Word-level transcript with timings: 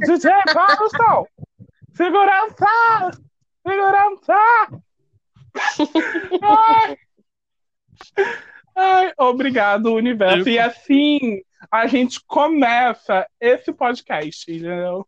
DJ, 0.00 0.30
para 0.52 0.84
o 0.84 0.90
som! 0.90 1.26
Segurança! 1.94 3.10
Segurança! 3.66 4.36
Ai. 6.42 6.98
Ai, 8.76 9.12
obrigado, 9.18 9.92
universo. 9.94 10.48
E 10.48 10.58
assim 10.58 11.42
a 11.70 11.86
gente 11.86 12.20
começa 12.24 13.26
esse 13.40 13.72
podcast, 13.72 14.50
entendeu? 14.50 15.06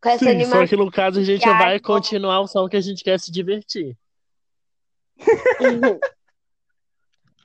Com 0.00 0.08
essa 0.08 0.24
Sim, 0.24 0.30
animação. 0.30 0.60
só 0.60 0.66
que 0.66 0.76
no 0.76 0.90
caso 0.90 1.20
a 1.20 1.24
gente 1.24 1.48
Ai, 1.48 1.58
vai 1.58 1.80
continuar 1.80 2.40
o 2.40 2.46
som 2.46 2.68
que 2.68 2.76
a 2.76 2.80
gente 2.80 3.04
quer 3.04 3.18
se 3.18 3.30
divertir. 3.30 3.96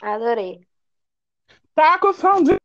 Adorei. 0.01 0.61
Tá 1.75 1.99
com 1.99 2.13
som 2.13 2.41
de. 2.41 2.56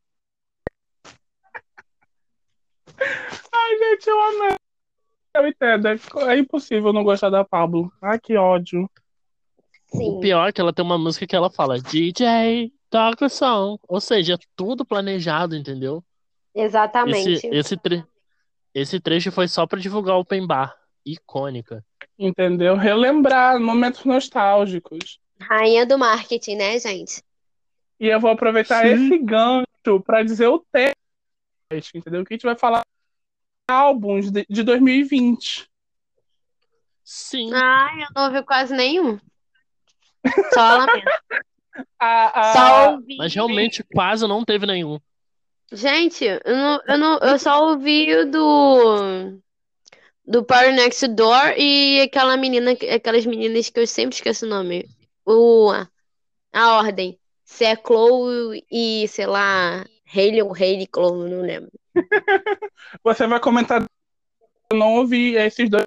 Ai, 3.73 3.79
gente, 3.79 4.07
eu 4.07 4.21
amei. 4.21 4.57
Eu 5.35 5.47
entendo. 5.49 5.89
É 5.89 5.97
é 6.35 6.39
impossível 6.39 6.93
não 6.93 7.03
gostar 7.03 7.31
da 7.31 7.43
Pablo. 7.45 7.91
Ai, 8.03 8.19
que 8.21 8.37
ódio. 8.37 8.89
Sim. 9.87 10.17
O 10.17 10.21
pior 10.21 10.49
é 10.49 10.53
que 10.53 10.61
ela 10.61 10.73
tem 10.73 10.85
uma 10.85 10.99
música 10.99 11.27
que 11.27 11.37
ela 11.37 11.51
fala 11.51 11.79
DJ, 11.79 12.73
toca 12.91 13.27
o 13.27 13.29
som. 13.31 13.79
Ou 13.89 14.01
seja, 14.01 14.35
é 14.35 14.39
tudo 14.55 14.85
planejado, 14.85 15.57
entendeu? 15.57 16.05
Exatamente. 16.55 17.31
Esse, 17.33 17.47
esse, 17.49 17.77
tre- 17.77 18.05
esse 18.75 19.01
trecho 19.01 19.33
foi 19.33 19.49
só 19.49 19.67
pra 19.67 19.79
divulgar 19.81 20.17
o 20.17 20.21
Open 20.21 20.47
Bar. 20.47 20.75
Icônica. 21.05 21.85
Entendeu? 22.19 22.77
Relembrar 22.77 23.59
momentos 23.59 24.05
nostálgicos. 24.05 25.19
Rainha 25.41 25.85
do 25.85 25.99
marketing, 25.99 26.57
né, 26.57 26.79
gente? 26.79 27.23
E 27.99 28.07
eu 28.07 28.21
vou 28.21 28.31
aproveitar 28.31 28.87
Sim. 28.87 29.07
esse 29.07 29.19
gancho 29.19 30.01
para 30.05 30.23
dizer 30.23 30.47
o 30.49 30.65
tema, 30.73 30.95
entendeu? 31.95 32.25
Que 32.25 32.35
a 32.35 32.37
gente 32.37 32.45
vai 32.45 32.57
falar 32.57 32.83
álbuns 33.69 34.31
de, 34.31 34.45
de 34.49 34.63
2020. 34.63 35.69
Sim. 37.05 37.51
Ai, 37.53 38.03
eu 38.03 38.07
não 38.15 38.25
ouvi 38.27 38.43
quase 38.45 38.75
nenhum. 38.75 39.19
Só 40.55 40.77
lamento. 40.77 41.11
A, 41.99 42.41
a- 42.41 42.53
Só 42.53 42.91
ouvi. 42.93 43.17
Mas 43.17 43.35
realmente 43.35 43.83
quase 43.83 44.27
não 44.27 44.45
teve 44.45 44.67
nenhum. 44.67 44.99
Gente, 45.73 46.25
eu, 46.25 46.41
não, 46.47 46.81
eu, 46.87 46.99
não, 46.99 47.19
eu 47.21 47.39
só 47.39 47.69
ouvi 47.71 48.15
o 48.15 48.31
do. 48.31 49.41
Do 50.25 50.45
Power 50.45 50.73
Next 50.73 51.09
Door 51.09 51.55
e 51.59 52.01
aquela 52.03 52.37
menina, 52.37 52.73
aquelas 52.95 53.27
meninas 53.27 53.69
que 53.71 53.81
eu 53.81 53.87
sempre 53.87 54.15
esqueço 54.15 54.47
o 54.47 54.49
nome. 54.49 54.89
O, 55.27 55.73
a 56.53 56.77
ordem. 56.77 57.19
Se 57.45 57.65
é 57.65 57.75
Chloe 57.77 58.65
e, 58.71 59.09
sei 59.09 59.27
lá, 59.27 59.85
Hailey 60.15 60.43
ou 60.43 60.55
Hailey 60.55 60.89
Chloe, 60.95 61.29
não 61.29 61.43
lembro. 61.43 61.73
Você 63.05 63.27
vai 63.27 63.41
comentar. 63.41 63.85
Eu 64.71 64.77
não 64.79 64.95
ouvi 64.97 65.35
esses 65.37 65.69
dois. 65.69 65.85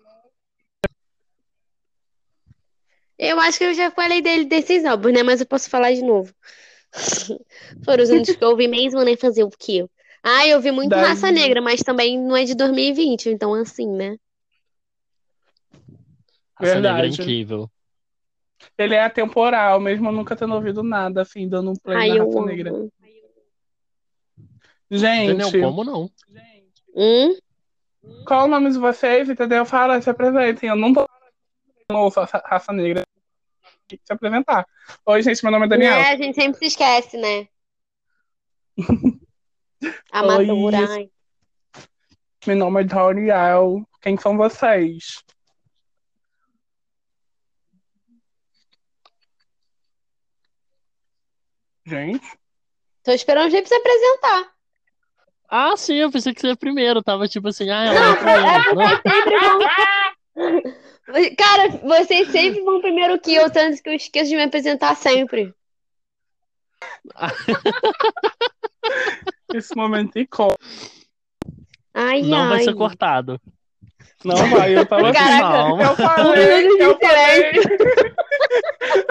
Eu 3.17 3.39
acho 3.39 3.57
que 3.57 3.63
eu 3.63 3.73
já 3.73 3.89
falei 3.91 4.21
dele 4.21 4.45
desses 4.45 4.83
álbuns, 4.85 5.13
né? 5.13 5.23
Mas 5.23 5.39
eu 5.39 5.47
posso 5.47 5.69
falar 5.69 5.93
de 5.93 6.01
novo. 6.01 6.33
Foram 7.83 8.03
os 8.03 8.09
únicos 8.09 8.35
que 8.35 8.43
eu 8.43 8.49
ouvi 8.49 8.67
mesmo, 8.67 9.01
né? 9.03 9.15
Fazer 9.15 9.43
o 9.43 9.49
quê? 9.49 9.87
Ah, 10.21 10.45
eu 10.47 10.57
ouvi 10.57 10.71
muito 10.71 10.89
Daí- 10.89 11.01
Raça 11.03 11.31
Negra, 11.31 11.61
mas 11.61 11.81
também 11.81 12.19
não 12.19 12.35
é 12.35 12.43
de 12.43 12.55
2020, 12.55 13.29
então 13.29 13.53
assim, 13.53 13.87
né? 13.87 14.17
Essa 16.61 16.75
negra 16.79 17.05
é 17.05 17.09
Verdade. 17.09 17.21
incrível. 17.21 17.69
Ele 18.77 18.95
é 18.95 19.03
atemporal, 19.03 19.79
mesmo 19.79 20.07
eu 20.07 20.11
nunca 20.11 20.35
tendo 20.35 20.55
ouvido 20.55 20.81
nada, 20.81 21.21
assim, 21.21 21.47
dando 21.47 21.71
um 21.71 21.75
play 21.75 21.97
Ai, 21.97 22.09
na 22.09 22.15
raça 22.15 22.37
amo. 22.39 22.45
negra. 22.45 22.71
Daniel, 24.89 25.49
Gente, 25.49 25.61
como 25.61 25.83
não? 25.83 26.11
Hum? 26.95 27.37
qual 28.25 28.45
o 28.45 28.47
nome 28.47 28.71
de 28.71 28.77
vocês? 28.77 29.29
Entendeu? 29.29 29.65
Fala, 29.65 30.01
se 30.01 30.09
apresentem. 30.09 30.69
Eu 30.69 30.75
não 30.75 30.93
tô 30.93 31.07
não 31.91 32.01
ouço 32.01 32.19
a 32.19 32.25
raça 32.25 32.73
negra. 32.73 33.03
Tem 33.87 33.99
que 33.99 34.05
se 34.05 34.13
apresentar. 34.13 34.65
Oi, 35.05 35.21
gente, 35.21 35.43
meu 35.43 35.51
nome 35.51 35.65
é 35.65 35.69
Daniel. 35.69 35.93
É, 35.93 36.11
a 36.11 36.17
gente 36.17 36.35
sempre 36.35 36.57
se 36.57 36.65
esquece, 36.65 37.17
né? 37.17 37.47
Oi. 39.83 39.91
Amadora. 40.11 40.89
ai. 40.89 41.09
Meu 42.47 42.55
nome 42.55 42.81
é 42.81 42.83
Daniel. 42.83 43.87
Quem 44.01 44.17
são 44.17 44.37
vocês? 44.37 45.23
Gente, 51.87 52.25
Tô 53.03 53.11
esperando 53.11 53.47
o 53.47 53.51
jeito 53.51 53.69
pra 53.69 53.77
se 53.77 53.81
apresentar. 53.81 54.54
Ah, 55.49 55.75
sim, 55.77 55.95
eu 55.95 56.11
pensei 56.11 56.33
que 56.33 56.41
você 56.41 56.47
ia 56.47 56.55
primeiro. 56.55 57.03
Tava 57.03 57.27
tipo 57.27 57.47
assim, 57.47 57.69
ah, 57.69 57.85
ela 57.85 57.99
é 57.99 58.15
primeiro. 58.15 58.75
Não. 58.75 58.89
Sempre 58.89 59.39
vão... 59.39 59.59
Cara, 61.37 61.69
vocês 61.83 62.29
sempre 62.29 62.61
vão 62.61 62.81
primeiro 62.81 63.19
que 63.19 63.35
eu, 63.35 63.51
tanto 63.51 63.81
que 63.81 63.89
eu 63.89 63.93
esqueço 63.93 64.29
de 64.29 64.35
me 64.35 64.43
apresentar 64.43 64.95
sempre. 64.95 65.53
esse 69.53 69.75
momento 69.75 70.17
icônico. 70.17 70.57
Ai, 71.93 72.23
Não 72.23 72.49
vai 72.49 72.57
ai. 72.57 72.63
ser 72.63 72.73
cortado. 72.73 73.39
Não 74.23 74.35
vai, 74.49 74.75
eu 74.75 74.83
tava 74.85 75.09
assim. 75.09 75.19
Caraca. 75.19 75.69
Não. 75.69 75.81
Eu 75.81 75.95
falei, 75.95 76.67
eu 76.81 76.99
falei. 76.99 77.51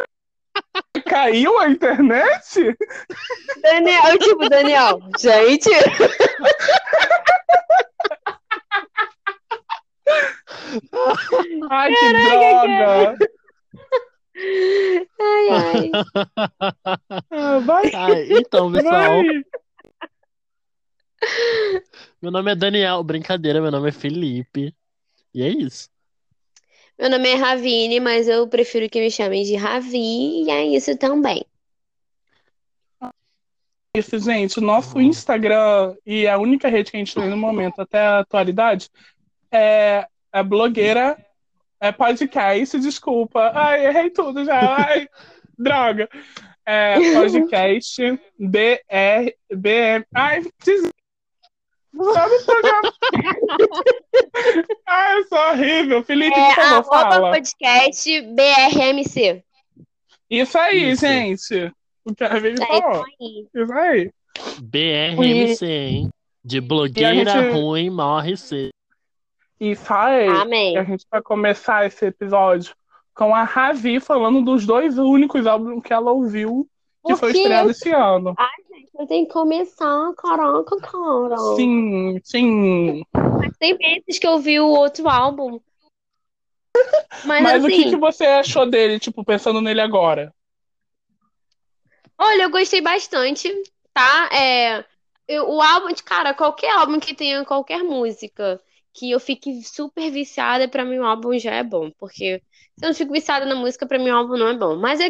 Caiu 1.08 1.58
a 1.58 1.68
internet? 1.68 2.76
Daniel, 3.62 4.18
tipo, 4.18 4.48
Daniel, 4.48 5.00
gente. 5.18 5.70
Ai, 11.70 11.92
que 11.94 12.12
droga! 12.12 13.16
Ai, 15.20 15.48
ai. 15.50 15.90
Ah, 17.30 17.58
Vai, 17.60 17.90
Ah, 17.94 18.08
então, 18.28 18.72
pessoal, 18.72 18.92
vai. 18.94 19.44
meu 22.20 22.30
nome 22.30 22.52
é 22.52 22.54
Daniel. 22.54 23.02
Brincadeira, 23.04 23.60
meu 23.60 23.70
nome 23.70 23.88
é 23.88 23.92
Felipe. 23.92 24.74
E 25.32 25.42
é 25.42 25.48
isso. 25.48 25.88
Meu 26.98 27.10
nome 27.10 27.28
é 27.28 27.34
Ravine, 27.34 27.98
mas 27.98 28.28
eu 28.28 28.46
prefiro 28.46 28.88
que 28.88 29.00
me 29.00 29.10
chamem 29.10 29.42
de 29.42 29.56
Ravi, 29.56 30.44
e 30.44 30.50
é 30.50 30.64
isso 30.64 30.96
também. 30.96 31.44
Isso, 33.96 34.18
gente, 34.18 34.58
o 34.58 34.62
nosso 34.62 35.00
Instagram 35.00 35.94
e 36.04 36.26
a 36.26 36.36
única 36.38 36.68
rede 36.68 36.90
que 36.90 36.96
a 36.96 37.00
gente 37.00 37.14
tem 37.14 37.28
no 37.28 37.36
momento 37.36 37.80
até 37.80 38.00
a 38.00 38.18
atualidade 38.20 38.88
é 39.52 40.06
a 40.32 40.42
blogueira, 40.42 41.16
é 41.80 41.92
podcast, 41.92 42.78
desculpa. 42.80 43.52
Ai, 43.54 43.86
errei 43.86 44.10
tudo 44.10 44.44
já. 44.44 44.76
Ai, 44.76 45.08
droga. 45.56 46.08
É 46.66 46.94
podcast 47.14 48.02
BR, 48.38 49.34
BM. 49.54 50.04
Ai, 50.12 50.42
des... 50.64 50.90
Sabe 52.12 52.34
o 52.34 52.44
programa? 52.44 52.92
Ai, 54.86 55.18
eu 55.18 55.24
sou 55.28 55.38
horrível. 55.38 56.02
Felipe, 56.04 56.38
É 56.38 56.54
por 56.54 56.62
favor, 56.64 56.84
fala. 56.90 57.30
podcast 57.30 58.20
BRMC. 58.22 59.42
Isso 60.30 60.58
aí, 60.58 60.90
Isso. 60.90 61.06
gente. 61.06 61.72
O 62.04 62.14
que 62.14 62.24
a 62.24 62.38
Vivi 62.38 62.62
É 62.62 62.66
falou. 62.66 62.92
isso 62.92 63.04
aí. 63.20 63.46
Isso 63.62 63.72
aí. 63.72 64.10
BRMC, 64.62 65.66
hein? 65.66 66.10
De 66.44 66.60
blogueira 66.60 67.30
gente- 67.30 67.52
ruim 67.52 67.90
morre 67.90 68.36
cedo. 68.36 68.70
Isso 69.60 69.94
aí. 69.94 70.26
Amém. 70.28 70.74
E 70.74 70.78
a 70.78 70.84
gente 70.84 71.06
vai 71.10 71.22
começar 71.22 71.86
esse 71.86 72.04
episódio 72.06 72.74
com 73.14 73.34
a 73.34 73.44
Ravi 73.44 74.00
falando 74.00 74.42
dos 74.42 74.66
dois 74.66 74.98
únicos 74.98 75.46
álbuns 75.46 75.80
que 75.82 75.92
ela 75.92 76.10
ouviu 76.10 76.66
que 77.06 77.12
Por 77.12 77.18
foi 77.20 77.32
quê? 77.32 77.38
estreado 77.38 77.70
esse 77.70 77.90
ano. 77.90 78.34
Eu 78.98 79.06
tenho 79.06 79.26
que 79.26 79.32
começar, 79.32 80.14
caraca, 80.16 80.76
cara. 80.80 81.36
Sim, 81.56 82.20
sim. 82.22 83.02
Mas 83.12 83.56
tem 83.58 83.76
vezes 83.76 84.18
que 84.18 84.26
eu 84.26 84.38
vi 84.38 84.60
o 84.60 84.68
outro 84.68 85.08
álbum. 85.08 85.60
Mas, 87.26 87.42
Mas 87.42 87.64
o 87.64 87.66
assim, 87.66 87.82
que, 87.82 87.90
que 87.90 87.96
você 87.96 88.24
achou 88.26 88.68
dele, 88.68 88.98
tipo, 88.98 89.24
pensando 89.24 89.60
nele 89.60 89.80
agora? 89.80 90.32
olha, 92.18 92.42
eu 92.44 92.50
gostei 92.50 92.80
bastante, 92.80 93.48
tá? 93.92 94.28
É, 94.32 94.84
eu- 95.28 95.48
o 95.50 95.60
álbum, 95.60 95.94
cara, 96.04 96.34
qualquer 96.34 96.70
álbum 96.70 97.00
que 97.00 97.14
tenha 97.14 97.44
qualquer 97.44 97.82
música 97.82 98.60
que 98.92 99.10
eu 99.10 99.18
fique 99.18 99.62
super 99.64 100.10
viciada, 100.10 100.68
pra 100.68 100.84
mim 100.84 100.98
o 100.98 101.04
álbum 101.06 101.36
já 101.38 101.52
é 101.54 101.62
bom. 101.64 101.90
Porque 101.98 102.40
se 102.78 102.84
eu 102.84 102.88
não 102.88 102.94
fico 102.94 103.12
viciada 103.12 103.44
na 103.46 103.54
música, 103.56 103.86
pra 103.86 103.98
mim 103.98 104.10
o 104.10 104.14
álbum 104.16 104.36
não 104.36 104.48
é 104.48 104.56
bom. 104.56 104.76
Mas, 104.76 105.00
é, 105.00 105.08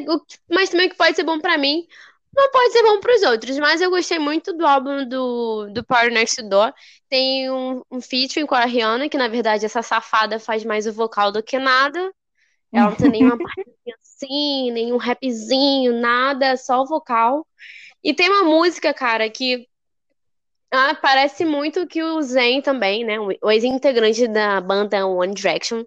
mas 0.50 0.70
também 0.70 0.88
que 0.88 0.96
pode 0.96 1.14
ser 1.16 1.25
bom 1.25 1.38
pra 1.38 1.58
mim, 1.58 1.87
não 2.36 2.50
pode 2.50 2.72
ser 2.72 2.82
bom 2.82 3.00
pros 3.00 3.22
outros. 3.22 3.58
Mas 3.58 3.81
eu 3.81 3.90
gostei 3.90 4.19
muito 4.19 4.52
do 4.52 4.66
álbum 4.66 5.06
do, 5.06 5.69
do 5.72 5.84
Power 5.84 6.12
Next 6.12 6.42
Door. 6.42 6.72
Tem 7.08 7.50
um, 7.50 7.82
um 7.90 8.00
featuring 8.00 8.46
com 8.46 8.54
a 8.54 8.64
Rihanna, 8.64 9.08
que 9.08 9.19
na 9.19 9.28
verdade 9.28 9.64
essa 9.64 9.82
safada 9.82 10.38
faz 10.38 10.64
mais 10.64 10.86
o 10.86 10.92
vocal 10.92 11.31
do 11.32 11.42
que 11.42 11.58
nada. 11.58 12.12
Ela 12.72 12.90
não 12.90 12.96
tem 12.96 13.10
nenhuma 13.10 13.38
participação 13.38 14.04
assim, 14.25 14.70
nenhum 14.70 14.96
rapzinho, 14.96 16.00
nada, 16.00 16.56
só 16.56 16.82
o 16.82 16.86
vocal. 16.86 17.46
E 18.02 18.14
tem 18.14 18.28
uma 18.28 18.44
música, 18.44 18.92
cara, 18.92 19.28
que 19.30 19.66
ah, 20.70 20.94
parece 20.94 21.44
muito 21.44 21.87
que 21.87 22.02
o 22.02 22.20
Zen 22.22 22.60
também, 22.60 23.04
né? 23.04 23.19
O 23.20 23.50
ex-integrante 23.50 24.26
da 24.26 24.60
banda 24.60 25.06
One 25.06 25.34
Direction 25.34 25.84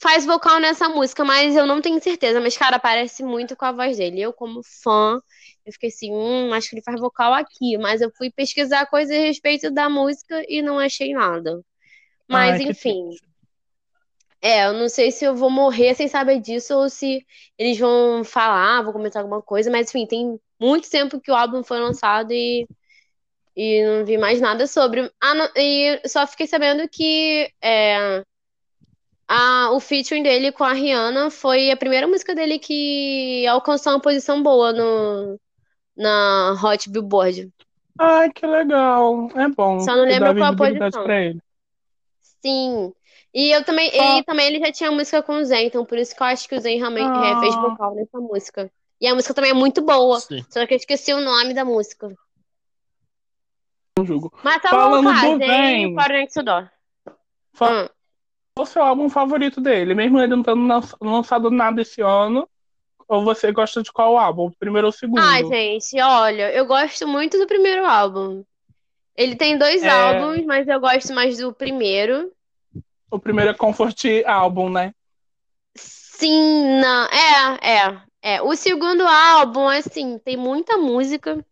faz 0.00 0.24
vocal 0.26 0.60
nessa 0.60 0.88
música, 0.88 1.24
mas 1.24 1.56
eu 1.56 1.66
não 1.66 1.80
tenho 1.80 2.02
certeza. 2.02 2.40
Mas, 2.40 2.56
cara, 2.56 2.78
parece 2.78 3.22
muito 3.22 3.56
com 3.56 3.64
a 3.64 3.72
voz 3.72 3.96
dele. 3.98 4.20
Eu, 4.22 4.32
como 4.32 4.60
fã, 4.82 5.20
eu 5.64 5.72
fiquei 5.72 5.88
assim, 5.90 6.12
hum, 6.12 6.52
acho 6.54 6.68
que 6.70 6.76
ele 6.76 6.82
faz 6.84 7.00
vocal 7.00 7.32
aqui. 7.34 7.76
Mas 7.78 8.00
eu 8.00 8.10
fui 8.16 8.30
pesquisar 8.30 8.86
coisas 8.86 9.14
a 9.16 9.20
respeito 9.20 9.70
da 9.70 9.88
música 9.88 10.42
e 10.48 10.62
não 10.62 10.78
achei 10.78 11.12
nada. 11.14 11.60
Mas, 12.28 12.58
Ai, 12.58 12.60
que 12.60 12.72
enfim. 12.72 13.18
É, 14.40 14.66
eu 14.66 14.72
não 14.74 14.88
sei 14.88 15.10
se 15.10 15.24
eu 15.24 15.34
vou 15.34 15.50
morrer 15.50 15.94
sem 15.94 16.06
saber 16.08 16.40
disso 16.40 16.74
ou 16.74 16.88
se 16.88 17.24
eles 17.58 17.78
vão 17.78 18.22
falar, 18.24 18.82
vou 18.82 18.92
comentar 18.92 19.22
alguma 19.22 19.42
coisa, 19.42 19.70
mas 19.70 19.88
enfim, 19.88 20.06
tem 20.06 20.38
muito 20.60 20.88
tempo 20.90 21.20
que 21.20 21.30
o 21.30 21.34
álbum 21.34 21.64
foi 21.64 21.80
lançado 21.80 22.32
e, 22.32 22.66
e 23.56 23.84
não 23.86 24.04
vi 24.06 24.18
mais 24.18 24.40
nada 24.40 24.66
sobre. 24.66 25.10
Ah, 25.20 25.34
não- 25.34 25.50
e 25.56 26.00
só 26.08 26.26
fiquei 26.26 26.46
sabendo 26.46 26.88
que 26.90 27.50
é, 27.62 28.24
a, 29.28 29.70
o 29.72 29.80
featuring 29.80 30.22
dele 30.22 30.52
com 30.52 30.64
a 30.64 30.72
Rihanna 30.72 31.30
foi 31.30 31.70
a 31.70 31.76
primeira 31.76 32.06
música 32.06 32.34
dele 32.34 32.58
que 32.58 33.46
alcançou 33.46 33.92
uma 33.92 34.00
posição 34.00 34.42
boa 34.42 34.72
no, 34.72 35.40
na 35.96 36.56
Hot 36.62 36.88
Billboard. 36.90 37.50
Ai, 37.98 38.30
que 38.30 38.46
legal. 38.46 39.28
É 39.34 39.48
bom. 39.48 39.80
Só 39.80 39.96
não 39.96 40.04
lembro 40.04 40.34
qual 40.36 40.52
a 40.52 40.56
posição. 40.56 41.04
pra 41.04 41.20
ele. 41.24 41.40
Sim. 42.20 42.92
E 43.34 43.50
eu 43.50 43.64
também, 43.64 43.90
Só- 43.90 44.18
e 44.18 44.22
também 44.24 44.46
ele 44.46 44.60
já 44.60 44.70
tinha 44.72 44.90
música 44.90 45.22
com 45.22 45.34
o 45.34 45.44
Zen, 45.44 45.66
então 45.66 45.84
por 45.84 45.98
isso 45.98 46.14
que 46.14 46.22
eu 46.22 46.26
acho 46.26 46.48
que 46.48 46.54
o 46.54 46.60
Zen 46.60 46.78
realmente 46.78 47.18
é, 47.26 47.40
fez 47.40 47.54
Ah. 47.54 47.60
vocal 47.60 47.94
nessa 47.94 48.18
música. 48.18 48.70
E 49.00 49.06
a 49.06 49.14
música 49.14 49.34
também 49.34 49.50
é 49.50 49.54
muito 49.54 49.82
boa, 49.82 50.20
Sim. 50.20 50.42
só 50.48 50.64
que 50.66 50.72
eu 50.72 50.76
esqueci 50.76 51.12
o 51.12 51.20
nome 51.20 51.52
da 51.52 51.64
música. 51.64 52.08
Não 53.98 54.06
julgo. 54.06 54.32
Mas 54.42 54.62
tá 54.62 54.70
Falando 54.70 55.04
bom, 55.04 55.10
cara, 55.14 55.32
do 55.32 55.38
Zen 55.38 55.46
Zen. 55.46 55.94
Fora 57.54 57.82
Hum. 57.84 57.88
O 58.58 58.64
seu 58.64 58.82
álbum 58.82 59.10
favorito 59.10 59.60
dele? 59.60 59.94
Mesmo 59.94 60.18
ele 60.18 60.34
não 60.34 60.42
tendo 60.42 60.66
lan- 60.66 60.80
lançado 61.00 61.50
nada 61.50 61.82
esse 61.82 62.00
ano, 62.00 62.48
ou 63.06 63.22
você 63.22 63.52
gosta 63.52 63.82
de 63.82 63.92
qual 63.92 64.16
álbum? 64.16 64.46
O 64.46 64.56
primeiro 64.56 64.86
ou 64.86 64.90
o 64.92 64.96
segundo? 64.96 65.20
Ai, 65.22 65.44
gente, 65.44 66.00
olha, 66.00 66.50
eu 66.52 66.64
gosto 66.64 67.06
muito 67.06 67.38
do 67.38 67.46
primeiro 67.46 67.84
álbum. 67.84 68.42
Ele 69.14 69.36
tem 69.36 69.58
dois 69.58 69.82
É. 69.82 69.90
álbuns, 69.90 70.44
mas 70.46 70.66
eu 70.68 70.80
gosto 70.80 71.12
mais 71.12 71.36
do 71.36 71.52
primeiro. 71.52 72.32
O 73.10 73.18
primeiro 73.18 73.50
é 73.50 73.54
Comfort 73.54 74.02
álbum, 74.24 74.70
né? 74.70 74.92
Sim, 75.76 76.80
não, 76.80 77.04
é, 77.06 77.58
é, 77.62 78.00
é. 78.36 78.42
O 78.42 78.56
segundo 78.56 79.06
álbum, 79.06 79.68
assim, 79.68 80.18
tem 80.18 80.36
muita 80.36 80.78
música. 80.78 81.44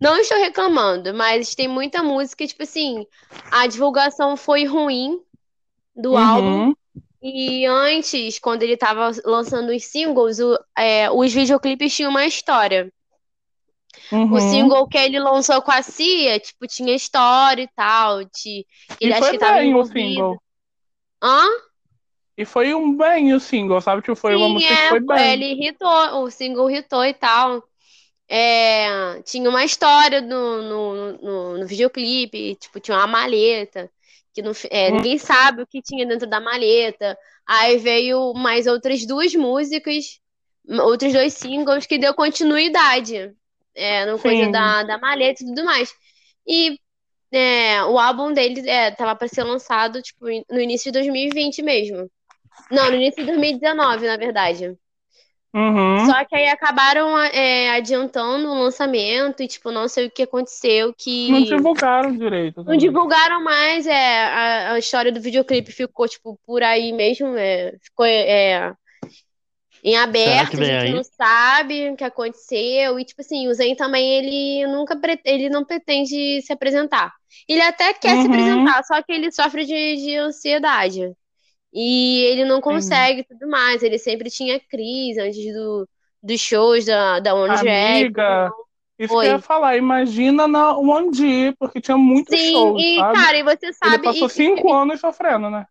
Não 0.00 0.16
estou 0.18 0.38
reclamando, 0.38 1.12
mas 1.14 1.54
tem 1.54 1.66
muita 1.66 2.02
música, 2.02 2.46
tipo 2.46 2.62
assim, 2.62 3.06
a 3.50 3.66
divulgação 3.66 4.36
foi 4.36 4.64
ruim 4.64 5.20
do 5.96 6.16
álbum. 6.16 6.64
Uhum. 6.68 6.76
E 7.22 7.66
antes, 7.66 8.38
quando 8.38 8.62
ele 8.62 8.76
tava 8.76 9.10
lançando 9.24 9.70
os 9.72 9.84
singles, 9.84 10.38
o- 10.40 10.58
é, 10.78 11.10
os 11.10 11.32
videoclipes 11.32 11.94
tinham 11.94 12.10
uma 12.10 12.26
história. 12.26 12.92
Uhum. 14.12 14.32
O 14.32 14.40
single 14.40 14.88
que 14.88 14.98
ele 14.98 15.18
lançou 15.18 15.60
com 15.62 15.70
a 15.72 15.82
Cia, 15.82 16.38
tipo, 16.38 16.66
tinha 16.66 16.94
história 16.94 17.62
e 17.62 17.68
tal. 17.74 18.24
De, 18.24 18.66
E 19.00 19.06
ele 19.06 19.12
acha 19.12 19.22
foi 19.24 19.32
que 19.32 19.38
tava 19.38 19.58
bem 19.58 19.74
o 19.74 19.82
envolvido. 19.82 19.92
single. 19.92 20.42
Hã? 21.22 21.44
E 22.36 22.44
foi 22.44 22.74
um 22.74 22.96
bem 22.96 23.32
o 23.34 23.40
single, 23.40 23.80
sabe? 23.80 24.02
Que 24.02 24.14
foi 24.14 24.34
uma 24.36 24.48
Sim, 24.48 24.54
música 24.54 24.76
que 24.76 24.82
é, 24.82 24.88
foi 24.88 25.00
bem. 25.00 25.32
ele 25.32 25.68
hitou, 25.68 25.88
o 26.24 26.30
single 26.30 26.70
hitou 26.70 27.04
e 27.04 27.14
tal. 27.14 27.62
É, 28.28 29.22
tinha 29.22 29.48
uma 29.50 29.64
história 29.64 30.20
no, 30.20 30.62
no, 30.62 31.12
no, 31.18 31.58
no 31.58 31.66
videoclipe, 31.66 32.56
tipo, 32.56 32.80
tinha 32.80 32.96
uma 32.98 33.06
maleta, 33.06 33.90
que 34.42 34.54
fi- 34.54 34.68
é, 34.70 34.90
ninguém 34.90 35.18
sabe 35.18 35.62
o 35.62 35.66
que 35.66 35.80
tinha 35.80 36.06
dentro 36.06 36.26
da 36.26 36.40
maleta. 36.40 37.16
Aí 37.46 37.78
veio 37.78 38.34
mais 38.34 38.66
outras 38.66 39.06
duas 39.06 39.34
músicas, 39.34 40.20
outros 40.82 41.12
dois 41.12 41.34
singles 41.34 41.86
que 41.86 41.98
deu 41.98 42.14
continuidade, 42.14 43.32
é, 43.74 44.04
no 44.06 44.18
coisa 44.18 44.44
Sim. 44.44 44.50
da, 44.50 44.82
da 44.82 44.98
maleta 44.98 45.42
e 45.42 45.46
tudo 45.46 45.64
mais. 45.64 45.92
E 46.46 46.78
é, 47.32 47.82
o 47.84 47.98
álbum 47.98 48.32
dele 48.32 48.68
é, 48.68 48.90
tava 48.90 49.16
para 49.16 49.28
ser 49.28 49.44
lançado, 49.44 50.02
tipo, 50.02 50.26
no 50.50 50.60
início 50.60 50.90
de 50.92 50.98
2020 50.98 51.62
mesmo. 51.62 52.10
Não, 52.70 52.88
no 52.90 52.96
início 52.96 53.20
de 53.20 53.26
2019, 53.26 54.06
na 54.06 54.16
verdade. 54.16 54.76
Uhum. 55.54 56.06
Só 56.06 56.24
que 56.24 56.36
aí 56.36 56.48
acabaram 56.48 57.18
é, 57.18 57.70
adiantando 57.70 58.48
o 58.50 58.54
lançamento 58.62 59.42
e, 59.42 59.48
tipo, 59.48 59.70
não 59.70 59.88
sei 59.88 60.06
o 60.06 60.10
que 60.10 60.22
aconteceu, 60.22 60.94
que 60.94 61.10
Não 61.28 61.42
divulgaram 61.42 62.16
direito. 62.16 62.64
não 62.66 62.76
também. 62.76 62.76
divulgaram 62.76 63.42
mais, 63.42 63.86
é, 63.86 64.24
a, 64.24 64.72
a 64.74 64.78
história 64.78 65.12
do 65.12 65.20
videoclipe 65.20 65.70
ficou, 65.72 66.08
tipo, 66.08 66.38
por 66.46 66.62
aí 66.62 66.92
mesmo, 66.92 67.28
é, 67.36 67.72
ficou 67.80 68.04
é, 68.06 68.74
em 69.82 69.96
aberto, 69.96 70.56
que 70.56 70.62
a 70.62 70.64
gente 70.64 70.88
aí? 70.88 70.90
não 70.90 71.04
sabe 71.04 71.90
o 71.90 71.96
que 71.96 72.02
aconteceu, 72.04 72.98
e, 72.98 73.04
tipo 73.04 73.20
assim, 73.20 73.46
o 73.48 73.54
Zen 73.54 73.76
também, 73.76 74.18
ele 74.18 74.66
nunca, 74.72 74.96
pre- 74.98 75.20
ele 75.24 75.48
não 75.48 75.64
pretende 75.64 76.42
se 76.42 76.52
apresentar. 76.52 77.12
Ele 77.48 77.60
até 77.60 77.92
quer 77.94 78.16
se 78.18 78.26
Uhum. 78.26 78.26
apresentar, 78.26 78.82
só 78.84 79.00
que 79.02 79.12
ele 79.12 79.30
sofre 79.30 79.64
de, 79.64 79.96
de 79.96 80.16
ansiedade. 80.16 81.12
E 81.78 82.22
ele 82.24 82.46
não 82.46 82.58
consegue 82.58 83.20
e 83.20 83.24
tudo 83.24 83.46
mais. 83.46 83.82
Ele 83.82 83.98
sempre 83.98 84.30
tinha 84.30 84.58
crise 84.58 85.20
antes 85.20 85.52
do, 85.52 85.86
dos 86.22 86.40
shows 86.40 86.86
da, 86.86 87.20
da 87.20 87.34
One. 87.34 87.54
Amiga, 87.54 88.50
isso 88.98 89.12
Oi. 89.14 89.20
que 89.26 89.30
eu 89.30 89.32
ia 89.34 89.38
falar. 89.38 89.76
Imagina 89.76 90.48
na 90.48 90.74
One 90.74 91.10
D, 91.10 91.54
porque 91.58 91.78
tinha 91.78 91.98
muitos 91.98 92.34
Sim, 92.34 92.78
e 92.78 92.96
sabe? 92.96 93.18
cara, 93.18 93.36
e 93.36 93.42
você 93.42 93.66
Ele 93.66 93.74
sabe. 93.74 94.02
passou 94.04 94.26
e- 94.26 94.30
cinco 94.30 94.72
anos 94.72 95.00
sofrendo, 95.00 95.50
né? 95.50 95.66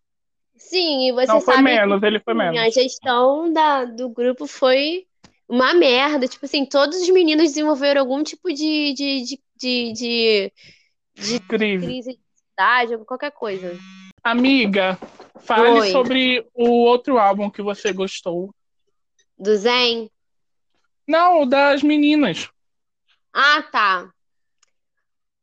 Sim, 0.56 1.10
e 1.10 1.12
você 1.12 1.26
Não, 1.26 1.42
foi 1.42 1.56
sabe 1.56 1.64
menos, 1.64 2.00
que 2.00 2.06
ele 2.06 2.20
foi 2.20 2.34
menos. 2.36 2.60
a 2.60 2.70
gestão 2.70 3.52
da, 3.52 3.86
do 3.86 4.08
grupo 4.08 4.46
foi 4.46 5.08
uma 5.50 5.74
merda. 5.74 6.28
Tipo 6.28 6.46
assim, 6.46 6.66
todos 6.68 7.02
os 7.02 7.10
meninos 7.10 7.50
desenvolveram 7.50 8.02
algum 8.02 8.22
tipo 8.24 8.54
de, 8.54 8.94
de, 8.94 9.24
de, 9.24 9.40
de, 9.58 9.94
de, 9.94 10.54
de 11.16 11.36
Incrível. 11.36 11.88
crise 11.88 12.20
de 12.88 12.96
ou 12.96 13.06
qualquer 13.06 13.32
coisa. 13.32 13.76
Amiga, 14.26 14.98
fale 15.42 15.82
Oi. 15.82 15.92
sobre 15.92 16.48
o 16.52 16.68
outro 16.68 17.20
álbum 17.20 17.48
que 17.48 17.62
você 17.62 17.94
gostou. 17.94 18.52
Do 19.38 19.56
Zen? 19.56 20.10
Não, 21.08 21.44
o 21.44 21.46
das 21.46 21.84
meninas. 21.84 22.50
Ah, 23.32 23.62
tá. 23.62 24.10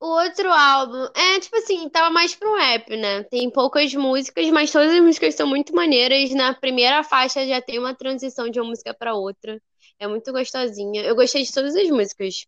O 0.01 0.07
outro 0.07 0.51
álbum 0.51 1.07
é 1.15 1.39
tipo 1.39 1.55
assim, 1.59 1.89
tava 1.91 2.11
mais 2.11 2.35
pro 2.35 2.57
rap, 2.57 2.97
né? 2.97 3.23
Tem 3.23 3.49
poucas 3.49 3.95
músicas, 3.95 4.51
mas 4.51 4.73
todas 4.73 4.93
as 4.93 5.01
músicas 5.01 5.37
são 5.37 5.47
muito 5.47 5.73
maneiras. 5.73 6.35
Na 6.35 6.53
primeira 6.53 7.05
faixa 7.05 7.47
já 7.47 7.63
tem 7.63 7.79
uma 7.79 7.95
transição 7.95 8.51
de 8.51 8.59
uma 8.59 8.71
música 8.71 8.93
pra 8.93 9.15
outra. 9.15 9.63
É 9.97 10.09
muito 10.09 10.33
gostosinha. 10.33 11.03
Eu 11.03 11.15
gostei 11.15 11.45
de 11.45 11.55
todas 11.55 11.77
as 11.77 11.89
músicas. 11.89 12.47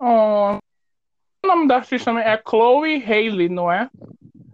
Oh, 0.00 0.58
o 1.44 1.46
nome 1.46 1.68
da 1.68 1.76
artista 1.76 2.10
é 2.18 2.42
Chloe 2.44 3.00
Haley, 3.04 3.48
não 3.48 3.70
é? 3.70 3.88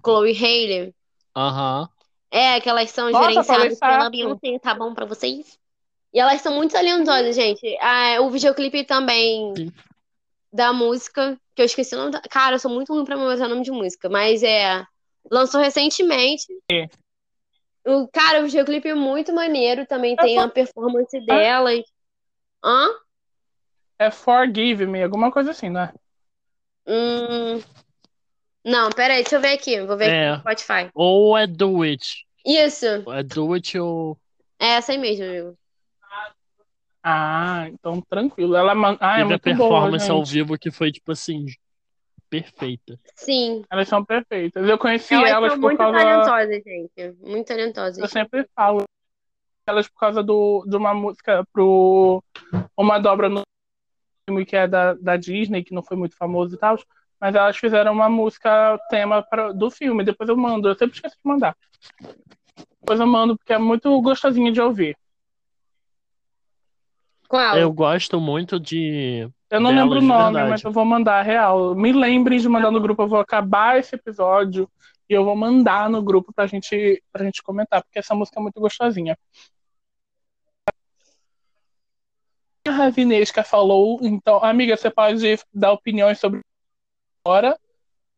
Chloe 0.02 0.37
Haley. 0.37 0.94
Aham. 1.37 1.88
É, 2.30 2.61
que 2.61 2.68
elas 2.68 2.90
são 2.90 3.11
Nossa, 3.11 3.23
falei 3.23 3.35
gerenciadas 3.35 3.78
pela. 3.78 4.11
Beyoncé, 4.11 4.59
tá 4.59 4.75
bom 4.75 4.94
pra 4.94 5.04
vocês? 5.04 5.59
E 6.12 6.21
elas 6.21 6.40
são 6.40 6.54
muito 6.54 6.73
talentosas, 6.73 7.35
gente. 7.35 7.76
Ah, 7.80 8.21
o 8.21 8.30
videoclipe 8.30 8.85
também 8.85 9.54
Sim. 9.56 9.73
da 10.52 10.73
música, 10.73 11.38
que 11.54 11.62
eu 11.62 11.66
esqueci 11.66 11.94
o 11.94 11.99
nome 11.99 12.11
da... 12.12 12.21
Cara, 12.23 12.56
eu 12.56 12.59
sou 12.59 12.71
muito 12.71 12.92
ruim 12.92 13.04
pra 13.04 13.16
memorizar 13.16 13.49
nome 13.49 13.62
de 13.62 13.71
música, 13.71 14.09
mas 14.09 14.42
é... 14.42 14.85
Lançou 15.30 15.61
recentemente. 15.61 16.47
É. 16.71 16.88
O, 17.85 18.09
cara, 18.09 18.40
o 18.40 18.44
videoclipe 18.44 18.88
é 18.88 18.94
muito 18.94 19.32
maneiro, 19.32 19.87
também 19.87 20.16
tem 20.16 20.38
a 20.38 20.49
performance 20.49 21.18
delas. 21.25 21.85
Hã? 22.62 22.88
É 23.99 24.11
Forgive 24.11 24.87
Me, 24.87 25.02
alguma 25.02 25.30
coisa 25.30 25.50
assim, 25.50 25.68
né? 25.68 25.92
Hum... 26.87 27.61
Não, 28.64 28.90
peraí, 28.90 29.23
deixa 29.23 29.37
eu 29.37 29.40
ver 29.40 29.54
aqui. 29.54 29.81
Vou 29.83 29.97
ver 29.97 30.09
É. 30.11 30.28
aqui 30.28 30.35
no 30.37 30.40
Spotify. 30.40 30.90
Ou 30.95 31.37
é 31.37 31.47
Do 31.47 31.83
It. 31.83 32.25
Isso, 32.45 32.87
É 32.87 33.23
Do 33.23 33.52
It 33.54 33.78
ou. 33.78 34.19
é 34.59 34.66
essa 34.75 34.92
aí 34.92 34.99
mesmo, 34.99 35.25
amigo. 35.25 35.59
Ah, 37.02 37.66
então 37.69 38.00
tranquilo. 38.09 38.54
Ela 38.57 38.75
man- 38.75 38.97
ah, 39.00 39.19
é 39.19 39.23
Teve 39.23 39.25
a 39.25 39.28
muito 39.28 39.57
boa, 39.57 39.71
performance 39.71 40.11
ao 40.11 40.25
vivo 40.25 40.57
que 40.57 40.71
foi, 40.71 40.92
tipo 40.92 41.11
assim, 41.11 41.47
perfeita. 42.31 42.99
Sim. 43.16 43.64
Elas 43.71 43.88
são 43.88 44.04
perfeitas. 44.04 44.69
Eu 44.69 44.78
conheci 44.78 45.14
Elas 45.14 45.31
elas 45.31 45.52
são 45.52 45.61
por 45.61 45.66
muito 45.66 45.78
causa. 45.78 45.99
talentosas, 45.99 46.62
gente. 46.64 47.16
Muito 47.21 47.47
talentosas. 47.47 47.99
Eu 47.99 48.09
sempre 48.09 48.47
falo 48.54 48.85
elas 49.66 49.88
por 49.88 49.99
causa 49.99 50.23
do, 50.23 50.64
de 50.66 50.76
uma 50.76 50.95
música 50.95 51.45
pro 51.52 52.23
uma 52.76 52.99
dobra 52.99 53.28
no 53.28 53.42
filme 54.28 54.45
que 54.47 54.57
é 54.57 54.66
da, 54.69 54.95
da 54.95 55.16
Disney, 55.16 55.62
que 55.64 55.75
não 55.75 55.83
foi 55.83 55.97
muito 55.97 56.16
famoso 56.16 56.54
e 56.54 56.59
tal, 56.59 56.76
mas 57.23 57.37
elas 57.37 57.57
fizeram 57.57 57.93
uma 57.93 58.09
música 58.09 58.76
tema 58.91 59.23
pra, 59.23 59.52
do 59.52 59.71
filme. 59.71 60.02
Depois 60.02 60.29
eu 60.29 60.37
mando, 60.37 60.67
eu 60.67 60.75
sempre 60.75 60.97
esqueço 60.97 61.14
de 61.14 61.21
mandar. 61.23 61.57
Depois 62.81 62.99
eu 62.99 63.07
mando 63.07 63.37
porque 63.37 63.52
é 63.52 63.59
muito 63.59 64.02
gostosinho 64.02 64.52
de 64.52 64.61
ouvir. 64.61 64.97
Qual? 67.29 67.57
Eu 67.57 67.73
gosto 67.73 68.21
muito 68.21 68.59
de. 68.59 69.31
Eu 69.49 69.61
não 69.61 69.71
lembro 69.71 70.00
o 70.00 70.02
nome, 70.02 70.33
verdade. 70.33 70.50
mas 70.50 70.64
eu 70.64 70.73
vou 70.73 70.85
mandar 70.85 71.21
a 71.21 71.23
real. 71.23 71.76
Me 71.76 71.93
lembrem 71.93 72.41
de 72.41 72.49
mandar 72.49 72.73
no 72.73 72.81
grupo, 72.81 73.02
eu 73.02 73.09
vou 73.09 73.21
acabar 73.21 73.79
esse 73.79 73.95
episódio 73.95 74.69
e 75.09 75.14
eu 75.14 75.25
vou 75.25 75.37
mandar 75.37 75.88
no 75.88 76.02
grupo 76.02 76.33
pra 76.35 76.49
gente, 76.49 77.00
pra 77.12 77.25
gente 77.25 77.41
comentar, 77.41 77.85
porque 77.85 78.00
essa 78.00 78.17
música 78.17 78.41
é 78.41 78.43
muito 78.43 78.59
gostosinha. 78.59 79.17
A 82.67 82.71
Ravinesca 82.73 83.45
falou, 83.45 84.00
então, 84.02 84.43
amiga, 84.43 84.76
você 84.76 84.91
pode 84.91 85.23
dar 85.55 85.73
opiniões 85.73 86.19
sobre 86.19 86.41
agora, 87.25 87.59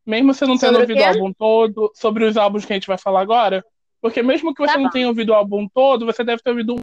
mesmo 0.04 0.32
você 0.32 0.46
não 0.46 0.58
tendo 0.58 0.80
ouvido 0.80 1.00
o 1.00 1.04
álbum 1.04 1.32
todo, 1.32 1.92
sobre 1.94 2.24
os 2.24 2.36
álbuns 2.36 2.64
que 2.64 2.72
a 2.72 2.76
gente 2.76 2.88
vai 2.88 2.98
falar 2.98 3.20
agora? 3.20 3.64
Porque 4.00 4.22
mesmo 4.22 4.54
que 4.54 4.62
você 4.62 4.72
Tá 4.72 4.78
não 4.78 4.84
bom. 4.84 4.90
tenha 4.90 5.08
ouvido 5.08 5.30
o 5.30 5.34
álbum 5.34 5.68
todo, 5.68 6.06
você 6.06 6.24
deve 6.24 6.42
ter 6.42 6.50
ouvido 6.50 6.74
um. 6.74 6.82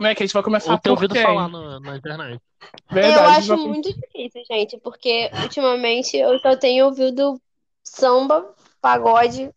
Né, 0.00 0.14
que 0.14 0.22
a 0.22 0.26
gente 0.26 0.34
vai 0.34 0.42
começar 0.42 0.72
Ou 0.72 0.78
ter 0.78 0.88
por 0.88 0.94
ouvido 0.96 1.14
quem? 1.14 1.22
falar 1.22 1.48
na, 1.48 1.78
na 1.78 1.96
internet. 1.96 2.40
Verdade, 2.90 3.16
eu 3.16 3.24
a 3.24 3.36
acho 3.36 3.48
vai 3.48 3.56
muito 3.58 3.92
difícil, 3.92 4.42
gente, 4.50 4.78
porque 4.78 5.30
ultimamente 5.42 6.16
eu 6.16 6.38
só 6.40 6.56
tenho 6.56 6.86
ouvido 6.86 7.40
samba, 7.84 8.52
pagode, 8.80 9.50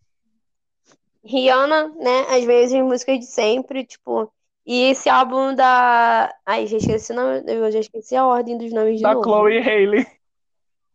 Rihanna, 1.23 1.87
né? 1.95 2.27
Às 2.29 2.45
vezes 2.45 2.79
músicas 2.81 3.19
de 3.19 3.25
sempre, 3.25 3.85
tipo. 3.85 4.31
E 4.65 4.83
esse 4.91 5.09
álbum 5.09 5.55
da. 5.55 6.33
Ai, 6.45 6.67
já 6.67 6.77
esqueci 6.77 7.11
o 7.11 7.15
nome, 7.15 7.43
eu 7.47 7.71
já 7.71 7.79
esqueci 7.79 8.15
a 8.15 8.25
ordem 8.25 8.57
dos 8.57 8.71
nomes 8.71 8.97
de 8.97 9.03
da 9.03 9.13
novo. 9.13 9.23
Chloe 9.23 9.59
Haley. 9.59 10.05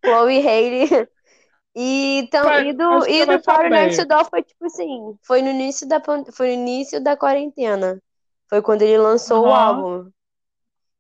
Chloe 0.05 0.39
Haley. 0.41 0.89
E, 1.77 2.29
Vai, 2.43 2.67
e 2.69 2.73
do, 2.75 3.07
e 3.07 3.27
você 3.27 3.39
do 3.39 3.41
saber. 3.43 3.71
Next 3.71 4.05
Door 4.07 4.27
foi 4.31 4.43
tipo 4.43 4.67
assim, 4.67 5.17
foi 5.25 5.43
no 5.43 5.51
início 5.51 5.89
da, 5.89 6.01
foi 6.35 6.49
no 6.57 6.63
início 6.63 7.03
da 7.03 7.17
quarentena. 7.17 8.03
Foi 8.49 8.63
quando 8.63 8.83
ele 8.83 8.99
lançou 8.99 9.49
o 9.49 9.55
Aham. 9.55 9.55
álbum. 9.55 10.11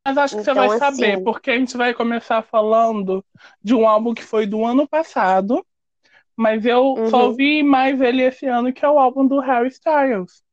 Mas 0.04 0.16
acho 0.18 0.36
que 0.36 0.42
você 0.42 0.52
Então, 0.52 0.54
vai 0.54 0.70
saber, 0.70 1.18
assim- 1.18 1.22
porque 1.22 1.50
a 1.50 1.58
gente 1.58 1.76
vai 1.76 1.94
começar 1.94 2.42
falando 2.42 3.24
de 3.62 3.74
um 3.74 3.86
álbum 3.88 4.14
que 4.14 4.22
foi 4.22 4.46
do 4.46 4.64
ano 4.64 4.88
passado, 4.88 5.64
mas 6.36 6.66
eu 6.66 7.00
só 7.04 7.26
Uhum. 7.26 7.28
ouvi 7.28 7.62
mais 7.62 8.00
ele 8.00 8.22
esse 8.24 8.46
ano, 8.46 8.72
que 8.72 8.84
é 8.84 8.90
o 8.90 8.98
álbum 8.98 9.26
do 9.26 9.40
Harry 9.40 9.68
Styles. 9.70 10.44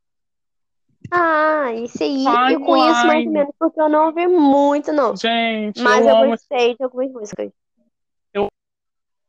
Ah, 1.11 1.71
esse 1.73 2.03
aí 2.03 2.43
Fine 2.43 2.53
eu 2.53 2.59
conheço 2.59 3.05
mais 3.07 3.25
ou 3.25 3.31
Line. 3.31 3.31
menos, 3.31 3.53
porque 3.59 3.79
eu 3.81 3.89
não 3.89 4.07
ouvi 4.07 4.27
muito, 4.27 4.91
não. 4.91 5.21
Gente, 5.21 5.77
Mas 5.77 6.07
eu 6.07 6.07
eu 6.07 6.15
amo, 6.15 6.37
gostei 6.37 6.75
de 6.77 6.83
algumas 6.83 7.11
músicas. 7.11 7.51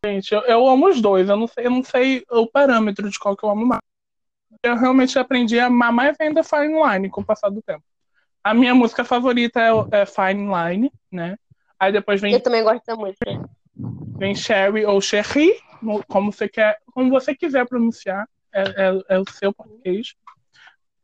Gente, 0.05 0.33
eu, 0.33 0.41
eu 0.43 0.69
amo 0.69 0.89
os 0.89 1.01
dois. 1.01 1.29
Eu 1.29 1.37
não 1.37 1.47
sei, 1.47 1.67
eu 1.67 1.71
não 1.71 1.83
sei 1.83 2.25
o 2.31 2.47
parâmetro 2.47 3.09
de 3.11 3.19
qual 3.19 3.37
que 3.37 3.45
eu 3.45 3.51
amo 3.51 3.67
mais. 3.67 3.81
Eu 4.63 4.77
realmente 4.77 5.19
aprendi 5.19 5.59
a 5.59 5.67
amar 5.67 5.93
mais 5.93 6.17
ainda 6.21 6.43
Fine 6.43 6.75
Line 6.83 7.11
com 7.11 7.21
o 7.21 7.25
passar 7.25 7.51
do 7.51 7.63
tempo. 7.63 7.83
A 8.43 8.55
minha 8.55 8.75
música 8.75 9.05
favorita 9.05 9.61
é, 9.61 10.01
é 10.03 10.07
Fine 10.07 10.49
Line, 10.49 10.93
né? 11.11 11.37
Aí 11.79 11.93
depois 11.93 12.21
vem 12.21 12.33
Eu 12.33 12.41
também 12.41 12.63
gosto 12.63 12.85
da 12.85 12.97
música. 12.97 13.49
Vem 14.19 14.35
Sherry 14.35 14.85
ou 14.85 15.01
Sherry, 15.01 15.53
como 16.09 16.33
você 16.33 16.49
quer, 16.49 16.79
como 16.93 17.11
você 17.11 17.35
quiser 17.35 17.67
pronunciar, 17.69 18.29
é, 18.53 18.63
é- 18.63 19.17
é 19.17 19.19
o 19.19 19.25
seu 19.31 19.53
português. 19.53 20.15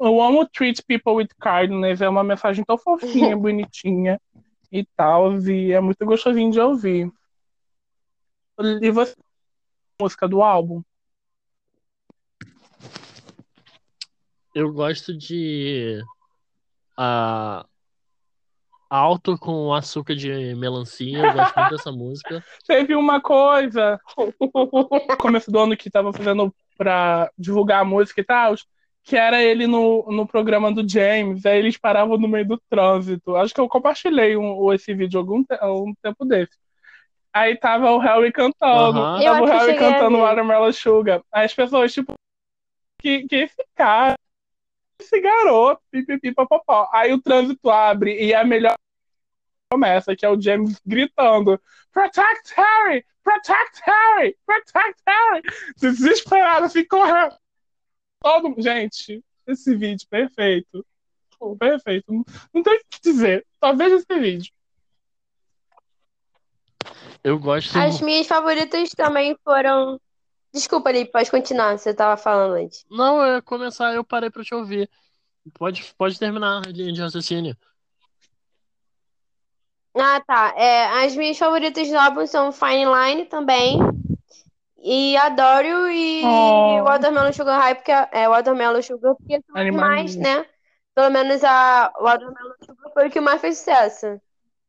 Eu 0.01 0.21
amo 0.21 0.49
Treat 0.49 0.83
People 0.87 1.13
with 1.13 1.29
Kindness, 1.41 2.01
é 2.01 2.09
uma 2.09 2.25
mensagem 2.25 2.65
tão 2.65 2.77
fofinha, 2.77 3.37
bonitinha 3.39 4.21
e 4.73 4.85
tal, 4.97 5.39
e 5.41 5.73
é 5.73 5.81
muito 5.81 6.05
gostosinho 6.05 6.51
de 6.51 6.59
ouvir. 6.59 7.09
E 8.81 8.91
você, 8.91 9.15
música 10.01 10.29
do 10.29 10.43
álbum? 10.43 10.83
Eu 14.55 14.73
gosto 14.73 15.17
de. 15.17 16.01
a 16.97 17.65
Alto 18.89 19.37
com 19.37 19.75
açúcar 19.75 20.15
de 20.15 20.55
melancia. 20.55 21.19
Eu 21.19 21.33
gosto 21.33 21.57
muito 21.59 21.71
dessa 21.71 21.91
música. 21.91 22.45
Teve 22.65 22.95
uma 22.95 23.21
coisa 23.21 23.99
no 24.17 25.17
começo 25.19 25.51
do 25.51 25.59
ano 25.59 25.77
que 25.77 25.91
tava 25.91 26.13
fazendo 26.13 26.55
pra 26.79 27.29
divulgar 27.37 27.83
a 27.83 27.85
música 27.85 28.21
e 28.21 28.25
tal, 28.25 28.55
que 29.03 29.17
era 29.17 29.43
ele 29.43 29.67
no, 29.67 30.07
no 30.13 30.27
programa 30.29 30.73
do 30.73 30.89
James, 30.89 31.45
aí 31.45 31.59
eles 31.59 31.77
paravam 31.77 32.17
no 32.17 32.29
meio 32.29 32.47
do 32.47 32.63
trânsito. 32.71 33.35
Acho 33.35 33.53
que 33.53 33.61
eu 33.61 33.69
compartilhei 33.69 34.37
um, 34.37 34.73
esse 34.73 34.95
vídeo 34.95 35.19
algum 35.19 35.43
te- 35.43 35.59
um 35.65 35.93
tempo 36.01 36.25
desse. 36.25 36.57
Aí 37.35 37.57
tava 37.57 37.91
o 37.91 37.99
Harry 37.99 38.31
cantando, 38.31 39.00
tava 39.00 39.43
o 39.43 39.47
Harry 39.47 39.76
cantando. 39.76 40.19
Watermelon 40.19 40.73
Sugar. 40.73 41.21
Aí 41.33 41.45
as 41.45 41.53
pessoas, 41.53 41.93
tipo, 41.93 42.14
que, 43.00 43.26
que 43.26 43.35
esse 43.35 43.67
cara, 43.75 44.17
esse 45.00 45.21
garoto, 45.21 45.83
pipipi, 45.91 46.33
papapó. 46.33 46.88
Aí 46.93 47.12
o 47.12 47.21
trânsito 47.21 47.69
abre 47.69 48.25
e 48.25 48.33
a 48.33 48.45
melhor 48.45 48.76
começa, 49.69 50.14
que 50.14 50.25
é 50.25 50.31
o 50.31 50.41
James 50.41 50.81
gritando: 50.87 51.61
Protect 51.93 52.55
Harry! 52.55 53.05
Protect 53.25 53.83
Harry! 53.85 54.37
Protect 54.47 55.03
Harry! 55.05 55.43
Desesperado, 55.76 56.67
assim, 56.67 56.85
correndo. 56.85 57.37
Todo... 58.23 58.55
Gente, 58.62 59.25
esse 59.45 59.75
vídeo, 59.75 60.07
perfeito. 60.09 60.87
Perfeito. 61.59 62.12
Não, 62.12 62.25
não 62.55 62.62
tem 62.62 62.76
o 62.76 62.81
que 62.88 63.00
dizer. 63.03 63.45
Só 63.59 63.75
veja 63.75 63.97
esse 63.97 64.21
vídeo. 64.21 64.53
Eu 67.25 67.38
gosto. 67.38 67.76
As 67.78 68.00
minhas 68.02 68.26
favoritas 68.26 68.90
também 68.90 69.35
foram. 69.43 69.99
Desculpa, 70.52 70.90
ali, 70.90 71.07
pode 71.07 71.31
continuar, 71.31 71.76
você 71.76 71.93
tava 71.95 72.16
falando 72.16 72.54
antes. 72.54 72.85
Não, 72.88 73.21
eu 73.21 73.37
ia 73.37 73.43
começar, 73.43 73.95
eu 73.95 74.04
parei 74.04 74.31
pra 74.31 74.45
te 74.45 74.54
ouvir. 74.54 74.88
Pode, 75.54 75.93
pode 75.99 76.19
terminar 76.19 76.59
a 76.64 76.71
linha 76.71 76.93
de 76.93 77.00
raciocínio. 77.00 77.57
Ah, 79.97 80.21
tá. 80.21 80.54
É, 80.57 81.04
as 81.04 81.16
minhas 81.16 81.38
favoritas 81.38 81.88
do 81.88 81.97
álbum 81.97 82.26
são 82.26 82.52
Fine 82.52 82.85
Line 82.85 83.25
também. 83.26 83.78
E 84.78 85.16
Adoro 85.16 85.88
e 85.90 86.23
Oh. 86.25 86.85
Watermelon 86.85 87.33
Sugar 87.33 87.59
High, 87.59 87.75
porque 87.76 87.90
é 87.90 88.28
Watermelon 88.28 88.83
Sugar, 88.83 89.14
porque 89.14 89.40
são 89.47 89.73
mais, 89.73 90.14
né? 90.14 90.45
Pelo 90.95 91.11
menos 91.11 91.43
a 91.43 91.90
Watermelon 92.00 92.54
Sugar 92.64 92.93
foi 92.93 93.09
o 93.09 93.11
que 93.11 93.21
mais 93.21 93.40
fez 93.40 93.59
sucesso. 93.59 94.21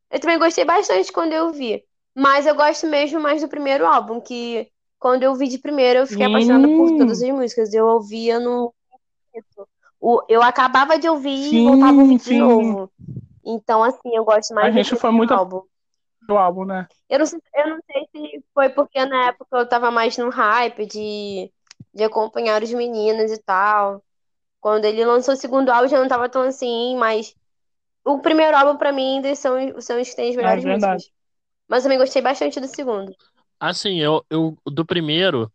Eu 0.10 0.20
também 0.20 0.40
gostei 0.40 0.64
bastante 0.64 1.12
quando 1.12 1.34
eu 1.34 1.52
vi. 1.52 1.84
Mas 2.16 2.46
eu 2.46 2.56
gosto 2.56 2.88
mesmo 2.88 3.20
mais 3.20 3.42
do 3.42 3.48
primeiro 3.50 3.86
álbum, 3.86 4.22
que 4.22 4.72
quando 4.98 5.24
eu 5.24 5.36
vi 5.36 5.48
de 5.50 5.58
primeiro 5.58 6.00
eu 6.00 6.08
fiquei 6.08 6.26
apaixonada 6.26 6.68
por 6.68 6.88
Sim. 6.88 6.98
todas 6.98 7.22
as 7.22 7.30
músicas. 7.30 7.74
Eu 7.74 7.86
ouvia 7.88 8.40
no. 8.40 8.74
Eu 10.30 10.42
acabava 10.42 10.98
de 10.98 11.10
ouvir 11.10 11.30
e 11.30 11.50
Sim, 11.50 11.64
voltava 11.66 12.00
a 12.00 12.04
ouvir 12.04 12.18
de 12.20 12.40
novo. 12.40 12.92
Então, 13.44 13.84
assim, 13.84 14.16
eu 14.16 14.24
gosto 14.24 14.54
mais 14.54 14.68
A 14.68 14.72
do 14.72 14.76
gente 14.78 14.90
foi 14.92 15.10
primeiro 15.10 15.18
muito- 15.18 15.34
álbum. 15.34 15.62
Do 16.28 16.38
álbum, 16.38 16.66
né? 16.66 16.88
Eu 17.10 17.20
não 17.20 17.26
sei, 17.26 17.40
eu 17.56 17.70
não 17.70 17.80
sei 17.86 18.08
se 18.12 18.44
foi 18.54 18.70
porque 18.70 19.06
na 19.06 19.28
época 19.28 19.58
eu 19.58 19.68
tava 19.70 19.92
mais 19.92 20.18
no 20.18 20.30
hype 20.30 20.86
de, 20.88 21.52
de 21.94 22.04
acompanhar 22.04 22.64
os 22.64 22.74
meninos 22.74 23.32
e 23.32 23.38
tal. 23.44 24.02
Quando 24.60 24.86
ele 24.86 25.06
lançou 25.06 25.34
o 25.36 25.38
segundo 25.38 25.70
álbum 25.70 25.88
já 25.88 26.00
não 26.00 26.08
tava 26.08 26.28
tão 26.30 26.42
assim, 26.44 26.96
mas 26.98 27.36
o 28.04 28.20
primeiro 28.20 28.58
álbum 28.58 28.78
pra 28.78 28.92
mim 28.92 29.18
ainda 29.18 29.36
são, 29.36 29.56
são 29.82 30.02
os 30.02 30.10
que 30.10 30.16
têm 30.16 30.30
as 30.32 30.36
melhores 30.36 30.64
É 30.64 30.68
verdade. 30.68 30.94
músicas. 30.94 31.15
Mas 31.68 31.80
eu 31.84 31.90
também 31.90 31.98
gostei 31.98 32.22
bastante 32.22 32.60
do 32.60 32.68
segundo. 32.68 33.14
Assim, 33.60 34.00
eu, 34.00 34.24
eu 34.30 34.58
do 34.66 34.86
primeiro, 34.86 35.52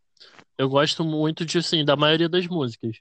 eu 0.57 0.67
gosto 0.69 1.03
muito 1.03 1.45
de, 1.45 1.59
assim, 1.59 1.85
da 1.85 1.95
maioria 1.95 2.27
das 2.27 2.47
músicas. 2.47 2.97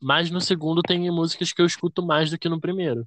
Mas 0.00 0.30
no 0.30 0.40
segundo 0.40 0.82
tem 0.82 1.10
músicas 1.10 1.52
que 1.52 1.60
eu 1.60 1.66
escuto 1.66 2.04
mais 2.04 2.30
do 2.30 2.38
que 2.38 2.48
no 2.48 2.60
primeiro. 2.60 3.06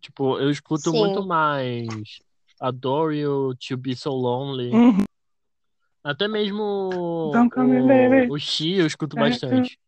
Tipo, 0.00 0.38
eu 0.38 0.50
escuto 0.50 0.90
Sim. 0.90 0.98
muito 0.98 1.26
mais 1.26 2.20
Adore 2.60 3.18
You, 3.18 3.54
To 3.68 3.76
Be 3.76 3.96
So 3.96 4.10
Lonely. 4.10 4.72
Uhum. 4.72 5.04
Até 6.04 6.28
mesmo 6.28 7.30
Don't 7.32 7.50
Call 7.50 7.64
Me 7.64 7.80
Baby. 7.80 8.30
o, 8.30 8.34
o 8.34 8.38
She 8.38 8.74
eu 8.74 8.86
escuto 8.86 9.16
É, 9.16 9.20
bastante. 9.20 9.78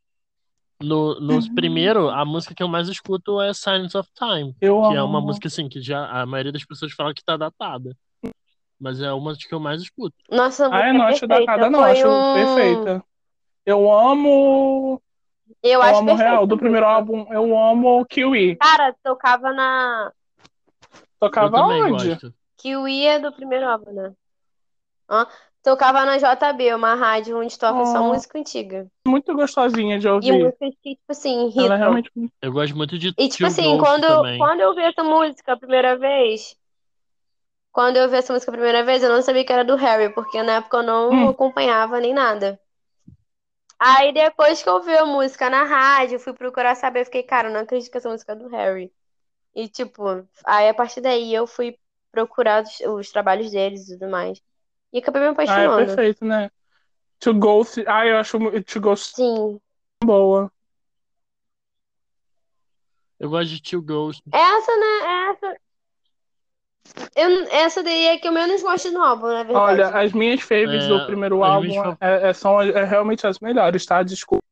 No, 0.81 1.21
no 1.21 1.35
Uhum. 1.35 1.55
primeiro, 1.55 2.09
a 2.09 2.25
música 2.25 2.55
que 2.55 2.63
eu 2.63 2.69
mais 2.69 2.89
escuto 2.89 3.41
é 3.41 3.53
Silence 3.55 3.97
of 3.97 4.09
Time. 4.17 4.55
Eu 4.61 4.83
Que 4.83 4.95
é 4.95 5.03
uma 5.03 5.19
amo. 5.19 5.27
música, 5.29 5.47
assim, 5.49 5.69
que 5.69 5.81
já 5.81 6.09
a 6.09 6.27
maioria 6.27 6.53
das 6.53 6.65
pessoas 6.65 6.93
fala 6.93 7.15
que 7.15 7.23
tá 7.25 7.37
datada. 7.37 7.97
Mas 8.81 9.01
é 9.01 9.13
uma 9.13 9.33
das 9.33 9.45
que 9.45 9.55
eu 9.55 9.61
mais 9.61 9.83
escuto. 9.83 10.17
Nossa, 10.31 10.67
a 10.69 10.89
Ah, 10.89 10.93
não 10.93 11.05
é 11.05 11.09
acho 11.13 11.27
perfeita. 11.27 11.47
datada, 11.57 11.71
não. 11.71 11.81
Foi 11.81 11.91
Acho 11.93 12.09
um- 12.09 12.33
perfeita. 12.33 13.05
Eu 13.67 13.93
amo. 13.93 15.03
Eu 15.63 15.71
Eu 15.73 15.83
acho 15.83 15.99
amo 16.01 16.15
real. 16.15 16.47
Do 16.47 16.57
primeiro 16.59 16.87
álbum, 16.87 17.27
eu 17.33 17.59
amo 17.59 18.05
Kiwi. 18.07 18.57
Cara, 18.57 18.95
tocava 19.03 19.53
na. 19.53 20.13
Tocava 21.19 21.61
onde? 21.63 22.09
gosto. 22.11 22.35
Kiwi 22.57 23.07
é 23.07 23.19
do 23.19 23.33
primeiro 23.33 23.67
álbum, 23.69 23.93
né? 23.93 24.13
Hã? 25.11 25.27
Tocava 25.63 26.05
na 26.05 26.17
JB, 26.17 26.75
uma 26.75 26.95
rádio 26.95 27.39
onde 27.39 27.59
toca 27.59 27.85
só 27.87 28.03
música 28.03 28.39
antiga. 28.39 28.87
Muito 29.07 29.35
gostosinha 29.35 29.99
de 29.99 30.07
E 30.07 30.11
ouvir. 30.11 30.45
músicas 30.45 30.75
que, 30.83 30.91
tipo 30.95 31.11
assim, 31.11 31.51
Ela 31.57 31.75
é 31.75 31.79
realmente. 31.79 32.11
Eu 32.41 32.53
gosto 32.53 32.77
muito 32.77 32.97
de 32.99 33.13
E, 33.19 33.29
tipo 33.29 33.47
assim, 33.47 33.77
quando, 33.79 34.07
também. 34.07 34.39
quando 34.39 34.61
eu 34.61 34.75
vi 34.75 34.83
essa 34.83 35.03
música 35.03 35.53
a 35.53 35.57
primeira 35.59 35.97
vez, 35.99 36.57
quando 37.79 37.97
eu 37.97 38.09
vi 38.11 38.17
essa 38.17 38.33
música 38.33 38.51
a 38.51 38.55
primeira 38.55 38.83
vez, 38.83 39.05
eu 39.05 39.09
não 39.09 39.23
sabia 39.23 39.45
que 39.45 39.53
era 39.53 39.65
do 39.65 39.77
Harry, 39.77 40.13
porque 40.13 40.43
na 40.43 40.55
época 40.57 40.79
eu 40.79 40.83
não 40.83 41.13
Hum. 41.13 41.31
acompanhava 41.31 42.01
nem 42.01 42.13
nada. 42.13 42.61
Aí 43.79 44.13
depois 44.13 44.61
que 44.61 44.69
eu 44.69 44.83
vi 44.83 44.97
a 44.97 45.07
música 45.07 45.49
na 45.49 45.63
rádio, 45.63 46.19
fui 46.19 46.33
procurar 46.33 46.75
saber, 46.75 47.05
fiquei, 47.05 47.23
cara, 47.23 47.47
eu 47.47 47.53
não 47.53 47.61
acredito 47.61 47.89
que 47.89 47.97
essa 47.97 48.09
música 48.09 48.33
é 48.33 48.35
do 48.35 48.49
Harry. 48.49 48.93
E, 49.55 49.69
tipo, 49.69 50.03
aí 50.45 50.69
a 50.69 50.75
partir 50.75 51.01
daí 51.01 51.33
eu 51.33 51.47
fui 51.47 51.79
procurar 52.11 52.65
os, 52.65 52.81
os 52.81 53.13
trabalhos 53.13 53.53
deles 53.53 53.89
e 53.89 53.97
tudo 53.97 54.11
mais. 54.11 54.43
E 54.93 54.99
acabei 54.99 55.23
me 55.23 55.29
Ah, 55.29 55.31
é 55.31 55.35
apaixonando. 55.35 55.87
perfeito, 55.87 56.25
né? 56.25 56.51
To 57.21 57.33
Ghost. 57.33 57.85
Ah, 57.87 58.05
eu 58.05 58.17
acho 58.17 58.41
To 58.63 58.81
Ghost 58.81 59.15
Sim. 59.15 59.61
boa. 60.03 60.51
Eu 63.21 63.31
gosto 63.31 63.51
de 63.51 63.63
Two 63.63 63.83
Ghost. 63.83 64.21
Essa, 64.33 64.77
né? 64.77 65.31
Essa. 65.31 65.68
Eu, 67.15 67.47
essa 67.51 67.83
daí 67.83 68.07
é 68.07 68.19
que 68.19 68.29
eu 68.29 68.33
menos 68.33 68.63
gosto 68.63 68.91
no 68.91 69.03
álbum, 69.03 69.27
na 69.27 69.43
verdade. 69.43 69.59
Olha, 69.59 69.89
as 69.89 70.13
minhas 70.13 70.41
favorites 70.41 70.87
É, 70.87 70.89
do 70.89 71.07
primeiro 71.07 71.43
álbum 71.43 71.67
minhas 71.69 71.97
é, 72.01 72.29
é- 72.29 72.33
são 72.33 72.61
é, 72.61 72.85
realmente 72.85 73.27
as 73.27 73.39
melhores, 73.41 73.85
tá? 73.87 74.03
Desculpa. 74.03 74.43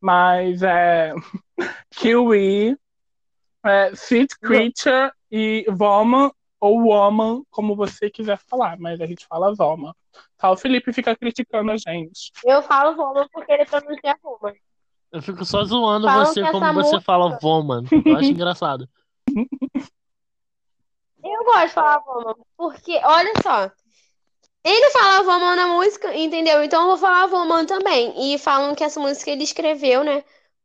Mas 0.00 0.62
é. 0.62 1.12
Kiwi, 1.96 2.76
é, 3.64 3.90
Sweet 3.92 4.38
Creature 4.40 5.12
e 5.30 5.64
Woman, 5.68 6.30
ou 6.60 6.82
Woman, 6.82 7.42
como 7.50 7.74
você 7.76 8.10
quiser 8.10 8.38
falar, 8.48 8.78
mas 8.78 9.00
a 9.00 9.06
gente 9.06 9.26
fala 9.26 9.54
Woman. 9.58 9.92
Tá? 10.38 10.50
O 10.50 10.56
Felipe 10.56 10.92
fica 10.92 11.16
criticando 11.16 11.70
a 11.72 11.76
gente. 11.76 12.32
Eu 12.44 12.62
falo 12.62 12.94
Roma 12.96 13.28
porque 13.32 13.52
ele 13.52 13.64
pronuncia 13.64 14.16
Roma. 14.22 14.52
Eu 15.10 15.22
fico 15.22 15.44
só 15.44 15.62
zoando 15.64 16.06
Falam 16.06 16.24
você 16.26 16.42
como 16.50 16.66
você 16.66 16.72
música- 16.72 17.00
fala 17.00 17.38
Voman. 17.40 17.84
Eu 18.04 18.16
acho 18.16 18.30
engraçado. 18.30 18.88
Eu 21.24 21.44
gosto 21.44 21.66
de 21.68 21.72
falar 21.72 21.96
Roma, 21.98 22.36
porque, 22.56 23.00
olha 23.02 23.32
só. 23.42 23.70
Ele 24.62 24.90
fala 24.90 25.22
Woman 25.22 25.56
na 25.56 25.66
música, 25.68 26.14
entendeu? 26.14 26.62
Então 26.62 26.82
eu 26.82 26.88
vou 26.88 26.96
falar 26.98 27.26
Woman 27.26 27.66
também. 27.66 28.14
E 28.34 28.38
falam 28.38 28.74
que 28.74 28.84
essa 28.84 28.98
música 29.00 29.30
ele 29.30 29.44
escreveu, 29.44 30.02
né? 30.04 30.22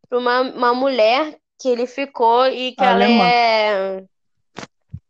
Pra 0.08 0.18
uma, 0.20 0.42
uma 0.42 0.74
mulher 0.74 1.38
que 1.60 1.68
ele 1.70 1.86
ficou 1.86 2.48
e 2.48 2.74
que 2.74 2.84
ela 2.84 2.94
Alemã. 2.94 3.24
é. 3.25 4.04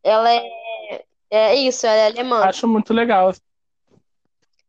Ela 0.04 0.32
é. 0.34 1.04
É 1.32 1.56
isso, 1.56 1.86
ela 1.86 1.96
é 1.96 2.06
alemã. 2.08 2.44
Acho 2.44 2.68
muito 2.68 2.92
legal. 2.94 3.32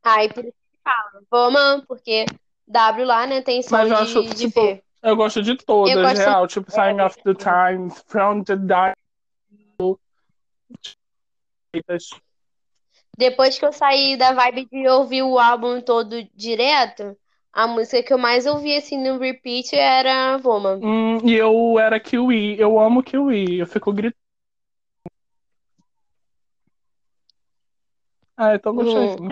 Aí 0.03 0.29
por 0.33 0.45
isso 0.45 0.53
que 0.53 0.79
fala 0.85 1.23
Woman, 1.33 1.85
porque 1.87 2.27
W 2.69 3.07
lá, 3.07 3.27
né, 3.27 3.41
tem 3.41 3.63
som 3.63 3.71
Mas 3.77 3.91
eu 3.91 3.97
de, 3.97 4.03
acho, 4.03 4.23
de 4.23 4.35
tipo, 4.49 4.61
V. 4.63 4.83
Eu 5.03 5.17
gosto 5.17 5.43
de 5.43 5.57
todas, 5.57 5.95
Eu 5.95 6.03
gosto- 6.03 6.19
real. 6.19 6.47
Tipo, 6.47 6.71
Sign 6.71 7.01
of 7.01 7.17
the 7.23 7.35
Times, 7.35 8.05
From 8.07 8.45
the 8.45 8.57
Dark. 8.57 8.99
Depois 13.17 13.59
que 13.59 13.65
eu 13.65 13.73
saí 13.73 14.17
da 14.17 14.33
vibe 14.33 14.69
de 14.71 14.89
ouvir 14.89 15.23
o 15.23 15.39
álbum 15.39 15.81
todo 15.81 16.27
direto, 16.35 17.17
a 17.53 17.67
música 17.67 18.03
que 18.03 18.13
eu 18.13 18.19
mais 18.19 18.47
ouvi 18.47 18.77
assim 18.77 18.97
no 18.97 19.19
repeat 19.19 19.75
era 19.75 20.41
Woman. 20.43 20.81
Hum, 20.83 21.19
e 21.25 21.35
eu 21.35 21.79
era 21.79 22.01
Kiwi. 22.01 22.59
Eu 22.59 22.79
amo 22.79 23.03
Kiwi. 23.03 23.59
Eu 23.59 23.67
fico 23.67 23.93
gritando. 23.93 24.21
Ah, 28.37 28.53
é 28.55 28.59
tão 28.59 28.75
gostosinho. 28.75 29.29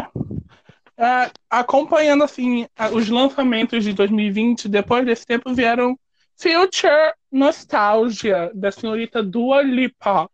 É, 0.99 1.31
acompanhando, 1.49 2.25
assim, 2.25 2.67
os 2.93 3.09
lançamentos 3.09 3.85
de 3.85 3.93
2020, 3.93 4.69
depois 4.69 5.07
desse 5.07 5.25
tempo 5.25 5.55
vieram 5.55 5.99
Future 6.37 7.15
Nostalgia, 7.31 8.51
da 8.55 8.71
senhorita 8.71 9.23
Dua 9.23 9.63
Lipa. 9.63 10.29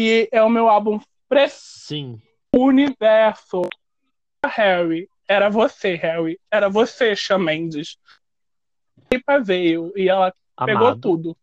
E 0.00 0.28
é 0.30 0.40
o 0.40 0.48
meu 0.48 0.68
álbum 0.68 1.00
Sim. 1.48 2.22
Universo. 2.54 3.62
Harry. 4.46 5.08
Era 5.28 5.50
você, 5.50 5.96
Harry. 5.96 6.38
Era 6.48 6.68
você, 6.68 7.16
Shawn 7.16 7.40
Mendes. 7.40 7.98
Lipa 9.12 9.40
veio 9.40 9.92
e 9.96 10.08
ela 10.08 10.32
pegou 10.64 10.86
Amado. 10.86 11.00
tudo. 11.00 11.36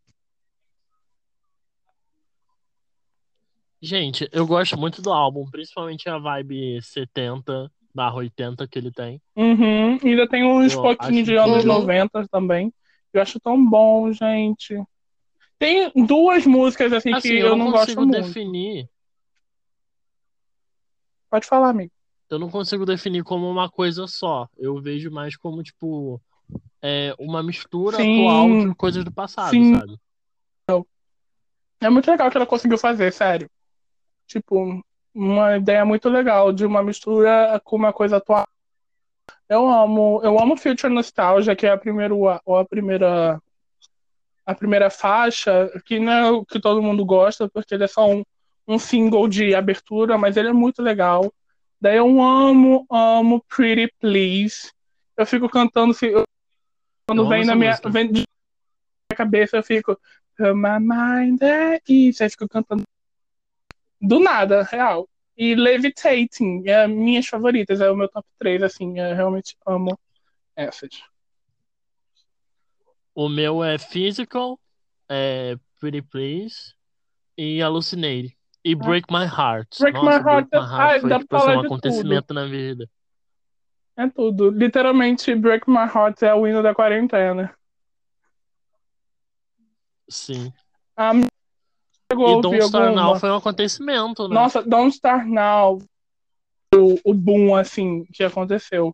Gente, 3.82 4.26
eu 4.32 4.48
gosto 4.48 4.78
muito 4.78 5.02
do 5.02 5.12
álbum, 5.12 5.46
principalmente 5.52 6.08
a 6.08 6.18
vibe 6.18 6.82
70 6.82 7.70
barra 7.94 8.16
80 8.16 8.66
que 8.70 8.80
ele 8.80 8.90
tem. 8.90 9.22
Uhum. 9.36 10.00
Ainda 10.02 10.30
tem 10.30 10.46
uns 10.46 10.72
Eu 10.72 10.82
pouquinhos 10.82 11.26
de 11.26 11.36
anos 11.36 11.58
incrível. 11.58 11.82
90 11.82 12.26
também. 12.30 12.74
Eu 13.12 13.22
acho 13.22 13.38
tão 13.38 13.70
bom, 13.70 14.14
gente. 14.14 14.82
Tem 15.58 15.92
duas 16.06 16.46
músicas 16.46 16.92
assim, 16.94 17.14
Assim, 17.14 17.30
que 17.30 17.36
eu 17.40 17.48
eu 17.48 17.52
não 17.52 17.66
não 17.66 17.72
gosto 17.72 17.96
consigo 17.96 18.06
muito. 18.06 18.28
definir, 18.28 18.90
Pode 21.30 21.48
falar, 21.48 21.70
amigo. 21.70 21.92
eu 22.30 22.40
não 22.40 22.50
consigo 22.50 22.86
definir 22.86 23.24
como 23.24 23.50
uma 23.50 23.70
coisa 23.70 24.08
só. 24.08 24.48
Eu 24.58 24.82
vejo 24.82 25.12
mais 25.12 25.36
como, 25.36 25.62
tipo, 25.64 26.22
é, 26.82 27.14
uma 27.20 27.42
mistura 27.44 27.98
Sim. 27.98 28.14
atual 28.14 28.68
de 28.70 28.76
coisas 28.76 29.04
do 29.04 29.12
passado, 29.12 29.52
Sim. 29.52 29.74
sabe? 29.76 30.00
É 31.82 31.90
muito 31.90 32.10
legal 32.10 32.32
que 32.32 32.38
ela 32.38 32.46
conseguiu 32.48 32.78
fazer, 32.78 33.12
sério. 33.12 33.50
Tipo, 34.26 34.82
uma 35.14 35.58
ideia 35.58 35.86
muito 35.86 36.10
legal 36.10 36.52
de 36.52 36.66
uma 36.66 36.82
mistura 36.82 37.62
com 37.64 37.76
uma 37.76 37.94
coisa 37.94 38.18
atual. 38.18 38.48
Eu 39.48 39.68
amo, 39.70 40.20
eu 40.24 40.40
amo 40.40 40.58
Future 40.58 40.92
Nostalgia, 40.92 41.56
que 41.56 41.68
é 41.68 41.72
a 41.72 41.78
primeira, 41.78 42.14
ou 42.14 42.58
a 42.58 42.66
primeira, 42.66 43.40
a 44.46 44.54
primeira 44.54 44.90
faixa, 44.90 45.70
que 45.86 46.00
não 46.00 46.12
é 46.12 46.32
o 46.32 46.46
que 46.46 46.60
todo 46.60 46.82
mundo 46.82 47.04
gosta, 47.06 47.50
porque 47.50 47.74
ele 47.74 47.84
é 47.86 47.88
só 47.88 48.10
um, 48.10 48.24
um 48.68 48.78
single 48.78 49.28
de 49.28 49.56
abertura, 49.56 50.18
mas 50.18 50.38
ele 50.38 50.50
é 50.50 50.54
muito 50.54 50.82
legal. 50.82 51.34
Daí 51.82 51.98
eu 51.98 52.22
amo, 52.22 52.86
amo 52.90 53.44
Pretty 53.50 53.92
Please. 54.00 54.72
Eu 55.18 55.26
fico 55.26 55.50
cantando, 55.50 55.94
se- 55.94 56.12
eu- 56.12 56.24
quando 57.08 57.28
vem 57.28 57.46
na 57.46 57.56
minha, 57.56 57.72
música. 57.72 57.90
vem 57.90 58.08
de 58.08 58.14
minha 58.14 59.18
cabeça, 59.18 59.58
eu 59.58 59.64
fico 59.64 59.98
my 60.40 60.80
mind 60.80 61.40
ease. 61.90 62.24
Aí 62.24 62.30
fico 62.30 62.48
cantando 62.48 62.84
do 64.02 64.20
nada, 64.20 64.64
real. 64.64 65.08
E 65.38 65.54
Levitating 65.56 66.64
é 66.68 66.88
minhas 66.88 67.28
favoritas, 67.28 67.82
é 67.82 67.90
o 67.90 67.96
meu 67.96 68.08
top 68.08 68.26
3, 68.40 68.64
assim, 68.64 69.00
eu 69.00 69.16
realmente 69.16 69.56
amo 69.66 69.98
essas. 70.56 70.90
O 73.16 73.30
meu 73.30 73.64
é 73.64 73.78
Physical, 73.78 74.60
é 75.10 75.56
Pretty 75.80 76.02
Please 76.02 76.74
e 77.38 77.62
Hallucinate. 77.62 78.38
E 78.64 78.76
Break 78.76 79.12
My 79.12 79.24
Heart. 79.24 79.68
Ah. 79.76 79.80
Break 79.80 79.94
Nossa, 79.94 80.18
My 80.18 80.24
Break 80.24 80.28
Heart, 80.28 80.48
My 80.52 80.60
ai, 80.60 80.90
Heart 80.90 81.02
foi 81.02 81.10
dá 81.10 81.20
tipo 81.20 81.36
assim, 81.36 81.52
um 81.52 81.60
acontecimento 81.62 82.34
na 82.34 82.46
minha 82.46 82.52
vida. 82.52 82.90
É 83.96 84.10
tudo. 84.10 84.50
Literalmente, 84.50 85.34
Break 85.34 85.70
My 85.70 85.86
Heart 85.86 86.24
é 86.24 86.34
o 86.34 86.46
hino 86.46 86.62
da 86.62 86.76
quarentena. 86.76 87.56
Sim. 90.10 90.52
A 90.98 91.14
minha 91.14 91.28
chegou 92.12 92.28
a 92.28 92.40
E 92.40 92.42
Don't 92.42 92.62
Star 92.64 92.88
alguma. 92.88 93.02
Now 93.02 93.20
foi 93.20 93.32
um 93.32 93.36
acontecimento, 93.36 94.28
né? 94.28 94.36
Nossa, 94.36 94.62
Don't 94.62 94.94
Start 94.94 95.26
Now, 95.26 95.80
o, 96.74 97.00
o 97.12 97.14
boom, 97.14 97.56
assim, 97.56 98.04
que 98.14 98.24
aconteceu. 98.24 98.94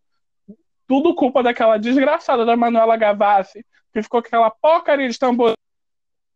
Tudo 0.88 1.16
culpa 1.16 1.42
daquela 1.42 1.78
desgraçada 1.78 2.46
da 2.46 2.56
Manuela 2.56 2.98
Gavassi, 2.98 3.66
que 3.92 4.02
ficou 4.02 4.20
aquela 4.20 4.50
porcaria 4.50 5.10
de 5.10 5.18
tambor. 5.18 5.54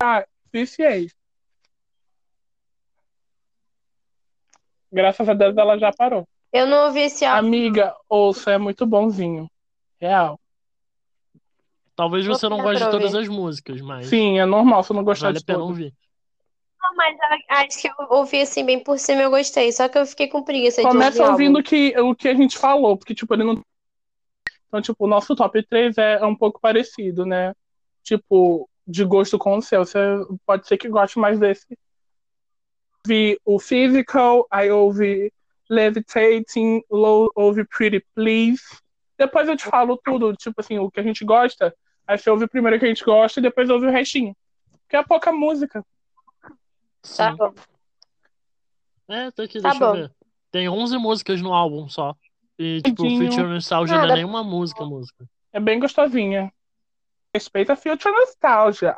Ah, 0.01 0.25
viciei. 0.51 1.09
Graças 4.91 5.27
a 5.27 5.33
Deus 5.33 5.57
ela 5.57 5.77
já 5.77 5.91
parou. 5.91 6.27
Eu 6.51 6.65
não 6.65 6.85
ouvi 6.85 7.01
esse 7.01 7.25
álbum. 7.25 7.47
Amiga, 7.47 7.95
ouça, 8.07 8.51
é 8.51 8.57
muito 8.57 8.85
bonzinho. 8.85 9.49
Real. 9.99 10.39
Talvez 11.95 12.25
Vou 12.25 12.35
você 12.35 12.49
não 12.49 12.57
goste 12.57 12.75
de 12.75 12.83
pra 12.83 12.91
todas 12.91 13.15
as 13.15 13.27
músicas, 13.27 13.81
mas 13.81 14.07
Sim, 14.07 14.39
é 14.39 14.45
normal 14.45 14.83
se 14.83 14.91
eu 14.91 14.95
não 14.95 15.03
gostar 15.03 15.27
vale 15.27 15.37
a 15.37 15.39
de 15.39 15.45
pena 15.45 15.59
todas. 15.59 15.69
ouvir. 15.69 15.93
Não, 16.81 16.95
mas 16.95 17.17
acho 17.49 17.81
que 17.81 17.87
eu 17.87 17.93
ouvi 18.09 18.41
assim 18.41 18.65
bem 18.65 18.83
por 18.83 18.99
cima 18.99 19.21
eu 19.21 19.29
gostei. 19.29 19.71
Só 19.71 19.87
que 19.87 19.97
eu 19.97 20.05
fiquei 20.05 20.27
com 20.27 20.43
preguiça 20.43 20.81
de 20.81 20.87
Começa 20.87 21.19
ouvir 21.19 21.31
ouvindo 21.31 21.59
o 21.59 21.63
que, 21.63 21.97
o 21.99 22.13
que 22.13 22.27
a 22.27 22.33
gente 22.33 22.57
falou, 22.57 22.97
porque, 22.97 23.15
tipo, 23.15 23.33
ele 23.33 23.43
não. 23.43 23.61
Então, 24.75 24.81
tipo, 24.81 25.05
o 25.05 25.07
nosso 25.07 25.33
top 25.37 25.63
3 25.65 25.97
é, 25.97 26.15
é 26.15 26.25
um 26.25 26.35
pouco 26.35 26.59
parecido, 26.59 27.25
né? 27.25 27.53
Tipo, 28.03 28.69
de 28.85 29.05
gosto 29.05 29.39
com 29.39 29.55
o 29.57 29.61
seu. 29.61 29.85
Você 29.85 29.97
pode 30.45 30.67
ser 30.67 30.77
que 30.77 30.89
goste 30.89 31.17
mais 31.17 31.39
desse. 31.39 31.79
Vi 33.07 33.39
o 33.45 33.57
Physical, 33.57 34.45
aí 34.51 34.69
ouvi 34.69 35.31
Levitating, 35.69 36.81
lo- 36.91 37.31
ouve 37.35 37.63
Pretty 37.65 38.05
Please. 38.13 38.61
Depois 39.17 39.47
eu 39.47 39.55
te 39.55 39.63
falo 39.63 39.95
tudo, 40.03 40.33
tipo 40.33 40.59
assim, 40.59 40.77
o 40.77 40.91
que 40.91 40.99
a 40.99 41.03
gente 41.03 41.23
gosta. 41.23 41.73
Aí 42.05 42.17
você 42.17 42.29
ouve 42.29 42.45
primeiro 42.45 42.75
o 42.75 42.79
que 42.79 42.85
a 42.85 42.89
gente 42.89 43.05
gosta 43.05 43.39
e 43.39 43.43
depois 43.43 43.69
ouve 43.69 43.85
o 43.87 43.91
restinho. 43.91 44.35
Porque 44.81 44.97
é 44.97 45.03
pouca 45.03 45.31
música. 45.31 45.85
Tá 47.15 47.31
bom. 47.31 47.53
É, 49.07 49.31
tá 49.31 49.43
aqui, 49.43 49.61
Tá 49.61 49.69
deixa 49.69 49.83
eu 49.85 49.87
bom. 49.87 49.93
ver. 49.93 50.11
Tem 50.51 50.67
11 50.67 50.97
músicas 50.97 51.41
no 51.41 51.53
álbum 51.53 51.87
só. 51.87 52.13
E, 52.57 52.81
tipo. 52.81 53.03
Future 53.03 53.47
Nostalgia 53.47 53.97
não 53.97 54.05
é 54.11 54.13
nenhuma 54.15 54.43
música, 54.43 54.85
música. 54.85 55.25
É 55.51 55.59
bem 55.59 55.79
gostosinha. 55.79 56.51
Respeita 57.33 57.75
Future 57.75 58.13
Nostalgia. 58.13 58.95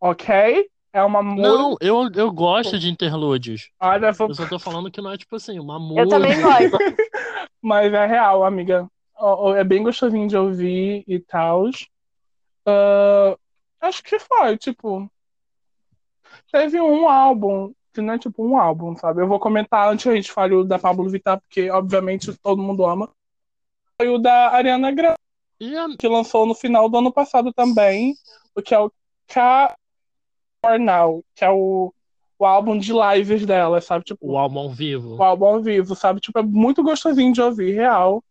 Ok? 0.00 0.68
É 0.92 1.02
uma 1.02 1.22
música. 1.22 1.48
Não, 1.48 1.76
eu, 1.80 2.10
eu 2.14 2.32
gosto 2.32 2.78
de 2.78 2.88
interlúdios. 2.90 3.70
Olha, 3.78 4.10
vou- 4.12 4.28
Eu 4.28 4.34
só 4.34 4.46
tô 4.48 4.58
falando 4.58 4.90
que 4.90 5.00
não 5.00 5.12
é, 5.12 5.16
tipo 5.18 5.36
assim, 5.36 5.58
uma 5.60 5.74
Eu 5.74 5.80
música. 5.80 6.08
também 6.08 6.40
gosto. 6.40 6.78
Mas 7.62 7.92
é 7.92 8.06
real, 8.06 8.42
amiga. 8.44 8.88
É 9.56 9.62
bem 9.62 9.82
gostosinho 9.82 10.26
de 10.26 10.36
ouvir 10.36 11.04
e 11.06 11.20
tal. 11.20 11.64
acho 13.80 14.02
que 14.02 14.18
foi, 14.18 14.56
tipo. 14.56 15.10
Teve 16.50 16.80
um 16.80 17.08
álbum, 17.08 17.72
que 17.92 18.00
não 18.00 18.14
é 18.14 18.18
tipo 18.18 18.44
um 18.46 18.56
álbum, 18.56 18.96
sabe? 18.96 19.20
Eu 19.22 19.28
vou 19.28 19.38
comentar 19.38 19.88
antes 19.92 20.04
que 20.04 20.08
a 20.10 20.14
gente 20.14 20.32
fale 20.32 20.54
o 20.54 20.64
da 20.64 20.78
Pablo 20.78 21.08
Vittar, 21.08 21.40
porque 21.40 21.70
obviamente 21.70 22.34
todo 22.38 22.62
mundo 22.62 22.84
ama. 22.84 23.08
Foi 24.00 24.08
o 24.08 24.18
da 24.18 24.50
Ariana 24.50 24.90
Grande, 24.92 25.18
E 25.60 25.76
a- 25.76 25.88
que 25.98 26.08
lançou 26.08 26.46
no 26.46 26.54
final 26.54 26.88
do 26.88 26.96
ano 26.98 27.12
passado 27.12 27.52
também, 27.52 28.14
o 28.54 28.62
que 28.62 28.74
é 28.74 28.78
o 28.78 28.90
K 29.26 29.74
Now, 30.78 31.24
que 31.34 31.44
é 31.44 31.50
o, 31.50 31.92
o 32.38 32.46
álbum 32.46 32.78
de 32.78 32.92
lives 32.92 33.44
dela, 33.46 33.80
sabe? 33.80 34.04
Tipo, 34.04 34.30
o 34.32 34.38
álbum 34.38 34.60
ao 34.60 34.70
vivo. 34.70 35.16
o 35.16 35.22
álbum 35.22 35.46
ao 35.46 35.62
vivo, 35.62 35.94
sabe? 35.94 36.20
Tipo, 36.20 36.38
é 36.38 36.42
muito 36.42 36.82
gostosinho 36.82 37.32
de 37.32 37.40
ouvir, 37.40 37.72
real. 37.72 38.22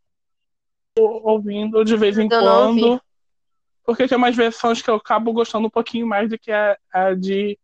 Tô 0.96 1.22
Ouvindo 1.24 1.84
de 1.84 1.96
vez 1.96 2.18
em 2.18 2.28
Eu 2.30 2.40
quando. 2.40 3.02
Porque 3.84 4.08
tem 4.08 4.18
umas 4.18 4.36
versões 4.36 4.82
que 4.82 4.90
eu 4.90 4.96
acabo 4.96 5.34
gostando 5.34 5.68
um 5.68 5.72
pouquinho 5.72 6.06
mais 6.06 6.30
do 6.30 6.38
que 6.38 6.52
a, 6.52 6.78
a 6.94 7.14
de 7.16 7.58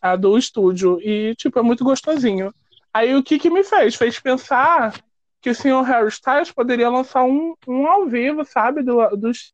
a 0.00 0.16
do 0.16 0.36
estúdio. 0.36 1.00
E, 1.00 1.34
tipo, 1.36 1.58
é 1.58 1.62
muito 1.62 1.84
gostosinho. 1.84 2.52
Aí 2.92 3.14
o 3.14 3.22
que 3.22 3.38
que 3.38 3.50
me 3.50 3.62
fez? 3.62 3.94
Fez 3.94 4.18
pensar 4.18 4.94
que 5.40 5.50
o 5.50 5.54
senhor 5.54 5.82
Harry 5.82 6.08
Styles 6.08 6.50
poderia 6.50 6.88
lançar 6.88 7.24
um, 7.24 7.54
um 7.66 7.86
ao 7.86 8.06
vivo, 8.06 8.44
sabe? 8.44 8.82
Do, 8.82 9.08
dos. 9.16 9.52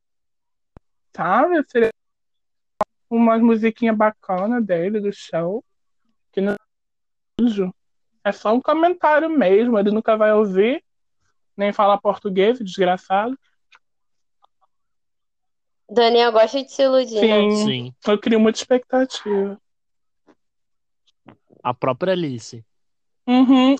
Sabe? 1.15 1.63
Seria 1.69 1.91
umas 3.09 3.41
musiquinhas 3.41 3.95
bacanas 3.95 4.65
dele, 4.65 4.99
do 4.99 5.11
show. 5.13 5.63
Que 6.31 6.41
não 6.41 6.55
é 8.23 8.31
só 8.31 8.53
um 8.53 8.61
comentário 8.61 9.29
mesmo, 9.29 9.77
ele 9.77 9.91
nunca 9.91 10.17
vai 10.17 10.33
ouvir, 10.33 10.83
nem 11.55 11.71
falar 11.71 11.99
português, 11.99 12.57
desgraçado. 12.57 13.37
Daniel 15.87 16.31
gosta 16.31 16.63
de 16.63 16.71
se 16.71 16.81
iludir, 16.81 17.21
né? 17.21 17.51
Sim, 17.51 17.65
Sim. 17.65 17.93
eu 18.07 18.19
crio 18.19 18.39
muita 18.39 18.57
expectativa. 18.57 19.61
A 21.65 21.73
própria 21.73 22.13
Alice. 22.13 22.63
Uhum. 23.25 23.75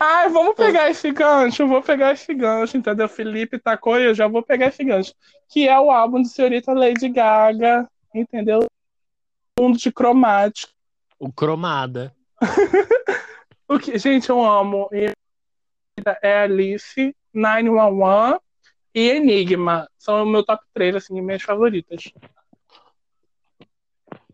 Ai, 0.00 0.30
vamos 0.30 0.54
pegar 0.54 0.88
esse 0.88 1.12
gancho, 1.12 1.64
eu 1.64 1.68
vou 1.68 1.82
pegar 1.82 2.14
esse 2.14 2.32
gancho, 2.32 2.78
entendeu? 2.78 3.06
Felipe 3.10 3.58
tacou 3.58 4.00
e 4.00 4.04
eu 4.04 4.14
já 4.14 4.26
vou 4.26 4.42
pegar 4.42 4.68
esse 4.68 4.82
gancho. 4.82 5.12
Que 5.50 5.68
é 5.68 5.78
o 5.78 5.90
álbum 5.90 6.22
de 6.22 6.30
senhorita 6.30 6.72
Lady 6.72 7.10
Gaga, 7.10 7.86
entendeu? 8.14 8.60
Mundo 9.60 9.76
de 9.76 9.92
cromático. 9.92 10.72
O 11.18 11.30
Cromada. 11.30 12.16
O 13.68 13.80
que, 13.80 13.98
gente, 13.98 14.30
eu 14.30 14.44
amo. 14.44 14.88
É 16.22 16.42
Alice, 16.42 17.12
911 17.34 18.38
e 18.94 19.08
Enigma. 19.08 19.90
São 19.98 20.22
o 20.22 20.26
meu 20.26 20.44
top 20.44 20.64
3, 20.72 20.94
assim, 20.94 21.20
minhas 21.20 21.42
favoritas. 21.42 22.12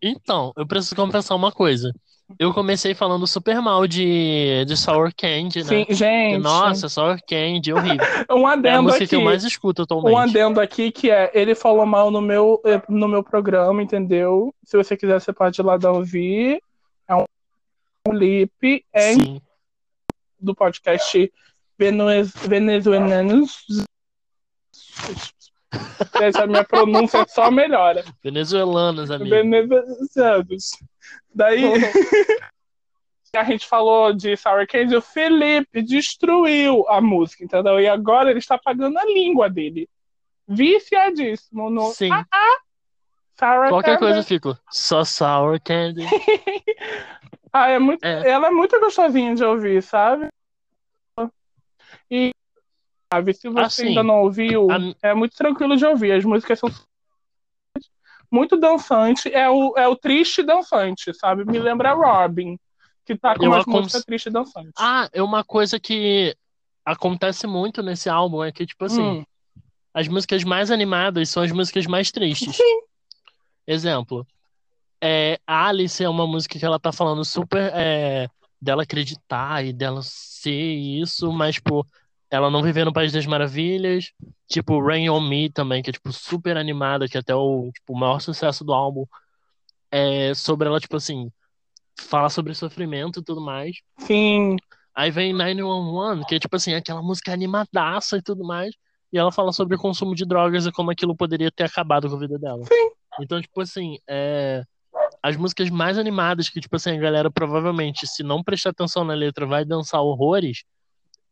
Então, 0.02 0.52
eu 0.54 0.66
preciso 0.66 0.94
confessar 0.94 1.34
uma 1.34 1.50
coisa. 1.50 1.94
Eu 2.38 2.52
comecei 2.52 2.94
falando 2.94 3.26
super 3.26 3.60
mal 3.60 3.86
de, 3.86 4.64
de 4.66 4.76
Sour 4.76 5.12
Candy, 5.16 5.60
né? 5.60 5.64
Sim, 5.64 5.86
gente. 5.90 6.38
Nossa, 6.42 6.88
Sour 6.88 7.18
Candy, 7.28 7.72
horrível. 7.72 7.98
um 8.30 8.46
É 8.48 8.50
a 8.50 8.52
adendo 8.54 8.82
música 8.84 9.04
aqui. 9.04 9.10
que 9.10 9.16
eu 9.16 9.20
mais 9.22 9.44
escuto 9.44 9.82
Um 9.82 9.84
atualmente. 9.84 10.16
adendo 10.30 10.60
aqui 10.60 10.90
que 10.90 11.10
é, 11.10 11.30
ele 11.34 11.54
falou 11.54 11.84
mal 11.86 12.10
no 12.10 12.20
meu, 12.20 12.60
eh, 12.64 12.80
no 12.88 13.06
meu 13.08 13.22
programa, 13.22 13.82
entendeu? 13.82 14.54
Se 14.64 14.76
você 14.76 14.96
quiser, 14.96 15.20
você 15.20 15.32
pode 15.32 15.60
ir 15.60 15.64
lá 15.64 15.76
dar 15.76 15.92
ouvir. 15.92 16.60
É 17.08 17.14
um, 17.14 17.24
um 18.08 18.12
lip 18.12 18.84
é 18.92 19.12
Sim. 19.14 19.40
do 20.40 20.54
podcast 20.54 21.32
Venezu- 21.78 22.38
Venezuelanos. 22.48 23.64
Essa 26.20 26.46
minha 26.46 26.64
pronúncia 26.64 27.24
só 27.28 27.50
melhora. 27.50 28.04
Venezuelanos, 28.22 29.10
amigo. 29.10 29.30
Venezuelanos. 29.30 30.70
Daí 31.34 31.62
a 33.36 33.44
gente 33.44 33.66
falou 33.66 34.12
de 34.12 34.36
Sour 34.36 34.66
Candy, 34.66 34.96
o 34.96 35.02
Felipe 35.02 35.82
destruiu 35.82 36.86
a 36.88 37.00
música, 37.00 37.44
entendeu? 37.44 37.80
E 37.80 37.88
agora 37.88 38.30
ele 38.30 38.38
está 38.38 38.58
pagando 38.58 38.98
a 38.98 39.04
língua 39.04 39.48
dele. 39.48 39.88
Viciadíssimo 40.46 41.70
no 41.70 41.90
Sim. 41.92 42.10
Sour 43.38 43.68
Qualquer 43.68 43.98
Candy. 43.98 43.98
coisa 43.98 44.18
eu 44.18 44.24
fico. 44.24 44.56
Só 44.70 45.04
Sour 45.04 45.60
Candy. 45.62 46.06
Ah, 47.54 47.68
é 47.68 47.78
muito, 47.78 48.02
É. 48.02 48.30
Ela 48.30 48.46
é 48.46 48.50
muito 48.50 48.80
gostosinha 48.80 49.34
de 49.34 49.44
ouvir, 49.44 49.82
sabe? 49.82 50.28
E 53.12 53.14
sabe, 53.14 53.34
se 53.34 53.48
você 53.48 53.60
Assim, 53.82 53.88
ainda 53.88 54.02
não 54.02 54.22
ouviu, 54.22 54.70
a- 54.70 54.78
é 55.02 55.14
muito 55.14 55.36
tranquilo 55.36 55.76
de 55.76 55.84
ouvir. 55.84 56.12
As 56.12 56.24
músicas 56.24 56.58
são 56.58 56.70
muito 58.30 58.56
dançante. 58.56 59.32
É 59.32 59.48
o, 59.50 59.74
é 59.76 59.86
o 59.86 59.94
triste 59.96 60.42
dançante, 60.42 61.12
sabe? 61.14 61.44
Me 61.44 61.58
lembra 61.58 61.92
Robin, 61.92 62.58
que 63.04 63.16
tá 63.16 63.36
com 63.36 63.44
Eu 63.44 63.50
umas 63.50 63.62
acon- 63.62 63.72
músicas 63.82 64.04
tristes 64.04 64.32
dançantes. 64.32 64.72
Ah, 64.78 65.08
é 65.12 65.22
uma 65.22 65.44
coisa 65.44 65.78
que 65.78 66.34
acontece 66.84 67.46
muito 67.46 67.82
nesse 67.82 68.08
álbum, 68.08 68.42
é 68.42 68.50
que, 68.50 68.64
tipo 68.66 68.84
assim, 68.84 69.02
Hum, 69.02 69.24
as 69.94 70.08
músicas 70.08 70.42
mais 70.42 70.70
animadas 70.70 71.28
são 71.28 71.42
as 71.42 71.52
músicas 71.52 71.86
mais 71.86 72.10
tristes. 72.10 72.56
Exemplo. 73.66 74.26
É, 75.00 75.38
Alice 75.46 76.02
é 76.02 76.08
uma 76.08 76.26
música 76.26 76.58
que 76.58 76.64
ela 76.64 76.78
tá 76.78 76.92
falando 76.92 77.24
super 77.24 77.70
é, 77.74 78.28
dela 78.60 78.84
acreditar 78.84 79.64
e 79.64 79.72
dela 79.72 80.00
ser 80.02 80.50
isso, 80.74 81.30
mas, 81.32 81.56
tipo, 81.56 81.86
ela 82.32 82.50
não 82.50 82.62
viver 82.62 82.86
no 82.86 82.94
País 82.94 83.12
das 83.12 83.26
Maravilhas. 83.26 84.10
Tipo, 84.48 84.82
Rain 84.82 85.10
on 85.10 85.20
Me 85.20 85.50
também, 85.50 85.82
que 85.82 85.90
é, 85.90 85.92
tipo, 85.92 86.10
super 86.10 86.56
animada, 86.56 87.06
que 87.06 87.18
é 87.18 87.20
até 87.20 87.34
o, 87.34 87.70
tipo, 87.70 87.92
o 87.92 87.98
maior 87.98 88.20
sucesso 88.20 88.64
do 88.64 88.72
álbum. 88.72 89.04
É 89.90 90.32
sobre 90.32 90.66
ela, 90.66 90.80
tipo 90.80 90.96
assim, 90.96 91.30
fala 92.00 92.30
sobre 92.30 92.54
sofrimento 92.54 93.20
e 93.20 93.22
tudo 93.22 93.42
mais. 93.42 93.76
sim, 93.98 94.56
Aí 94.94 95.10
vem 95.10 95.32
911, 95.34 96.24
que 96.26 96.34
é 96.34 96.38
tipo 96.38 96.56
assim, 96.56 96.74
aquela 96.74 97.02
música 97.02 97.32
animadaça 97.32 98.16
e 98.16 98.22
tudo 98.22 98.44
mais. 98.44 98.74
E 99.12 99.18
ela 99.18 99.30
fala 99.30 99.52
sobre 99.52 99.76
o 99.76 99.78
consumo 99.78 100.14
de 100.14 100.24
drogas 100.24 100.64
e 100.64 100.72
como 100.72 100.90
aquilo 100.90 101.14
poderia 101.14 101.50
ter 101.50 101.64
acabado 101.64 102.08
com 102.08 102.16
a 102.16 102.18
vida 102.18 102.38
dela. 102.38 102.62
Então, 103.20 103.40
tipo 103.42 103.60
assim, 103.60 103.98
é... 104.08 104.62
as 105.22 105.36
músicas 105.36 105.68
mais 105.68 105.98
animadas 105.98 106.48
que, 106.48 106.60
tipo 106.60 106.76
assim, 106.76 106.92
a 106.92 107.00
galera 107.00 107.30
provavelmente, 107.30 108.06
se 108.06 108.22
não 108.22 108.42
prestar 108.42 108.70
atenção 108.70 109.04
na 109.04 109.12
letra, 109.12 109.46
vai 109.46 109.66
dançar 109.66 110.00
horrores, 110.00 110.64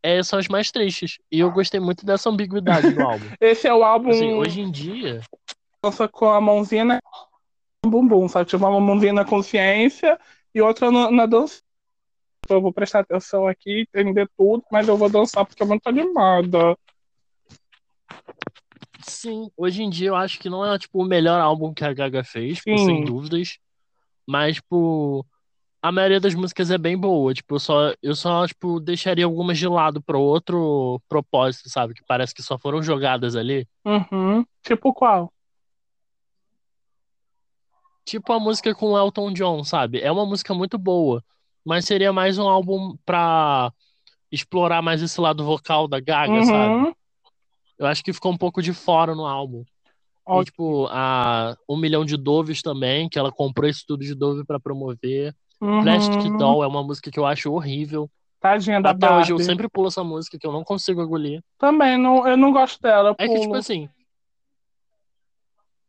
é... 0.02 0.22
são 0.22 0.38
as 0.38 0.48
mais 0.48 0.70
tristes. 0.70 1.18
E 1.30 1.40
eu 1.40 1.50
gostei 1.50 1.80
muito 1.80 2.04
dessa 2.04 2.28
ambiguidade 2.30 2.92
do 2.92 3.02
álbum. 3.02 3.24
esse 3.40 3.66
é 3.66 3.74
o 3.74 3.82
álbum 3.84 4.10
Assim, 4.10 4.32
hoje 4.32 4.60
em 4.60 4.70
dia, 4.70 5.20
lança 5.84 6.08
com 6.08 6.30
a 6.30 6.40
mãozinha 6.40 6.84
na 6.84 7.00
bumbum, 7.84 8.28
sabe? 8.28 8.48
Tipo, 8.48 8.66
uma 8.66 8.80
mãozinha 8.80 9.12
na 9.12 9.24
consciência 9.24 10.18
e 10.54 10.60
outra 10.60 10.90
no- 10.90 11.10
na 11.10 11.26
dança. 11.26 11.60
Eu 12.48 12.60
vou 12.60 12.72
prestar 12.72 13.00
atenção 13.00 13.46
aqui, 13.46 13.86
entender 13.94 14.28
tudo, 14.36 14.64
mas 14.72 14.88
eu 14.88 14.96
vou 14.96 15.08
dançar 15.08 15.46
porque 15.46 15.62
é 15.62 15.66
muito 15.66 15.86
animada. 15.86 16.76
sim, 19.02 19.50
hoje 19.56 19.82
em 19.82 19.90
dia 19.90 20.08
eu 20.08 20.16
acho 20.16 20.38
que 20.38 20.48
não 20.48 20.64
é, 20.64 20.78
tipo, 20.78 21.00
o 21.02 21.04
melhor 21.06 21.40
álbum 21.40 21.72
que 21.72 21.84
a 21.84 21.92
Gaga 21.92 22.24
fez, 22.24 22.58
tipo, 22.58 22.76
sem 22.78 23.04
dúvidas. 23.04 23.58
Mas, 24.26 24.56
tipo, 24.56 25.24
a 25.82 25.90
maioria 25.90 26.20
das 26.20 26.34
músicas 26.34 26.70
é 26.70 26.78
bem 26.78 26.96
boa. 26.96 27.32
Tipo, 27.32 27.54
eu 27.54 27.60
só, 27.60 27.94
eu 28.02 28.14
só, 28.14 28.46
tipo, 28.46 28.80
deixaria 28.80 29.24
algumas 29.24 29.58
de 29.58 29.66
lado 29.66 30.02
para 30.02 30.18
outro 30.18 31.00
propósito, 31.08 31.70
sabe? 31.70 31.94
Que 31.94 32.04
parece 32.06 32.34
que 32.34 32.42
só 32.42 32.58
foram 32.58 32.82
jogadas 32.82 33.34
ali. 33.34 33.66
Uhum. 33.84 34.44
Tipo 34.62 34.92
qual? 34.92 35.32
Tipo 38.04 38.32
a 38.32 38.40
música 38.40 38.74
com 38.74 38.92
o 38.92 38.98
Elton 38.98 39.32
John, 39.32 39.64
sabe? 39.64 40.00
É 40.00 40.10
uma 40.10 40.26
música 40.26 40.52
muito 40.52 40.76
boa, 40.76 41.22
mas 41.64 41.84
seria 41.84 42.12
mais 42.12 42.38
um 42.38 42.48
álbum 42.48 42.96
pra 43.06 43.72
explorar 44.32 44.82
mais 44.82 45.02
esse 45.02 45.20
lado 45.20 45.44
vocal 45.44 45.88
da 45.88 46.00
Gaga, 46.00 46.44
sabe? 46.44 46.74
Uhum. 46.74 46.92
Eu 47.78 47.86
acho 47.86 48.04
que 48.04 48.12
ficou 48.12 48.32
um 48.32 48.36
pouco 48.36 48.60
de 48.60 48.72
fora 48.72 49.14
no 49.14 49.26
álbum. 49.26 49.64
E, 50.28 50.44
tipo, 50.44 50.86
a 50.90 51.56
Um 51.68 51.76
Milhão 51.76 52.04
de 52.04 52.16
Doves 52.16 52.62
também, 52.62 53.08
que 53.08 53.18
ela 53.18 53.32
comprou 53.32 53.68
esse 53.68 53.84
tudo 53.84 54.04
de 54.04 54.14
Dove 54.14 54.44
pra 54.44 54.60
promover. 54.60 55.34
Uhum. 55.60 55.82
Plastic 55.82 56.36
Doll 56.36 56.64
é 56.64 56.66
uma 56.66 56.82
música 56.82 57.10
que 57.10 57.18
eu 57.18 57.26
acho 57.26 57.52
horrível. 57.52 58.08
Tadinha 58.40 58.80
da 58.80 58.90
Até 58.90 59.06
hoje 59.06 59.32
eu 59.32 59.36
Barbie. 59.36 59.44
sempre 59.44 59.68
pulo 59.68 59.88
essa 59.88 60.02
música 60.02 60.38
que 60.38 60.46
eu 60.46 60.52
não 60.52 60.64
consigo 60.64 61.02
engolir. 61.02 61.42
Também, 61.58 61.98
não, 61.98 62.26
eu 62.26 62.36
não 62.36 62.52
gosto 62.52 62.80
dela. 62.80 63.14
É 63.18 63.26
que, 63.28 63.34
tipo 63.34 63.46
pulo. 63.48 63.56
assim. 63.56 63.88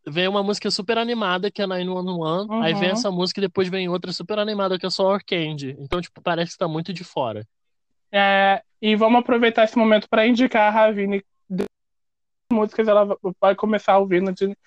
Vem 0.07 0.27
uma 0.27 0.41
música 0.41 0.69
super 0.71 0.97
animada 0.97 1.51
que 1.51 1.61
é 1.61 1.67
911, 1.67 2.51
aí 2.63 2.73
vem 2.73 2.85
Uhum. 2.85 2.93
essa 2.93 3.11
música 3.11 3.39
e 3.39 3.43
depois 3.43 3.69
vem 3.69 3.87
outra 3.87 4.11
super 4.11 4.39
animada 4.39 4.77
que 4.79 4.85
é 4.85 4.89
só 4.89 5.17
Candy. 5.19 5.75
Então, 5.79 6.01
tipo, 6.01 6.19
parece 6.21 6.53
que 6.53 6.57
tá 6.57 6.67
muito 6.67 6.91
de 6.91 7.03
fora. 7.03 7.47
É, 8.11 8.63
e 8.81 8.95
vamos 8.95 9.19
aproveitar 9.19 9.63
esse 9.63 9.77
momento 9.77 10.09
para 10.09 10.25
indicar 10.25 10.67
a 10.67 10.69
Ravine 10.71 11.23
de 11.47 11.65
músicas 12.51 12.87
ela 12.87 13.15
vai 13.39 13.55
começar 13.55 13.97
ouvindo 13.99 14.33
de 14.33 14.57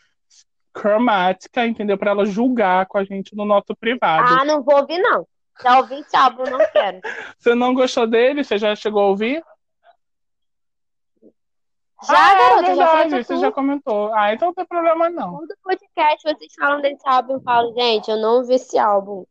cromática, 0.74 1.64
entendeu? 1.64 1.96
Para 1.96 2.10
ela 2.10 2.26
julgar 2.26 2.86
com 2.86 2.98
a 2.98 3.04
gente 3.04 3.34
no 3.36 3.44
nosso 3.44 3.74
privado. 3.78 4.26
Ah, 4.28 4.44
não 4.44 4.62
vou 4.62 4.76
ouvir, 4.76 4.98
não. 4.98 5.26
Já 5.62 5.78
ouvi 5.78 5.94
esse 6.00 6.16
álbum, 6.16 6.42
não 6.42 6.58
quero. 6.72 7.00
Você 7.38 7.54
não 7.54 7.72
gostou 7.72 8.06
dele? 8.08 8.42
Você 8.42 8.58
já 8.58 8.74
chegou 8.74 9.02
a 9.02 9.06
ouvir? 9.06 9.42
Já, 12.06 12.12
ah, 12.18 12.32
é 12.32 12.38
garota, 12.38 12.66
já 12.66 12.74
verdade, 12.74 13.10
falei 13.10 13.24
você 13.24 13.36
já 13.38 13.52
comentou. 13.52 14.12
Ah, 14.12 14.34
então 14.34 14.48
não 14.48 14.54
tem 14.54 14.66
problema 14.66 15.08
não. 15.08 15.38
Todo 15.38 15.54
podcast 15.62 16.22
vocês 16.22 16.52
falam 16.58 16.82
desse 16.82 17.08
álbum, 17.08 17.34
eu 17.34 17.40
falo, 17.40 17.72
gente, 17.72 18.10
eu 18.10 18.18
não 18.18 18.38
ouvi 18.38 18.54
esse 18.54 18.76
álbum. 18.76 19.24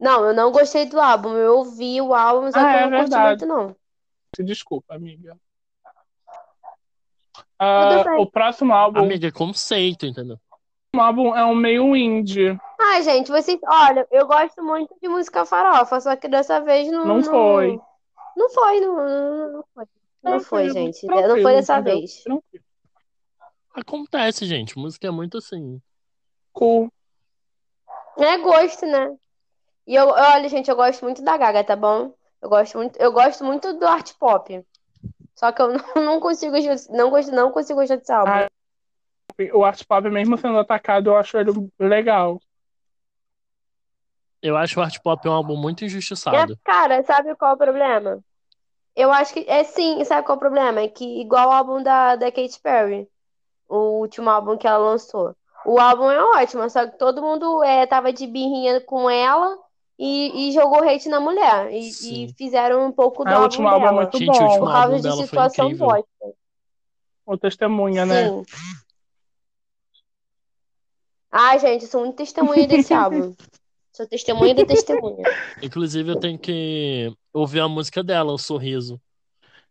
Não, 0.00 0.24
eu 0.24 0.34
não 0.34 0.50
gostei 0.50 0.86
do 0.86 0.98
álbum. 0.98 1.34
Eu 1.34 1.58
ouvi 1.58 2.00
o 2.00 2.12
álbum, 2.12 2.50
só 2.50 2.58
Ah, 2.58 2.62
que 2.62 2.76
é 2.78 2.84
eu 2.84 2.90
não 2.90 2.98
verdade. 2.98 3.46
muito, 3.46 3.46
não. 3.46 3.76
Desculpa, 4.44 4.94
amiga. 4.94 5.36
Ah, 7.58 8.02
o 8.18 8.26
próximo 8.26 8.72
álbum, 8.72 9.00
Amiga, 9.00 9.28
é 9.28 9.30
conceito, 9.30 10.06
entendeu? 10.06 10.38
O 10.94 11.00
álbum 11.00 11.34
é 11.34 11.44
um 11.44 11.54
meio 11.54 11.94
indie. 11.94 12.58
Ai, 12.80 13.02
gente, 13.02 13.30
vocês. 13.30 13.58
Olha, 13.64 14.06
eu 14.10 14.26
gosto 14.26 14.62
muito 14.62 14.94
de 15.00 15.08
música 15.08 15.44
farofa, 15.46 16.00
só 16.00 16.16
que 16.16 16.28
dessa 16.28 16.60
vez 16.60 16.90
não. 16.90 17.04
Não 17.04 17.22
foi. 17.22 17.80
Não 18.36 18.50
foi, 18.50 18.80
não, 18.80 18.96
não, 18.96 19.52
não 19.52 19.64
foi. 19.74 19.84
Não 20.22 20.40
foi, 20.40 20.70
gente. 20.70 21.06
Não 21.06 21.40
foi 21.40 21.54
dessa 21.54 21.78
entendeu? 21.78 21.98
vez. 21.98 22.22
Tranquilo. 22.22 22.64
Acontece, 23.72 24.44
gente. 24.46 24.78
Música 24.78 25.06
é 25.06 25.10
muito 25.10 25.38
assim. 25.38 25.80
Cool. 26.52 26.92
É 28.18 28.36
gosto, 28.38 28.84
né? 28.84 29.16
E 29.86 29.94
eu, 29.94 30.08
olha, 30.08 30.48
gente, 30.48 30.70
eu 30.70 30.76
gosto 30.76 31.02
muito 31.04 31.22
da 31.22 31.36
Gaga, 31.36 31.64
tá 31.64 31.76
bom? 31.76 32.12
Eu 32.42 32.48
gosto 32.48 32.78
muito, 32.78 32.96
eu 32.98 33.12
gosto 33.12 33.44
muito 33.44 33.72
do 33.74 33.86
art 33.86 34.12
pop. 34.18 34.64
Só 35.34 35.52
que 35.52 35.62
eu 35.62 35.68
não, 35.72 35.94
não 36.04 36.20
consigo, 36.20 36.54
não 36.90 37.10
gosto, 37.10 37.32
não 37.32 37.50
consigo 37.50 37.80
gostar 37.80 37.96
desse 37.96 38.12
álbum. 38.12 38.30
Ah, 38.30 38.50
O 39.52 39.64
art 39.64 39.84
pop, 39.84 40.08
mesmo 40.10 40.36
sendo 40.36 40.58
atacado, 40.58 41.10
eu 41.10 41.16
acho 41.16 41.36
ele 41.38 41.50
legal. 41.78 42.40
Eu 44.42 44.56
acho 44.56 44.80
o 44.80 44.82
Art 44.82 44.98
Pop 45.02 45.28
um 45.28 45.32
álbum 45.32 45.56
muito 45.56 45.84
É, 45.84 45.86
injustiçado. 45.86 46.58
cara, 46.64 47.02
sabe 47.02 47.34
qual 47.36 47.52
é 47.52 47.54
o 47.54 47.58
problema? 47.58 48.24
Eu 48.96 49.12
acho 49.12 49.32
que 49.34 49.44
é 49.48 49.64
sim, 49.64 50.02
sabe 50.04 50.26
qual 50.26 50.36
é 50.36 50.38
o 50.38 50.40
problema? 50.40 50.80
É 50.80 50.88
que 50.88 51.20
igual 51.20 51.48
o 51.48 51.52
álbum 51.52 51.82
da, 51.82 52.16
da 52.16 52.32
Katy 52.32 52.60
Perry, 52.62 53.08
o 53.68 54.00
último 54.00 54.28
álbum 54.30 54.56
que 54.56 54.66
ela 54.66 54.78
lançou. 54.78 55.34
O 55.66 55.78
álbum 55.78 56.10
é 56.10 56.22
ótimo, 56.42 56.68
só 56.70 56.86
que 56.86 56.98
todo 56.98 57.22
mundo 57.22 57.62
é, 57.62 57.86
tava 57.86 58.12
de 58.12 58.26
birrinha 58.26 58.80
com 58.80 59.10
ela 59.10 59.58
e, 59.98 60.48
e 60.48 60.52
jogou 60.52 60.82
hate 60.82 61.08
na 61.08 61.20
mulher. 61.20 61.70
E, 61.70 61.90
Sim. 61.92 62.26
e 62.26 62.34
fizeram 62.36 62.86
um 62.86 62.92
pouco 62.92 63.24
do 63.24 63.28
Ah, 63.28 63.32
o 63.32 63.42
álbum 63.42 63.44
último 63.44 63.68
álbum 63.68 63.86
é 63.86 63.90
dela. 63.90 64.02
muito 64.02 64.18
Gente, 64.18 64.30
o 64.30 64.32
bom. 64.32 64.44
último 64.44 64.64
Por 64.64 64.72
causa 64.72 64.94
álbum 64.94 65.02
de 65.02 65.12
situação 65.12 65.66
incrível. 65.66 65.86
bosta. 65.86 66.06
O 67.26 67.36
testemunha, 67.36 68.06
né? 68.06 68.30
Ai, 71.32 71.58
gente, 71.58 71.84
eu 71.84 71.90
sou 71.90 72.00
muito 72.02 72.16
testemunha 72.16 72.66
desse 72.66 72.92
álbum. 72.92 73.34
Sou 73.92 74.06
testemunha 74.06 74.54
da 74.54 74.64
testemunha. 74.64 75.24
Inclusive, 75.62 76.12
eu 76.12 76.16
tenho 76.16 76.38
que 76.38 77.12
ouvir 77.34 77.60
a 77.60 77.68
música 77.68 78.02
dela, 78.02 78.32
O 78.32 78.38
Sorriso. 78.38 79.00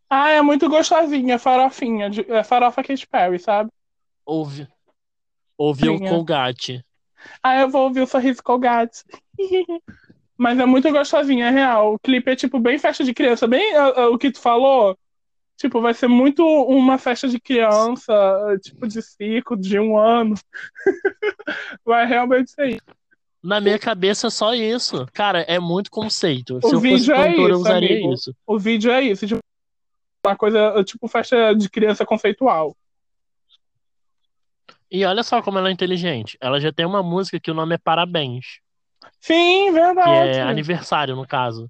Ah, 0.09 0.29
é 0.29 0.41
muito 0.41 0.69
gostosinha, 0.69 1.39
farofinha. 1.39 2.09
de- 2.09 2.29
É 2.31 2.43
farofa 2.43 2.83
Katy 2.83 3.07
Perry, 3.07 3.39
sabe? 3.39 3.71
Ouve, 4.25 4.67
ouvir 5.57 5.89
o 5.89 5.99
é. 6.01 6.09
Colgate. 6.09 6.83
Ah, 7.41 7.61
eu 7.61 7.69
vou 7.69 7.83
ouvir 7.83 8.01
o 8.01 8.07
Sorriso 8.07 8.43
Colgate. 8.43 9.03
Mas 10.37 10.57
é 10.59 10.65
muito 10.65 10.91
gostosinha, 10.91 11.47
é 11.47 11.51
real. 11.51 11.93
O 11.95 11.99
clipe 11.99 12.31
é, 12.31 12.35
tipo, 12.35 12.59
bem 12.59 12.77
festa 12.77 13.03
de 13.03 13.13
criança. 13.13 13.47
Bem 13.47 13.75
ah, 13.75 13.93
ah, 13.95 14.09
o 14.09 14.17
que 14.17 14.31
tu 14.31 14.39
falou. 14.39 14.97
Tipo, 15.59 15.81
vai 15.81 15.93
ser 15.93 16.07
muito 16.07 16.41
uma 16.41 16.97
festa 16.97 17.27
de 17.27 17.37
criança, 17.37 18.13
tipo, 18.63 18.87
de 18.87 19.01
circo, 19.01 19.57
de 19.57 19.77
um 19.77 19.97
ano. 19.97 20.33
Vai 21.83 22.05
realmente 22.05 22.51
ser 22.51 22.69
isso. 22.69 22.85
Na 23.43 23.59
minha 23.59 23.77
cabeça, 23.77 24.27
é 24.27 24.29
só 24.29 24.53
isso. 24.53 25.05
Cara, 25.11 25.41
é 25.41 25.59
muito 25.59 25.91
conceito. 25.91 26.59
O 26.59 26.61
Se 26.61 26.67
eu 26.67 26.79
fosse 26.79 26.81
vídeo 26.81 27.13
é 27.13 27.25
cantor, 27.25 27.49
eu 27.49 27.49
isso, 27.49 27.59
usaria 27.59 27.89
amigo. 27.89 28.13
isso. 28.13 28.35
O 28.47 28.57
vídeo 28.57 28.89
é 28.89 29.01
isso. 29.01 29.27
Tipo, 29.27 29.41
uma 30.25 30.35
coisa, 30.37 30.81
tipo, 30.85 31.05
festa 31.09 31.53
de 31.53 31.69
criança 31.69 32.05
conceitual. 32.05 32.73
E 34.89 35.03
olha 35.03 35.23
só 35.23 35.41
como 35.41 35.57
ela 35.57 35.67
é 35.67 35.73
inteligente. 35.73 36.37
Ela 36.39 36.61
já 36.61 36.71
tem 36.71 36.85
uma 36.85 37.03
música 37.03 37.37
que 37.37 37.51
o 37.51 37.53
nome 37.53 37.75
é 37.75 37.77
Parabéns, 37.77 38.61
Sim, 39.19 39.65
que 39.65 39.71
verdade. 39.71 40.37
é 40.37 40.41
aniversário, 40.41 41.17
no 41.17 41.27
caso. 41.27 41.69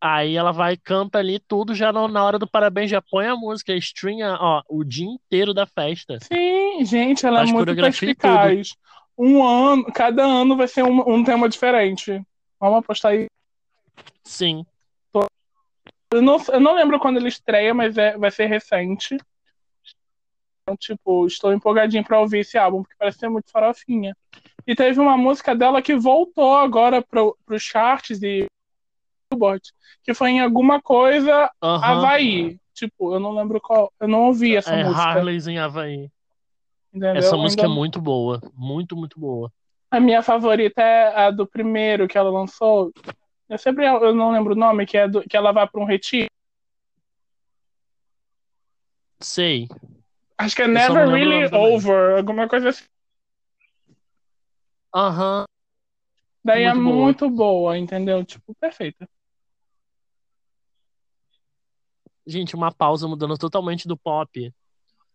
Aí 0.00 0.36
ela 0.36 0.52
vai, 0.52 0.76
canta 0.76 1.18
ali 1.18 1.38
tudo, 1.38 1.74
já 1.74 1.92
no- 1.92 2.08
na 2.08 2.22
hora 2.22 2.38
do 2.38 2.46
parabéns, 2.46 2.90
já 2.90 3.00
põe 3.00 3.26
a 3.26 3.34
música, 3.34 3.74
streama, 3.76 4.36
ó, 4.40 4.62
o 4.68 4.84
dia 4.84 5.06
inteiro 5.06 5.54
da 5.54 5.66
festa. 5.66 6.18
Sim, 6.20 6.84
gente, 6.84 7.24
ela 7.24 7.38
Faz 7.38 7.50
é 7.50 7.52
muito 7.52 7.74
perspicaz. 7.74 8.74
Um 9.18 9.42
ano, 9.42 9.84
cada 9.92 10.22
ano 10.22 10.56
vai 10.56 10.68
ser 10.68 10.84
um, 10.84 11.00
um 11.14 11.24
tema 11.24 11.48
diferente. 11.48 12.22
Vamos 12.60 12.78
apostar 12.80 13.12
aí. 13.12 13.26
Sim. 14.22 14.66
Eu 16.12 16.22
não, 16.22 16.36
eu 16.52 16.60
não 16.60 16.74
lembro 16.74 17.00
quando 17.00 17.16
ele 17.16 17.28
estreia, 17.28 17.74
mas 17.74 17.98
é, 17.98 18.16
vai 18.16 18.30
ser 18.30 18.46
recente. 18.46 19.16
Então, 20.62 20.76
tipo, 20.76 21.26
estou 21.26 21.52
empolgadinho 21.52 22.04
pra 22.04 22.20
ouvir 22.20 22.40
esse 22.40 22.56
álbum, 22.58 22.82
porque 22.82 22.94
parece 22.98 23.18
ser 23.18 23.28
muito 23.28 23.50
farofinha. 23.50 24.16
E 24.66 24.74
teve 24.74 25.00
uma 25.00 25.16
música 25.16 25.54
dela 25.54 25.80
que 25.82 25.96
voltou 25.96 26.54
agora 26.56 27.02
pro, 27.02 27.36
pros 27.44 27.62
charts 27.62 28.22
e 28.22 28.46
Billboard, 29.30 29.62
que 30.02 30.14
foi 30.14 30.30
em 30.30 30.40
alguma 30.40 30.80
coisa 30.80 31.50
Aham. 31.62 31.84
Havaí. 31.84 32.58
Tipo, 32.74 33.14
eu 33.14 33.20
não 33.20 33.32
lembro 33.34 33.60
qual. 33.60 33.92
Eu 33.98 34.06
não 34.08 34.26
ouvi 34.26 34.54
essa 34.56 34.74
É 34.74 34.84
música. 34.84 35.02
Harleys 35.02 35.46
em 35.46 35.58
Havaí. 35.58 36.10
entendeu? 36.92 37.16
Essa 37.16 37.36
música 37.36 37.62
Ainda- 37.62 37.72
é 37.72 37.74
muito 37.76 38.00
boa. 38.00 38.40
Muito, 38.54 38.96
muito 38.96 39.18
boa. 39.18 39.50
A 39.90 39.98
minha 40.00 40.22
favorita 40.22 40.82
é 40.82 41.26
a 41.26 41.30
do 41.30 41.46
primeiro 41.46 42.06
que 42.06 42.18
ela 42.18 42.30
lançou. 42.30 42.92
Eu 43.48 43.56
sempre 43.58 43.86
eu 43.86 44.14
não 44.14 44.30
lembro 44.32 44.52
o 44.52 44.58
nome, 44.58 44.84
que 44.84 44.96
é 44.98 45.08
do, 45.08 45.22
que 45.22 45.36
ela 45.36 45.52
vai 45.52 45.66
para 45.66 45.80
um 45.80 45.84
retiro. 45.84 46.28
Sei. 49.20 49.68
Acho 50.36 50.54
que 50.54 50.62
é 50.62 50.68
Never 50.68 51.08
Really. 51.08 51.46
Over, 51.54 52.18
alguma 52.18 52.46
coisa 52.48 52.68
assim. 52.68 52.84
Aham. 54.94 55.44
Daí 56.44 56.62
é 56.64 56.74
Muito 56.74 56.84
boa. 56.84 57.02
muito 57.04 57.30
boa, 57.30 57.78
entendeu? 57.78 58.24
Tipo, 58.24 58.54
perfeita. 58.60 59.08
Gente, 62.26 62.54
uma 62.56 62.72
pausa 62.72 63.06
mudando 63.06 63.36
totalmente 63.38 63.86
do 63.86 63.96
pop. 63.96 64.52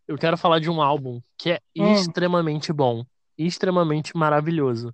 Eu 0.08 0.18
quero 0.18 0.38
falar 0.38 0.60
de 0.60 0.70
um 0.70 0.82
álbum 0.82 1.22
que 1.38 1.52
é 1.52 1.60
Hum. 1.78 1.92
extremamente 1.92 2.72
bom, 2.72 3.04
extremamente 3.38 4.16
maravilhoso, 4.16 4.94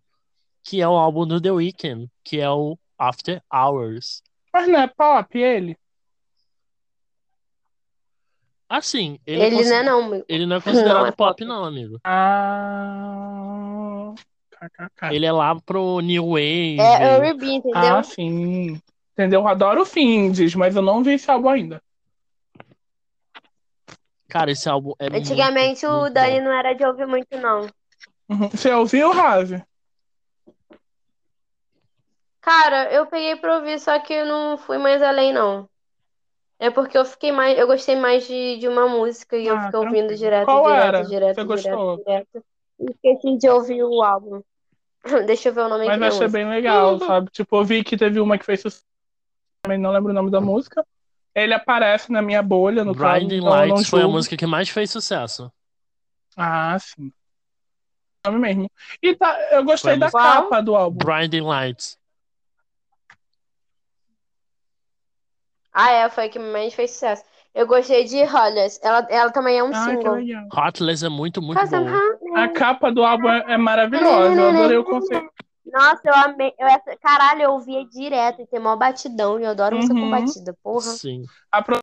que 0.64 0.82
é 0.82 0.88
o 0.88 0.96
álbum 0.98 1.28
do 1.28 1.40
The 1.42 1.52
Weeknd, 1.52 2.10
que 2.24 2.40
é 2.40 2.50
o 2.50 2.78
After 2.98 3.42
Hours. 3.54 4.22
Mas 4.54 4.68
não 4.68 4.80
é 4.80 4.88
pop 4.88 5.38
ele? 5.38 5.78
Assim, 8.70 9.18
ele, 9.26 9.44
Ele 9.44 9.56
consi- 9.56 9.70
não 9.70 9.78
é 9.78 9.84
não, 9.84 10.04
amigo. 10.06 10.26
ele 10.28 10.46
não 10.46 10.56
é 10.58 10.62
considerado 10.94 11.00
Não 11.02 11.06
é 11.08 11.12
pop, 11.12 11.30
pop. 11.40 11.46
não, 11.46 11.64
amigo. 11.64 12.00
Ah. 12.04 13.14
KKK. 14.52 15.14
Ele 15.14 15.26
é 15.26 15.32
lá 15.32 15.56
pro 15.62 16.00
New 16.02 16.32
Wave. 16.32 16.80
É 16.80 17.18
R&B, 17.18 17.46
entendeu? 17.46 17.80
Ah, 17.98 18.04
sim. 18.04 18.82
Entendeu? 19.14 19.42
Eu 19.42 19.48
adoro 19.48 19.86
Findes, 19.86 20.54
mas 20.56 20.76
eu 20.76 20.82
não 20.82 21.02
vi 21.04 21.14
esse 21.14 21.30
álbum 21.32 21.50
ainda. 21.50 21.82
Cara, 24.28 24.52
esse 24.52 24.68
álbum 24.70 24.94
é 25.00 25.10
muito, 25.10 25.22
Antigamente 25.22 25.86
o 25.86 26.02
muito 26.02 26.14
Dani 26.14 26.40
bom. 26.40 26.46
não 26.46 26.52
era 26.52 26.74
de 26.74 26.86
ouvir 26.86 27.08
muito, 27.08 27.38
não. 27.38 27.68
Uhum. 28.30 28.50
Você 28.50 28.72
ouviu, 28.72 29.12
Ravi? 29.12 29.64
Cara, 32.42 32.92
eu 32.94 33.06
peguei 33.08 33.36
pra 33.36 33.58
ouvir, 33.58 33.80
só 33.80 34.00
que 34.00 34.14
eu 34.14 34.26
não 34.26 34.58
fui 34.58 34.78
mais 34.78 35.02
além, 35.02 35.34
não. 35.34 35.68
É 36.60 36.70
porque 36.72 36.98
eu 36.98 37.06
fiquei 37.06 37.32
mais. 37.32 37.58
Eu 37.58 37.68
gostei 37.68 37.96
mais 37.96 38.26
de, 38.28 38.58
de 38.58 38.68
uma 38.68 38.88
música 38.88 39.38
e 39.38 39.48
eu 39.48 39.56
Ah, 39.56 39.66
fiquei 39.66 39.80
ouvindo 39.80 40.08
tranquilo. 40.08 40.20
direto, 40.20 40.46
Qual 40.46 40.70
direto, 40.70 40.84
era? 40.84 41.04
direto, 41.04 41.36
Você 41.36 41.44
direto, 41.44 41.46
gostou? 41.46 41.98
direto. 41.98 42.46
E 42.80 42.92
esqueci 42.92 43.38
de 43.38 43.50
ouvir 43.50 43.84
o 43.84 44.02
álbum. 44.02 44.42
Deixa 45.28 45.50
eu 45.50 45.54
ver 45.54 45.62
o 45.62 45.70
nome 45.70 45.86
Mas 45.86 45.92
aqui 45.92 46.00
da 46.00 46.08
achei 46.08 46.22
música. 46.22 46.40
bem 46.40 46.50
legal, 46.50 47.00
sabe? 47.00 47.30
Tipo, 47.32 47.58
eu 47.58 47.66
vi 47.66 47.84
que 47.84 47.96
teve 47.98 48.20
uma 48.20 48.38
que 48.38 48.46
fez 48.46 48.62
sucesso. 48.62 48.84
Também 49.62 49.78
não 49.78 49.92
lembro 49.92 50.12
o 50.12 50.14
nome 50.16 50.32
da 50.32 50.42
música. 50.42 50.86
Ele 51.38 51.54
aparece 51.54 52.12
na 52.12 52.20
minha 52.20 52.42
bolha, 52.42 52.84
no 52.84 52.96
caso, 52.96 53.20
Blinding 53.20 53.38
então 53.38 53.50
não 53.52 53.60
Lights 53.60 53.90
foi 53.90 54.02
a 54.02 54.08
música 54.08 54.36
que 54.36 54.48
mais 54.48 54.70
fez 54.70 54.90
sucesso. 54.90 55.52
Ah, 56.36 56.76
sim. 56.80 57.14
Nome 58.26 58.40
mesmo. 58.40 58.72
E 59.04 59.14
tá, 59.16 59.40
eu 59.52 59.64
gostei 59.64 59.92
Foi 59.92 60.00
da 60.00 60.08
música- 60.08 60.24
capa 60.24 60.62
do 60.64 60.76
álbum. 60.76 60.98
Blinding 61.06 61.42
Lights. 61.42 61.96
Ah, 65.72 65.92
é, 65.92 66.10
foi 66.10 66.26
a 66.26 66.30
que 66.30 66.40
mais 66.40 66.74
fez 66.74 66.90
sucesso. 66.92 67.24
Eu 67.54 67.68
gostei 67.68 68.04
de 68.06 68.24
Hollis. 68.24 68.80
Ela, 68.82 69.06
ela 69.10 69.32
também 69.32 69.60
é 69.60 69.64
um 69.64 69.70
Ah, 69.70 69.74
single. 69.86 70.18
Hotless 70.52 71.06
é 71.06 71.10
muito, 71.10 71.40
muito 71.40 71.60
boa. 71.70 71.82
hot. 71.82 72.18
A 72.36 72.48
capa 72.48 72.92
do 72.92 73.04
álbum 73.04 73.30
é, 73.30 73.54
é 73.54 73.58
maravilhosa. 73.58 74.42
Eu 74.42 74.50
adorei 74.50 74.78
o 74.78 74.84
conceito. 74.84 75.30
Nossa, 75.72 76.02
eu 76.06 76.14
amei. 76.14 76.54
Eu, 76.58 76.68
essa- 76.68 76.96
caralho, 76.98 77.42
eu 77.44 77.52
ouvia 77.52 77.86
direto 77.86 78.42
e 78.42 78.48
tem 78.48 78.60
mó 78.60 78.76
batidão. 78.76 79.40
E 79.40 79.44
eu 79.44 79.50
adoro 79.52 79.76
música 79.76 79.94
com 79.94 80.02
Uhum. 80.02 80.10
batida, 80.10 80.58
porra. 80.64 80.82
Sim. 80.82 81.26
A 81.52 81.62
pro- 81.62 81.80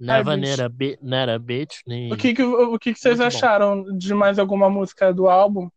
Never 0.00 0.36
Net 0.36 0.60
a 0.60 1.38
Bitch, 1.38 1.80
nem 1.86 2.12
O 2.12 2.16
que, 2.16 2.34
que, 2.34 2.42
o 2.42 2.76
que, 2.78 2.92
que 2.92 2.98
vocês 2.98 3.18
Muito 3.20 3.30
bom. 3.30 3.36
acharam 3.38 3.84
de 3.96 4.12
mais 4.14 4.38
alguma 4.38 4.68
música 4.68 5.12
do 5.12 5.28
álbum? 5.28 5.68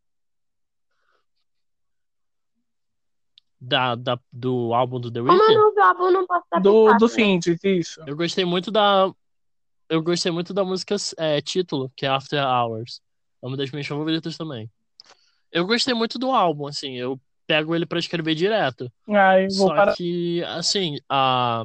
da, 3.60 3.95
da- 3.95 4.19
do 4.32 4.74
álbum 4.74 5.00
do 5.00 5.12
The 5.12 5.19
Como 5.21 5.32
eu 5.32 5.38
Weeknd. 5.39 5.56
não 5.56 5.65
ouvi 5.67 5.80
o 5.80 5.84
álbum, 5.84 6.12
não 6.12 6.28
posso 6.28 6.45
dar 6.52 6.60
Do, 6.62 6.93
do 6.98 7.06
né? 7.08 7.13
Findes, 7.15 7.63
isso. 7.63 8.02
Eu 8.06 8.15
gostei 8.15 8.45
muito 8.45 8.69
da. 8.71 9.12
Eu 9.89 10.02
gostei 10.02 10.32
muito 10.32 10.54
da 10.54 10.63
música 10.63 10.95
é, 11.17 11.41
título, 11.41 11.91
que 11.95 12.06
é 12.06 12.10
After 12.10 12.43
Hours. 12.43 13.02
É 13.41 13.48
uma 13.48 13.58
das 13.58 13.71
minhas 13.71 13.88
favoritas 13.88 14.38
também. 14.38 14.69
Eu 15.52 15.65
gostei 15.65 15.93
muito 15.93 16.17
do 16.19 16.32
álbum, 16.32 16.67
assim. 16.67 16.95
Eu 16.95 17.19
pego 17.48 17.76
ele 17.76 17.86
pra 17.86 18.00
escrever 18.00 18.36
direto. 18.36 18.92
Ai, 19.10 19.48
vou 19.50 19.68
Só 19.70 19.76
parar. 19.76 19.96
que, 19.96 20.44
assim, 20.46 20.98
a... 21.10 21.64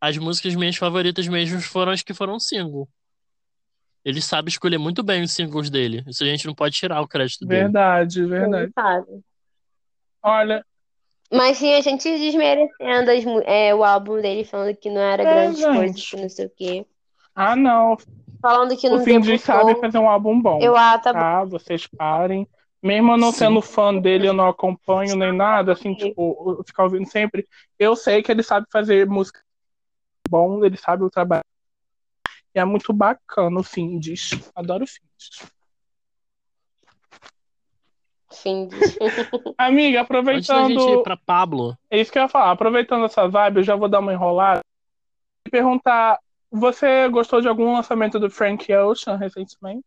as 0.00 0.16
músicas 0.18 0.54
minhas 0.54 0.76
favoritas 0.76 1.26
mesmo 1.28 1.60
foram 1.60 1.92
as 1.92 2.02
que 2.02 2.14
foram 2.14 2.38
single. 2.38 2.88
Ele 4.04 4.20
sabe 4.20 4.50
escolher 4.50 4.76
muito 4.78 5.02
bem 5.02 5.22
os 5.22 5.32
singles 5.32 5.70
dele. 5.70 6.04
Isso 6.06 6.22
a 6.22 6.26
gente 6.26 6.46
não 6.46 6.54
pode 6.54 6.76
tirar 6.76 7.00
o 7.00 7.08
crédito 7.08 7.46
dele. 7.46 7.62
Verdade, 7.62 8.24
verdade. 8.26 8.64
Ele 8.64 8.72
sabe. 8.74 9.24
Olha, 10.22 10.64
Mas 11.32 11.58
tinha 11.58 11.80
gente 11.82 12.02
desmerecendo 12.18 13.10
as 13.10 13.24
é, 13.46 13.74
o 13.74 13.82
álbum 13.82 14.20
dele, 14.20 14.44
falando 14.44 14.76
que 14.76 14.90
não 14.90 15.00
era 15.00 15.22
É, 15.22 15.26
grandes 15.26 15.58
gente. 15.58 15.74
coisas, 15.76 16.10
que 16.10 16.16
não 16.16 16.28
sei 16.28 16.46
o 16.46 16.50
quê. 16.50 16.86
ah 17.34 17.56
não, 17.56 17.96
Falando 18.42 18.76
que 18.76 18.86
o 18.88 18.90
não 18.90 19.02
Findy 19.04 19.38
sabe 19.38 19.74
fazer 19.80 19.96
um 19.96 20.08
álbum 20.08 20.38
bom. 20.38 20.60
Eu, 20.60 20.76
ah, 20.76 20.98
tá 20.98 21.14
bom. 21.14 21.18
Tá, 21.18 21.44
vocês 21.44 21.86
parem. 21.86 22.46
Mesmo 22.84 23.12
eu 23.12 23.16
não 23.16 23.32
Sim. 23.32 23.38
sendo 23.38 23.62
fã 23.62 23.98
dele, 23.98 24.28
eu 24.28 24.34
não 24.34 24.46
acompanho 24.46 25.16
nem 25.16 25.32
nada, 25.32 25.72
assim, 25.72 25.94
tipo, 25.94 26.56
eu 26.58 26.64
ficar 26.64 26.84
ouvindo 26.84 27.08
sempre. 27.08 27.48
Eu 27.78 27.96
sei 27.96 28.22
que 28.22 28.30
ele 28.30 28.42
sabe 28.42 28.66
fazer 28.70 29.06
música 29.06 29.40
bom, 30.28 30.62
ele 30.62 30.76
sabe 30.76 31.02
o 31.02 31.08
trabalho. 31.08 31.44
E 32.54 32.58
é 32.58 32.64
muito 32.66 32.92
bacana 32.92 33.58
o 33.58 33.62
Findes. 33.62 34.32
Adoro 34.54 34.84
o 34.84 34.86
Findes. 34.86 35.50
Fim 38.30 38.68
de... 38.68 38.76
Amiga, 39.56 40.00
Antes 40.02 40.46
da 40.46 40.64
gente 40.64 40.74
ir 40.74 40.82
aproveitando. 40.82 41.02
pra 41.02 41.16
Pablo, 41.16 41.78
É 41.88 41.98
isso 41.98 42.12
que 42.12 42.18
eu 42.18 42.22
ia 42.24 42.28
falar. 42.28 42.50
Aproveitando 42.50 43.06
essa 43.06 43.26
vibe, 43.26 43.58
eu 43.58 43.62
já 43.62 43.76
vou 43.76 43.88
dar 43.88 44.00
uma 44.00 44.12
enrolada 44.12 44.60
e 45.46 45.50
perguntar: 45.50 46.18
você 46.50 47.08
gostou 47.08 47.40
de 47.40 47.48
algum 47.48 47.72
lançamento 47.72 48.18
do 48.18 48.28
Frank 48.28 48.70
Ocean 48.74 49.16
recentemente? 49.16 49.86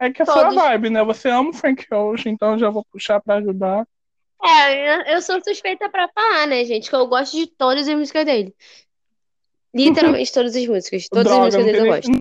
É 0.00 0.10
que 0.10 0.22
é 0.22 0.24
sua 0.24 0.34
Todos. 0.44 0.54
vibe, 0.54 0.90
né? 0.90 1.04
Você 1.04 1.28
ama 1.28 1.50
o 1.50 1.52
Frank 1.52 1.86
Ocean, 1.92 2.32
então 2.32 2.52
eu 2.52 2.58
já 2.58 2.70
vou 2.70 2.84
puxar 2.90 3.20
pra 3.20 3.34
ajudar. 3.36 3.86
É, 4.42 5.14
eu- 5.14 5.20
sou 5.20 5.38
suspeita 5.44 5.90
pra 5.90 6.08
falar, 6.08 6.46
né, 6.46 6.64
gente? 6.64 6.88
Que 6.88 6.96
eu 6.96 7.06
gosto 7.06 7.36
de 7.36 7.46
todas 7.46 7.86
as 7.86 7.94
músicas 7.94 8.24
dele. 8.24 8.54
Literalmente 9.74 10.32
todas 10.32 10.56
as 10.56 10.66
músicas. 10.66 11.06
Todas 11.08 11.24
Droga, 11.26 11.48
as 11.48 11.54
músicas 11.54 11.66
dele 11.66 11.78
eu 11.88 11.94
gosto. 11.94 12.18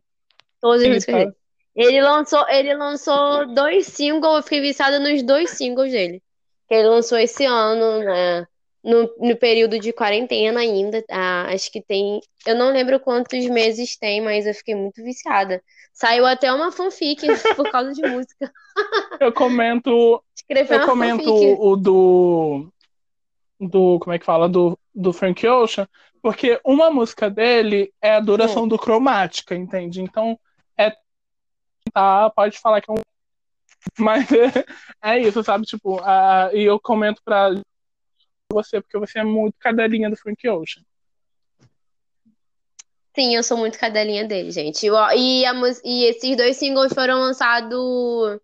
Todas 0.62 0.78
as 0.82 0.84
nem- 0.84 0.94
músicas 0.96 1.16
dele. 1.16 1.34
Ele 1.76 2.02
lançou, 2.02 2.50
ele 2.50 2.74
lançou 2.76 3.54
dois 3.54 3.88
singles, 3.88 4.36
eu 4.36 4.44
fiquei 4.44 4.60
viciada 4.60 5.00
nos 5.00 5.24
dois 5.24 5.52
singles 5.52 5.92
dele. 5.92 6.22
Que 6.68 6.76
ele 6.76 6.90
lançou 6.90 7.18
esse 7.18 7.46
ano, 7.46 8.00
né? 8.04 8.46
No, 8.84 9.14
no 9.20 9.36
período 9.36 9.80
de 9.80 9.92
quarentena 9.94 10.60
ainda. 10.60 11.04
ah, 11.10 11.48
acho 11.54 11.72
que 11.72 11.82
tem. 11.82 12.20
Eu 12.46 12.56
não 12.56 12.72
lembro 12.72 13.00
quantos 13.00 13.46
meses 13.48 13.96
tem, 13.98 14.20
mas 14.22 14.46
eu 14.46 14.54
fiquei 14.54 14.76
muito 14.76 15.02
viciada. 15.04 15.62
Saiu 15.94 16.26
até 16.26 16.52
uma 16.52 16.72
fanfic 16.72 17.22
por 17.56 17.70
causa 17.72 17.92
de 17.94 18.02
música. 18.02 18.52
Eu 19.20 19.34
comento, 19.34 20.24
Escrevi 20.36 20.74
eu 20.74 20.86
comento 20.86 21.24
fanfic. 21.24 21.58
o 21.60 21.76
do. 21.76 22.74
Do. 23.60 24.00
Como 24.00 24.14
é 24.14 24.20
que 24.20 24.26
fala? 24.26 24.48
Do, 24.48 24.80
do 24.96 25.12
Frank 25.12 25.46
Ocean, 25.46 25.88
porque 26.22 26.60
uma 26.64 26.90
música 26.90 27.30
dele 27.30 27.94
é 28.02 28.16
a 28.16 28.20
duração 28.20 28.64
Hum. 28.64 28.68
do 28.68 28.78
Cromática, 28.78 29.56
entende? 29.56 30.02
Então, 30.02 30.40
é. 30.78 30.96
Tá, 31.94 32.30
pode 32.30 32.58
falar 32.60 32.82
que 32.82 32.90
é 32.90 32.94
um. 32.94 33.02
Mas 33.98 34.30
é, 34.32 34.66
é 35.02 35.20
isso, 35.20 35.44
sabe? 35.44 35.66
Tipo, 35.66 36.00
a, 36.02 36.50
e 36.54 36.64
eu 36.64 36.80
comento 36.80 37.22
pra 37.24 37.50
você, 38.52 38.82
porque 38.82 38.98
você 38.98 39.20
é 39.20 39.24
muito 39.24 39.56
cadelinha 39.60 40.10
do 40.10 40.16
Frank 40.18 40.48
Ocean. 40.48 40.84
Sim, 43.16 43.36
eu 43.36 43.44
sou 43.44 43.58
muito 43.58 43.78
cadelinha 43.80 44.26
dele, 44.26 44.52
gente. 44.52 44.86
E, 44.86 44.90
e, 44.90 45.46
a 45.46 45.54
e 45.84 46.06
esses 46.06 46.38
dois 46.38 46.58
singles 46.58 46.94
foram 46.94 47.20
lançados 47.20 48.40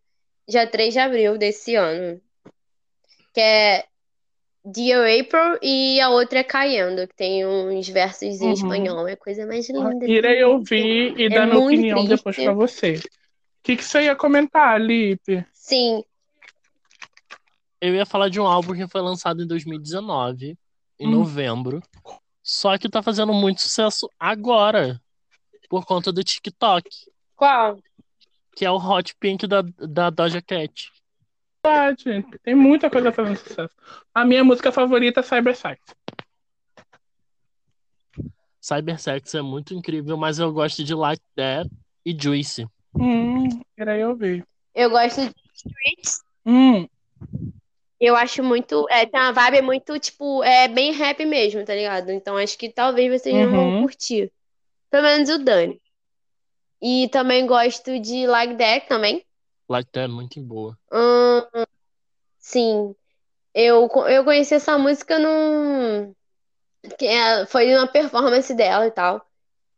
dia 0.47 0.67
3 0.67 0.93
de 0.93 0.99
abril 0.99 1.37
desse 1.37 1.75
ano. 1.75 2.19
Que 3.33 3.41
é 3.41 3.85
Dear 4.63 5.05
April 5.19 5.59
e 5.61 5.99
a 6.01 6.09
outra 6.09 6.39
é 6.39 6.43
Caindo, 6.43 7.07
que 7.07 7.15
tem 7.15 7.45
uns 7.45 7.87
versos 7.87 8.41
em 8.41 8.47
Uhum. 8.47 8.53
espanhol. 8.53 9.07
É 9.07 9.13
a 9.13 9.17
coisa 9.17 9.45
mais 9.45 9.69
linda. 9.69 10.05
Irei 10.05 10.43
ouvir 10.43 11.19
e 11.19 11.25
É 11.25 11.29
dar 11.29 11.45
minha 11.45 11.59
opinião 11.59 11.99
triste. 11.99 12.17
depois 12.17 12.35
pra 12.35 12.53
você. 12.53 12.93
O 12.95 13.01
que, 13.63 13.75
que 13.75 13.83
você 13.83 14.03
ia 14.03 14.15
comentar, 14.15 14.79
Lipe? 14.81 15.45
Sim, 15.53 16.03
eu 17.81 17.93
ia 17.93 18.05
falar 18.05 18.29
de 18.29 18.39
um 18.39 18.47
álbum 18.47 18.73
que 18.73 18.87
foi 18.87 19.01
lançado 19.01 19.43
em 19.43 19.47
2019, 19.47 20.57
em 20.99 21.07
Hum. 21.07 21.11
novembro. 21.11 21.83
Só 22.47 22.77
que 22.77 22.87
tá 22.87 23.01
fazendo 23.01 23.33
muito 23.33 23.63
sucesso 23.63 24.07
agora, 24.19 25.01
por 25.67 25.83
conta 25.83 26.13
do 26.13 26.23
TikTok, 26.23 26.87
qual? 27.35 27.79
que 28.55 28.63
é 28.63 28.69
o 28.69 28.77
Hot 28.77 29.15
Pink 29.19 29.47
da, 29.47 29.63
da 29.63 30.11
Doja 30.11 30.43
Cat. 30.43 30.91
Verdade, 31.65 32.23
tem 32.43 32.53
muita 32.53 32.87
coisa 32.87 33.11
fazendo 33.11 33.37
sucesso. 33.37 33.73
A 34.13 34.23
minha 34.23 34.43
música 34.43 34.71
favorita 34.71 35.21
é 35.21 35.23
Cybersex. 35.23 35.81
Cybersex 38.61 39.33
é 39.33 39.41
muito 39.41 39.73
incrível, 39.73 40.15
mas 40.15 40.37
eu 40.37 40.53
gosto 40.53 40.83
de 40.83 40.93
Like 40.93 41.23
That 41.35 41.67
e 42.05 42.15
Juicy. 42.15 42.67
Hum, 42.93 43.49
irei 43.75 44.05
ouvir. 44.05 44.47
Eu 44.75 44.91
gosto 44.91 45.21
de 45.21 45.33
Streets. 45.51 46.23
Hum, 46.45 46.87
Eu 48.05 48.15
acho 48.15 48.43
muito. 48.43 48.87
É, 48.89 49.05
tem 49.05 49.19
uma 49.19 49.31
vibe 49.31 49.61
muito, 49.63 49.97
tipo, 49.99 50.43
é 50.43 50.67
bem 50.67 50.91
rap 50.91 51.25
mesmo, 51.25 51.65
tá 51.65 51.73
ligado? 51.73 52.11
Então 52.11 52.37
acho 52.37 52.57
que 52.57 52.69
talvez 52.69 53.21
vocês 53.21 53.35
não 53.35 53.49
vão 53.51 53.65
Uhum. 53.71 53.81
curtir. 53.81 54.31
Pelo 54.91 55.03
menos 55.03 55.29
o 55.29 55.37
Dani. 55.39 55.81
E 56.81 57.09
também 57.09 57.45
gosto 57.47 57.99
de 57.99 58.27
Like 58.27 58.55
That 58.57 58.87
também. 58.87 59.25
Like 59.67 59.89
That 59.91 60.05
é 60.05 60.07
muito 60.07 60.39
boa. 60.41 60.77
Hum, 60.91 61.63
sim. 62.37 62.95
Eu, 63.53 63.87
co- 63.89 64.07
eu 64.07 64.23
conheci 64.23 64.53
essa 64.53 64.77
música 64.77 65.17
num. 65.17 66.13
Que 66.99 67.07
é- 67.07 67.45
foi 67.47 67.73
uma 67.75 67.87
performance 67.87 68.53
dela 68.53 68.85
e 68.87 68.91
tal. 68.91 69.25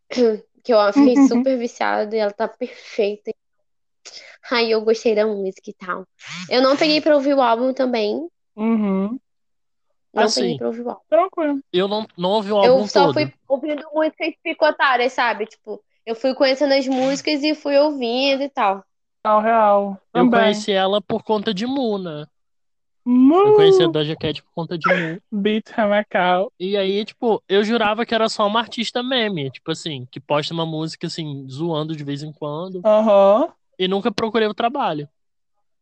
Que 0.63 0.73
eu 0.73 0.91
fiquei 0.91 1.15
Uhum. 1.15 1.27
super 1.29 1.57
viciada 1.57 2.13
e 2.13 2.19
ela 2.19 2.31
tá 2.33 2.45
perfeita. 2.45 3.31
Ai, 4.51 4.73
eu 4.73 4.81
gostei 4.81 5.15
da 5.15 5.25
música 5.25 5.69
e 5.69 5.73
tal. 5.73 6.05
Eu 6.49 6.61
não 6.61 6.75
peguei 6.77 7.01
pra 7.01 7.15
ouvir 7.15 7.33
o 7.33 7.41
álbum 7.41 7.73
também. 7.73 8.27
uhum, 8.55 9.19
Não 10.13 10.23
Assim, 10.23 10.41
peguei 10.41 10.57
pra 10.57 10.67
ouvir 10.67 10.81
o 10.81 10.89
álbum. 10.89 11.01
tranquilo. 11.09 11.59
Eu 11.71 11.87
não, 11.87 12.07
não 12.17 12.31
ouvi 12.31 12.51
o 12.51 12.57
Eu 12.57 12.73
álbum 12.73 12.87
só 12.87 13.05
todo. 13.07 13.13
fui 13.13 13.33
ouvindo 13.47 13.83
músicas 13.93 14.33
picotadas, 14.43 15.13
sabe? 15.13 15.45
Tipo, 15.45 15.83
eu 16.05 16.15
fui 16.15 16.33
conhecendo 16.33 16.73
as 16.73 16.87
músicas 16.87 17.43
e 17.43 17.53
fui 17.53 17.77
ouvindo 17.77 18.41
e 18.43 18.49
tal. 18.49 18.83
Real, 19.23 19.41
real. 19.41 20.01
Eu 20.13 20.23
Também. 20.23 20.41
conheci 20.43 20.71
ela 20.71 21.01
por 21.01 21.23
conta 21.23 21.53
de 21.53 21.65
Mu, 21.65 21.97
né? 21.97 22.25
Mu, 23.05 23.43
Eu 23.47 23.53
conheci 23.53 23.83
a 23.83 23.87
Doja 23.87 24.15
Cat 24.15 24.41
por 24.43 24.51
conta 24.53 24.77
de 24.77 24.89
Mu. 24.89 25.21
Beat 25.31 25.69
Ramacal. 25.69 26.51
E 26.59 26.75
aí, 26.75 27.05
tipo, 27.05 27.41
eu 27.47 27.63
jurava 27.63 28.05
que 28.05 28.13
era 28.15 28.27
só 28.29 28.45
uma 28.47 28.59
artista 28.59 29.01
meme, 29.03 29.49
tipo 29.51 29.71
assim, 29.71 30.05
que 30.11 30.19
posta 30.19 30.53
uma 30.53 30.65
música 30.65 31.07
assim, 31.07 31.47
zoando 31.49 31.95
de 31.95 32.03
vez 32.03 32.23
em 32.23 32.31
quando, 32.33 32.81
Aham. 32.83 33.53
E 33.77 33.87
nunca 33.87 34.11
procurei 34.11 34.47
o 34.47 34.53
trabalho. 34.53 35.07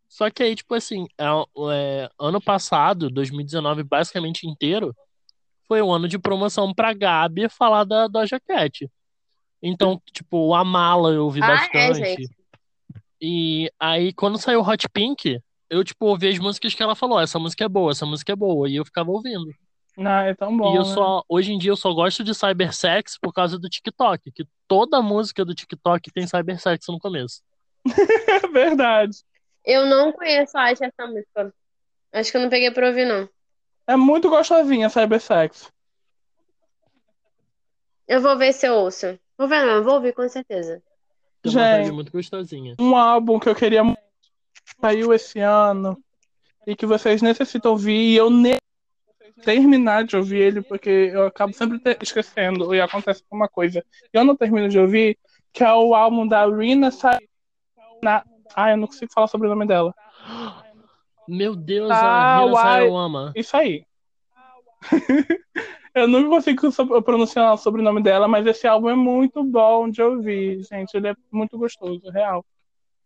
Só 0.08 0.30
que 0.30 0.44
aí, 0.44 0.56
tipo 0.56 0.74
assim, 0.74 1.08
é, 1.18 1.26
é, 1.74 2.10
ano 2.20 2.42
passado, 2.42 3.10
2019, 3.10 3.84
basicamente 3.84 4.48
inteiro, 4.48 4.96
foi 5.68 5.82
um 5.82 5.92
ano 5.92 6.08
de 6.08 6.20
promoção 6.20 6.74
pra 6.74 6.94
Gabi 6.94 7.50
falar 7.50 7.84
da 7.84 8.08
Doja 8.08 8.40
Cat. 8.40 8.90
Então, 9.62 10.00
tipo, 10.12 10.54
a 10.54 10.64
Mala 10.64 11.12
eu 11.12 11.26
ouvi 11.26 11.42
Ah, 11.42 11.46
é, 11.74 11.90
bastante. 11.90 12.06
gente. 12.06 12.36
E 13.20 13.72
aí, 13.80 14.14
quando 14.14 14.38
saiu 14.38 14.62
Hot 14.62 14.88
Pink, 14.90 15.40
eu, 15.70 15.84
tipo, 15.84 16.06
ouvi 16.06 16.28
as 16.28 16.38
músicas 16.38 16.74
que 16.74 16.84
ela 16.84 16.96
falou, 16.96 17.20
essa 17.20 17.40
música 17.40 17.66
é 17.66 17.68
boa, 17.68 17.92
essa 17.92 18.06
música 18.06 18.34
é 18.34 18.36
boa, 18.36 18.70
e 18.70 18.76
eu 18.76 18.86
ficava 18.86 19.10
ouvindo. 19.10 19.52
Não, 19.98 20.12
é 20.12 20.34
tão 20.36 20.56
bom. 20.56 20.74
E 20.74 20.76
eu 20.76 20.84
né? 20.84 20.94
só, 20.94 21.24
hoje 21.28 21.52
em 21.52 21.58
dia, 21.58 21.72
eu 21.72 21.76
só 21.76 21.92
gosto 21.94 22.24
de 22.24 22.34
cybersex 22.36 23.18
por 23.20 23.34
causa 23.34 23.58
do 23.58 23.68
TikTok, 23.68 24.32
que 24.32 24.46
toda 24.68 25.02
música 25.02 25.44
do 25.44 25.56
TikTok 25.56 26.12
tem 26.12 26.28
cybersex 26.28 26.86
no 26.90 27.00
começo. 27.00 27.42
É 27.86 28.48
verdade. 28.48 29.18
Eu 29.64 29.86
não 29.86 30.12
conheço, 30.12 30.58
acho, 30.58 30.84
essa 30.84 31.08
música. 31.08 31.54
Acho 32.12 32.32
que 32.32 32.38
eu 32.38 32.42
não 32.42 32.50
peguei 32.50 32.72
pra 32.72 32.88
ouvir, 32.88 33.06
não. 33.06 33.28
É 33.88 33.96
muito 33.96 34.30
gostosinha 34.30 34.90
Cybersex. 34.90 35.72
Eu 38.08 38.22
vou 38.22 38.38
ver 38.38 38.54
se 38.54 38.68
eu 38.68 38.74
ouço. 38.74 39.20
Vou 39.38 39.48
ver, 39.48 39.66
não, 39.66 39.84
vou 39.84 39.96
ouvir 39.96 40.14
com 40.14 40.28
certeza. 40.30 40.82
Gente. 41.44 41.92
muito 41.92 42.12
gostosinha. 42.12 42.76
Um 42.80 42.96
álbum 42.96 43.40
que 43.40 43.50
eu 43.50 43.56
queria 43.56 43.84
muito 43.84 44.00
saiu 44.80 45.14
esse 45.14 45.40
ano 45.40 46.02
e 46.66 46.76
que 46.76 46.86
vocês 46.86 47.22
necessitam 47.22 47.72
ouvir 47.72 48.14
e 48.14 48.16
eu 48.16 48.30
nem 48.30 48.58
terminar 49.44 50.04
de 50.06 50.16
ouvir 50.16 50.40
ele 50.40 50.62
porque 50.62 50.90
eu 50.90 51.28
acabo 51.28 51.54
sempre 51.54 51.80
te- 51.80 51.98
esquecendo 52.02 52.74
e 52.74 52.82
acontece 52.82 53.24
uma 53.30 53.48
coisa. 53.48 53.86
Eu 54.12 54.24
não 54.24 54.36
termino 54.36 54.70
de 54.70 54.80
ouvir, 54.80 55.18
que 55.54 55.64
é 55.64 55.72
o 55.74 55.94
álbum 55.94 56.28
da 56.28 56.46
Rina 56.48 56.90
Sa... 56.90 57.20
na... 58.04 58.24
Ah, 58.56 58.72
eu 58.72 58.78
não 58.78 58.88
consigo 58.88 59.12
falar 59.14 59.28
sobre 59.28 59.48
o 59.48 59.50
nome 59.50 59.66
dela. 59.66 59.94
Meu 61.28 61.56
Deus, 61.56 61.92
Ah, 61.92 62.36
a. 62.56 63.32
Isso 63.36 63.58
aí. 63.58 63.86
eu 65.96 66.08
nunca 66.08 66.30
consigo 66.30 67.02
pronunciar 67.02 67.54
o 67.54 67.58
sobrenome 67.58 68.02
dela, 68.02 68.28
mas 68.28 68.46
esse 68.46 68.68
álbum 68.68 68.90
é 68.90 68.96
muito 68.96 69.44
bom 69.44 69.90
de 69.90 70.02
ouvir, 70.02 70.62
gente. 70.64 70.94
Ele 70.96 71.10
é 71.10 71.16
muito 71.32 71.58
gostoso, 71.58 72.10
real. 72.12 72.46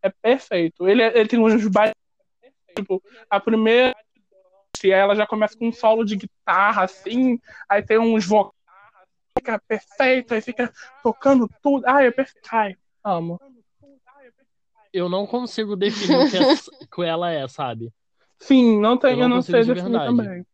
É 0.02 0.10
perfeito. 0.10 0.88
Ele, 0.88 1.02
é- 1.02 1.18
ele 1.18 1.30
tem 1.30 1.40
uns 1.40 1.68
bailes 1.68 1.96
Tipo, 2.76 3.02
a 3.30 3.40
primeira. 3.40 3.96
Ela 4.84 5.16
já 5.16 5.28
começa 5.28 5.58
com 5.58 5.68
um 5.68 5.74
solo 5.74 6.06
de 6.06 6.16
guitarra, 6.16 6.84
assim, 6.84 7.38
aí 7.68 7.84
tem 7.84 7.98
uns 8.00 8.26
vocais, 8.26 8.54
fica 9.38 9.60
perfeito, 9.68 10.34
aí 10.34 10.42
fica 10.42 10.72
tocando 11.04 11.50
tudo. 11.62 11.86
Ai, 11.86 12.08
é 12.08 12.12
perfeito. 12.12 12.48
Ai, 12.50 12.76
amo. 13.04 13.38
Eu 14.92 15.08
não 15.08 15.28
consigo 15.28 15.76
definir 15.76 16.18
o 16.18 16.30
que, 16.30 16.38
é- 16.38 16.40
que 16.94 17.02
ela 17.04 17.32
é, 17.32 17.48
sabe? 17.48 17.92
Sim, 18.40 18.80
não 18.80 18.98
tem, 18.98 19.12
Eu 19.12 19.18
não 19.18 19.24
eu 19.24 19.30
não 19.30 19.42
sei 19.42 19.62
de 19.62 19.74
definir 19.74 19.92
verdade. 19.92 20.18
também. 20.18 20.46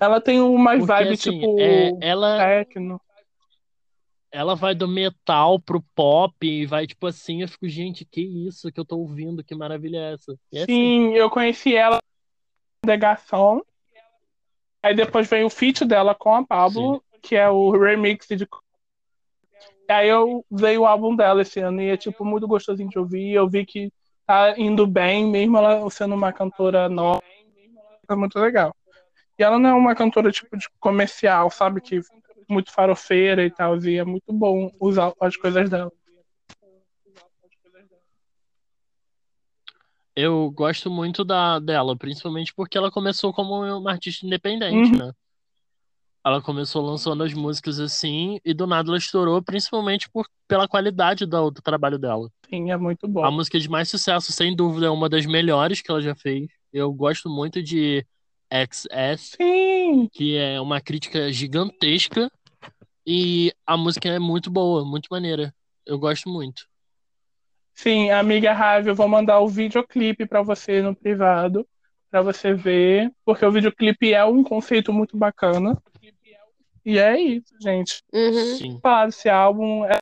Ela 0.00 0.20
tem 0.20 0.40
uma 0.40 0.76
Porque, 0.76 0.84
vibe, 0.92 1.14
assim, 1.14 1.40
tipo, 1.40 1.56
é, 1.60 1.90
ela, 2.00 2.38
techno. 2.38 3.00
ela 4.30 4.56
vai 4.56 4.74
do 4.74 4.88
metal 4.88 5.60
pro 5.60 5.80
pop 5.94 6.34
e 6.44 6.66
vai 6.66 6.86
tipo 6.86 7.06
assim, 7.06 7.42
eu 7.42 7.48
fico, 7.48 7.68
gente, 7.68 8.04
que 8.04 8.20
isso 8.20 8.72
que 8.72 8.80
eu 8.80 8.84
tô 8.84 8.98
ouvindo, 8.98 9.44
que 9.44 9.54
maravilha 9.54 9.98
é 9.98 10.12
essa? 10.14 10.36
É 10.52 10.62
assim, 10.62 10.72
Sim, 10.72 11.14
eu 11.14 11.30
conheci 11.30 11.74
ela 11.74 11.98
da 12.84 12.96
Garçom. 12.96 13.60
Aí 14.82 14.94
depois 14.94 15.30
veio 15.30 15.46
o 15.46 15.50
feat 15.50 15.84
dela 15.84 16.14
com 16.14 16.34
a 16.34 16.44
Pablo, 16.44 17.02
que 17.22 17.36
é 17.36 17.48
o 17.48 17.70
remix 17.70 18.26
de. 18.28 18.46
Aí 19.88 20.08
eu 20.08 20.44
veio 20.50 20.82
o 20.82 20.86
álbum 20.86 21.14
dela 21.14 21.42
esse 21.42 21.60
ano 21.60 21.80
e 21.82 21.90
é 21.90 21.96
tipo 21.96 22.24
muito 22.24 22.46
gostosinho 22.48 22.88
de 22.88 22.98
ouvir. 22.98 23.32
Eu 23.32 23.48
vi 23.48 23.66
que 23.66 23.92
tá 24.26 24.54
indo 24.58 24.86
bem, 24.86 25.26
mesmo 25.26 25.58
ela 25.58 25.88
sendo 25.90 26.14
uma 26.14 26.32
cantora 26.32 26.88
nova. 26.88 27.22
É 28.08 28.14
muito 28.14 28.38
legal. 28.38 28.74
E 29.38 29.42
ela 29.42 29.58
não 29.58 29.70
é 29.70 29.74
uma 29.74 29.94
cantora 29.94 30.30
tipo 30.30 30.56
de 30.56 30.68
comercial, 30.80 31.50
sabe? 31.50 31.80
Que 31.80 32.00
muito 32.48 32.70
farofeira 32.72 33.44
e 33.44 33.50
tal. 33.50 33.76
E 33.84 33.98
é 33.98 34.04
muito 34.04 34.32
bom 34.32 34.70
usar 34.80 35.12
as 35.20 35.36
coisas 35.36 35.68
dela. 35.68 35.92
Eu 40.16 40.50
gosto 40.52 40.88
muito 40.88 41.24
da, 41.24 41.58
dela, 41.58 41.96
principalmente 41.96 42.54
porque 42.54 42.78
ela 42.78 42.90
começou 42.90 43.32
como 43.32 43.64
uma 43.78 43.90
artista 43.90 44.24
independente, 44.24 44.92
Uhum. 44.92 45.06
né? 45.08 45.12
Ela 46.26 46.40
começou 46.40 46.82
lançando 46.82 47.22
as 47.22 47.34
músicas 47.34 47.78
assim 47.78 48.38
e 48.44 48.54
do 48.54 48.66
nada 48.66 48.88
ela 48.88 48.96
estourou, 48.96 49.42
principalmente 49.42 50.08
por, 50.10 50.26
pela 50.48 50.66
qualidade 50.66 51.26
do, 51.26 51.50
do 51.50 51.60
trabalho 51.60 51.98
dela. 51.98 52.30
Sim, 52.48 52.70
é 52.70 52.76
muito 52.76 53.06
A 53.06 53.10
bom. 53.10 53.30
música 53.30 53.60
de 53.60 53.68
mais 53.68 53.88
sucesso, 53.90 54.32
sem 54.32 54.56
dúvida, 54.56 54.86
é 54.86 54.90
uma 54.90 55.08
das 55.08 55.26
melhores 55.26 55.82
que 55.82 55.90
ela 55.90 56.00
já 56.00 56.14
fez. 56.14 56.46
Eu 56.72 56.92
gosto 56.92 57.28
muito 57.28 57.62
de 57.62 58.06
XS, 58.50 59.36
Sim, 59.36 60.08
que 60.12 60.36
é 60.36 60.58
uma 60.60 60.80
crítica 60.80 61.30
gigantesca 61.30 62.30
e 63.06 63.52
a 63.66 63.76
música 63.76 64.08
é 64.08 64.18
muito 64.18 64.50
boa, 64.50 64.84
muito 64.84 65.08
maneira. 65.10 65.54
Eu 65.84 65.98
gosto 65.98 66.28
muito. 66.30 66.66
sim, 67.74 68.10
amiga 68.10 68.52
Ravi, 68.52 68.88
eu 68.88 68.94
vou 68.94 69.08
mandar 69.08 69.40
o 69.40 69.48
videoclipe 69.48 70.26
pra 70.26 70.42
você 70.42 70.80
no 70.80 70.94
privado, 70.94 71.66
pra 72.10 72.22
você 72.22 72.54
ver, 72.54 73.12
porque 73.24 73.44
o 73.44 73.52
videoclipe 73.52 74.12
é 74.14 74.24
um 74.24 74.42
conceito 74.42 74.92
muito 74.92 75.16
bacana. 75.16 75.76
E 76.84 76.98
é 76.98 77.18
isso, 77.20 77.54
gente. 77.60 78.02
Uhum. 78.12 78.56
Sim. 78.56 78.80
Falar 78.82 79.06
desse 79.06 79.28
álbum. 79.28 79.84
é- 79.84 79.98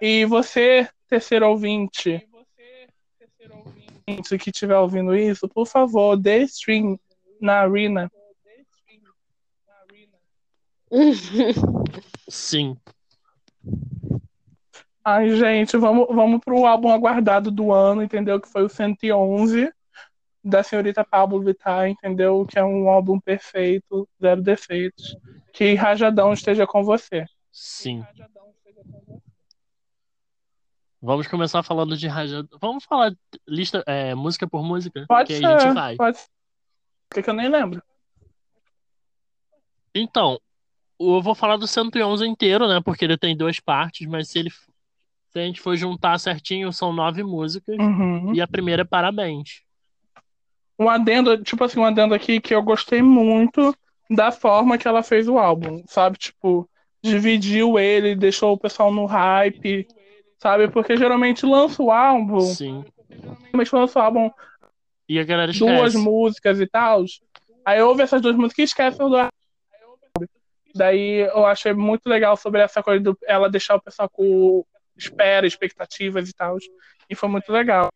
E 0.00 0.24
você, 0.24 0.88
terceiro 1.08 1.48
ouvinte, 1.48 2.26
que 4.38 4.50
estiver 4.50 4.76
ouvindo 4.78 5.14
isso, 5.16 5.48
por 5.48 5.66
favor, 5.66 6.16
dê 6.16 6.42
stream 6.42 6.98
na 7.40 7.60
Arena. 7.60 8.10
Sim. 12.28 12.76
Ai, 15.04 15.36
gente, 15.36 15.76
vamos, 15.76 16.06
vamos 16.08 16.40
pro 16.40 16.64
álbum 16.66 16.90
aguardado 16.90 17.50
do 17.50 17.72
ano, 17.72 18.02
entendeu? 18.02 18.40
Que 18.40 18.48
foi 18.48 18.62
o 18.64 18.68
111 18.68 19.72
da 20.42 20.62
senhorita 20.62 21.04
Pablo 21.04 21.40
Vittar, 21.42 21.88
entendeu? 21.88 22.46
Que 22.46 22.58
é 22.58 22.64
um 22.64 22.88
álbum 22.88 23.18
perfeito, 23.18 24.08
zero 24.20 24.42
defeitos. 24.42 25.16
Que 25.54 25.74
Rajadão 25.74 26.32
esteja 26.32 26.66
com 26.66 26.82
você. 26.82 27.24
Sim. 27.52 28.04
Vamos 31.00 31.28
começar 31.28 31.62
falando 31.62 31.96
de 31.96 32.08
Raja. 32.08 32.44
Vamos 32.60 32.84
falar 32.84 33.14
lista, 33.46 33.84
é, 33.86 34.16
música 34.16 34.48
por 34.48 34.64
música? 34.64 35.04
Pode 35.06 35.28
que 35.28 35.38
ser, 35.38 35.46
aí 35.46 35.54
a 35.54 35.58
gente 35.60 35.74
vai. 35.74 35.96
pode 35.96 36.18
ser. 36.18 36.28
Porque 37.08 37.22
que 37.22 37.30
eu 37.30 37.34
nem 37.34 37.48
lembro. 37.48 37.80
Então, 39.94 40.40
eu 40.98 41.22
vou 41.22 41.36
falar 41.36 41.56
do 41.56 41.68
111 41.68 42.26
inteiro, 42.26 42.66
né? 42.66 42.80
Porque 42.84 43.04
ele 43.04 43.16
tem 43.16 43.36
duas 43.36 43.60
partes, 43.60 44.08
mas 44.08 44.28
se 44.28 44.40
ele 44.40 44.50
se 44.50 45.38
a 45.38 45.42
gente 45.42 45.60
for 45.60 45.76
juntar 45.76 46.18
certinho, 46.18 46.72
são 46.72 46.92
nove 46.92 47.22
músicas. 47.22 47.76
Uhum. 47.78 48.34
E 48.34 48.40
a 48.40 48.48
primeira 48.48 48.82
é 48.82 48.84
Parabéns. 48.84 49.62
Um 50.76 50.88
adendo, 50.88 51.40
tipo 51.44 51.62
assim, 51.62 51.78
um 51.78 51.84
adendo 51.84 52.12
aqui 52.12 52.40
que 52.40 52.52
eu 52.52 52.62
gostei 52.62 53.00
muito 53.00 53.72
da 54.10 54.30
forma 54.30 54.78
que 54.78 54.86
ela 54.86 55.02
fez 55.02 55.28
o 55.28 55.38
álbum, 55.38 55.82
sabe? 55.86 56.18
Tipo, 56.18 56.68
dividiu 57.02 57.78
ele, 57.78 58.14
deixou 58.14 58.52
o 58.52 58.58
pessoal 58.58 58.92
no 58.92 59.06
hype, 59.06 59.86
sabe? 60.38 60.68
Porque 60.68 60.96
geralmente 60.96 61.44
lança 61.46 61.82
o 61.82 61.90
álbum, 61.90 62.40
Sim. 62.40 62.84
geralmente 63.10 63.74
lança 63.74 63.98
o 63.98 64.02
álbum 64.02 64.30
E 65.08 65.18
a 65.18 65.24
galera 65.24 65.52
duas 65.52 65.94
esquece. 65.94 65.98
músicas 65.98 66.60
e 66.60 66.66
tal. 66.66 67.04
Aí 67.64 67.80
ouve 67.80 68.02
essas 68.02 68.20
duas 68.20 68.36
músicas 68.36 68.58
e 68.58 68.62
esquece 68.64 69.02
o 69.02 69.08
do 69.08 69.28
Daí 70.74 71.20
eu 71.20 71.46
achei 71.46 71.72
muito 71.72 72.08
legal 72.08 72.36
sobre 72.36 72.60
essa 72.60 72.82
coisa 72.82 73.02
do 73.02 73.16
ela 73.26 73.48
deixar 73.48 73.76
o 73.76 73.80
pessoal 73.80 74.10
com 74.10 74.64
espera, 74.96 75.46
expectativas 75.46 76.28
e 76.28 76.32
tal. 76.32 76.56
E 77.08 77.14
foi 77.14 77.28
muito 77.28 77.50
legal. 77.52 77.90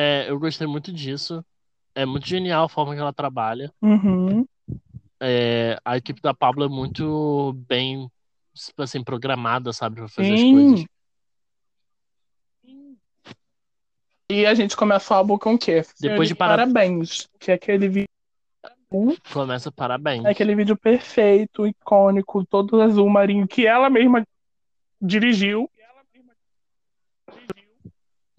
É, 0.00 0.30
eu 0.30 0.38
gostei 0.40 0.66
muito 0.66 0.90
disso. 0.90 1.44
É 1.94 2.06
muito 2.06 2.26
genial 2.26 2.64
a 2.64 2.68
forma 2.70 2.94
que 2.94 3.00
ela 3.00 3.12
trabalha. 3.12 3.70
Uhum. 3.82 4.46
É, 5.20 5.78
a 5.84 5.98
equipe 5.98 6.22
da 6.22 6.32
Pablo 6.32 6.64
é 6.64 6.68
muito 6.68 7.52
bem, 7.68 8.10
assim, 8.78 9.04
programada, 9.04 9.74
sabe, 9.74 9.96
pra 9.96 10.08
fazer 10.08 10.32
as 10.32 10.40
Sim. 10.40 10.52
coisas. 10.54 10.84
E 14.30 14.46
a 14.46 14.54
gente 14.54 14.74
começa 14.74 15.12
o 15.12 15.16
álbum 15.18 15.36
com 15.36 15.54
o 15.54 15.58
quê? 15.58 15.82
Depois 16.00 16.28
de 16.28 16.34
para- 16.34 16.56
Parabéns. 16.56 17.28
Que 17.38 17.50
é 17.50 17.54
aquele 17.54 17.88
vídeo. 17.88 18.08
Começa 19.32 19.70
Parabéns. 19.70 20.24
É 20.24 20.30
aquele 20.30 20.54
vídeo 20.54 20.76
perfeito, 20.78 21.66
icônico, 21.66 22.46
todo 22.46 22.80
azul 22.80 23.08
marinho, 23.10 23.46
que 23.46 23.66
ela 23.66 23.90
mesma 23.90 24.26
dirigiu. 25.00 25.70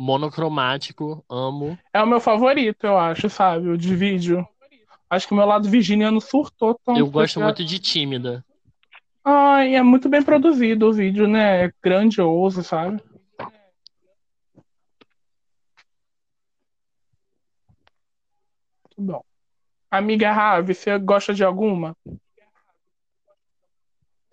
Monocromático, 0.01 1.23
amo. 1.29 1.77
É 1.93 2.01
o 2.01 2.07
meu 2.07 2.19
favorito, 2.19 2.85
eu 2.87 2.97
acho, 2.97 3.29
sabe? 3.29 3.69
O 3.69 3.77
de 3.77 3.95
vídeo. 3.95 4.47
Acho 5.07 5.27
que 5.27 5.33
o 5.33 5.37
meu 5.37 5.45
lado 5.45 5.69
virginiano 5.69 6.19
surtou 6.19 6.73
tanto. 6.83 6.97
Eu 6.99 7.05
gosto 7.05 7.35
porque- 7.35 7.45
muito 7.45 7.63
de 7.63 7.77
Tímida. 7.77 8.43
Ai, 9.23 9.75
é 9.75 9.83
muito 9.83 10.09
bem 10.09 10.23
produzido 10.23 10.87
o 10.89 10.93
vídeo, 10.93 11.27
né? 11.27 11.65
É 11.65 11.73
grandioso, 11.83 12.63
sabe? 12.63 12.99
Muito 18.97 19.11
bom. 19.11 19.23
Amiga 19.91 20.31
Ravi, 20.31 20.73
você 20.73 20.97
gosta 20.97 21.33
de 21.35 21.43
alguma? 21.43 21.95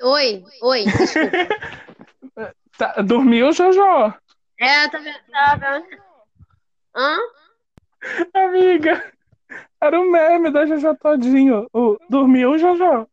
Oi, 0.01 0.43
oi, 0.63 0.85
desculpa. 0.85 1.37
Tá- 2.79 3.03
dormiu, 3.03 3.51
Jojo? 3.53 4.15
É, 4.59 4.89
tá? 4.89 4.99
Tá 5.31 5.57
vendo? 5.57 6.03
Hã? 6.95 7.17
Amiga, 8.35 9.13
era 9.81 10.01
o 10.01 10.11
meme 10.11 10.51
da 10.51 10.67
Jojo 10.67 10.97
todinho. 10.97 11.69
O, 11.73 11.97
dormiu, 12.09 12.59
Jojo? 12.59 13.09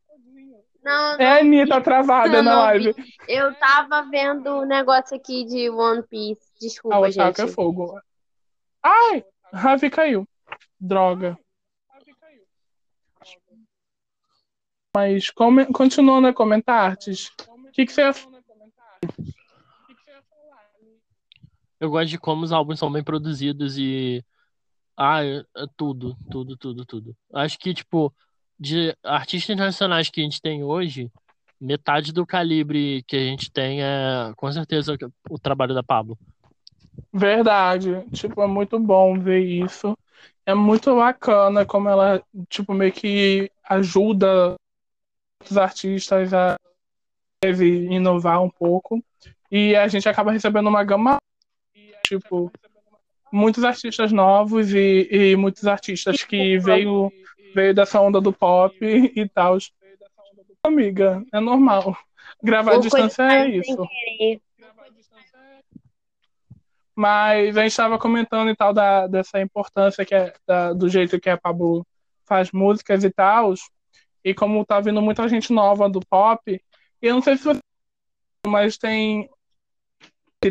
Não, 0.84 1.20
É 1.20 1.26
a. 1.26 1.40
Anitta 1.40 1.82
travada 1.82 2.38
Eu 2.38 2.44
na 2.44 2.56
live. 2.66 2.96
Eu 3.28 3.54
tava 3.56 4.04
vendo 4.04 4.48
o 4.52 4.66
negócio 4.66 5.18
aqui 5.18 5.44
de 5.46 5.70
One 5.70 6.04
Piece. 6.04 6.42
Desculpa, 6.60 7.00
Otaku 7.00 7.42
é 7.42 7.46
gente. 7.46 7.54
fogo. 7.56 8.00
Ai, 8.84 9.24
Ravi 9.52 9.90
caiu. 9.90 10.28
Droga. 10.80 11.38
Mas 14.96 15.30
come, 15.30 15.66
continuando 15.66 16.28
a 16.28 16.34
comentar, 16.34 16.92
Artes, 16.92 17.30
o 17.50 17.72
que, 17.72 17.86
que 17.86 17.92
você 17.92 18.02
ia 18.02 18.14
Eu 21.80 21.90
gosto 21.90 22.10
de 22.10 22.18
como 22.18 22.44
os 22.44 22.52
álbuns 22.52 22.80
são 22.80 22.92
bem 22.92 23.04
produzidos 23.04 23.78
e. 23.78 24.24
Ah, 24.98 25.24
é, 25.24 25.40
é 25.58 25.66
tudo, 25.76 26.16
tudo, 26.32 26.56
tudo, 26.58 26.86
tudo. 26.86 27.16
Acho 27.34 27.60
que, 27.60 27.74
tipo, 27.74 28.14
de 28.58 28.96
artistas 29.04 29.58
nacionais 29.58 30.10
que 30.10 30.22
a 30.22 30.24
gente 30.24 30.42
tem 30.42 30.64
hoje, 30.64 31.12
metade 31.60 32.14
do 32.14 32.26
calibre 32.26 33.04
que 33.08 33.16
a 33.16 33.20
gente 33.20 33.52
tem 33.52 33.84
é, 33.84 34.32
com 34.36 34.52
certeza, 34.52 34.98
o 35.30 35.38
trabalho 35.38 35.74
da 35.74 35.84
Pablo. 35.84 36.18
Verdade. 37.12 38.04
Tipo, 38.12 38.42
é 38.42 38.48
muito 38.48 38.80
bom 38.80 39.20
ver 39.20 39.40
isso. 39.40 39.98
É 40.46 40.54
muito 40.54 40.96
bacana 40.96 41.66
como 41.66 41.90
ela, 41.90 42.24
tipo, 42.50 42.74
meio 42.74 42.92
que 42.92 43.52
ajuda 43.68 44.56
os 45.44 45.58
artistas 45.58 46.34
a 46.34 46.56
inovar 47.44 48.42
um 48.42 48.50
pouco. 48.50 49.04
E 49.52 49.76
a 49.76 49.88
gente 49.88 50.08
acaba 50.08 50.32
recebendo 50.32 50.68
uma 50.68 50.84
gama, 50.84 51.18
tipo, 52.06 52.52
muitos 53.32 53.64
artistas 53.64 54.12
novos 54.12 54.74
e, 54.74 55.08
e 55.12 55.36
muitos 55.36 55.68
artistas 55.68 56.24
que 56.24 56.58
veio, 56.60 57.12
veio 57.54 57.74
dessa 57.74 58.00
onda 58.00 58.22
do 58.22 58.32
pop 58.32 58.76
e 58.82 59.30
tal. 59.30 59.58
Amiga, 60.64 61.24
é 61.34 61.40
normal. 61.40 61.98
Gravar 62.42 62.74
à 62.74 62.76
Ou 62.76 62.82
distância 62.82 63.24
é 63.24 63.50
isso. 63.50 63.88
Mas 66.96 67.58
a 67.58 67.62
gente 67.62 67.72
estava 67.72 68.00
comentando 68.00 68.50
e 68.50 68.56
tal 68.56 68.74
da, 68.74 69.06
dessa 69.06 69.42
importância 69.42 70.06
que 70.06 70.16
é 70.16 70.34
da- 70.48 70.72
do 70.72 70.88
jeito 70.88 71.20
que 71.20 71.30
a 71.30 71.38
Pablo 71.38 71.86
faz 72.26 72.52
músicas 72.52 73.04
e 73.04 73.10
tal. 73.10 73.54
E 74.24 74.34
como 74.34 74.66
tá 74.66 74.80
vindo 74.80 75.02
muita 75.02 75.28
gente 75.28 75.52
nova 75.52 75.90
do 75.90 76.00
pop, 76.00 76.42
e 76.50 76.62
eu 77.02 77.14
não 77.14 77.22
sei 77.22 77.38
se 77.38 77.44
você 77.44 77.60
mas 78.48 78.78
tem 78.78 79.30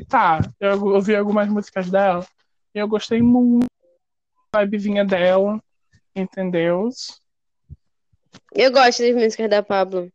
tá, 0.01 0.41
eu 0.61 0.83
ouvi 0.85 1.15
algumas 1.15 1.49
músicas 1.49 1.91
dela 1.91 2.27
e 2.75 2.79
eu 2.79 2.89
gostei 2.89 3.21
muito 3.23 3.67
da 4.53 4.65
vibezinha 4.65 5.05
dela, 5.05 5.63
entendeu? 6.15 6.89
Eu 8.53 8.73
gosto 8.73 9.03
das 9.03 9.15
músicas 9.15 9.51
da 9.51 9.63
Pablo. 9.63 10.11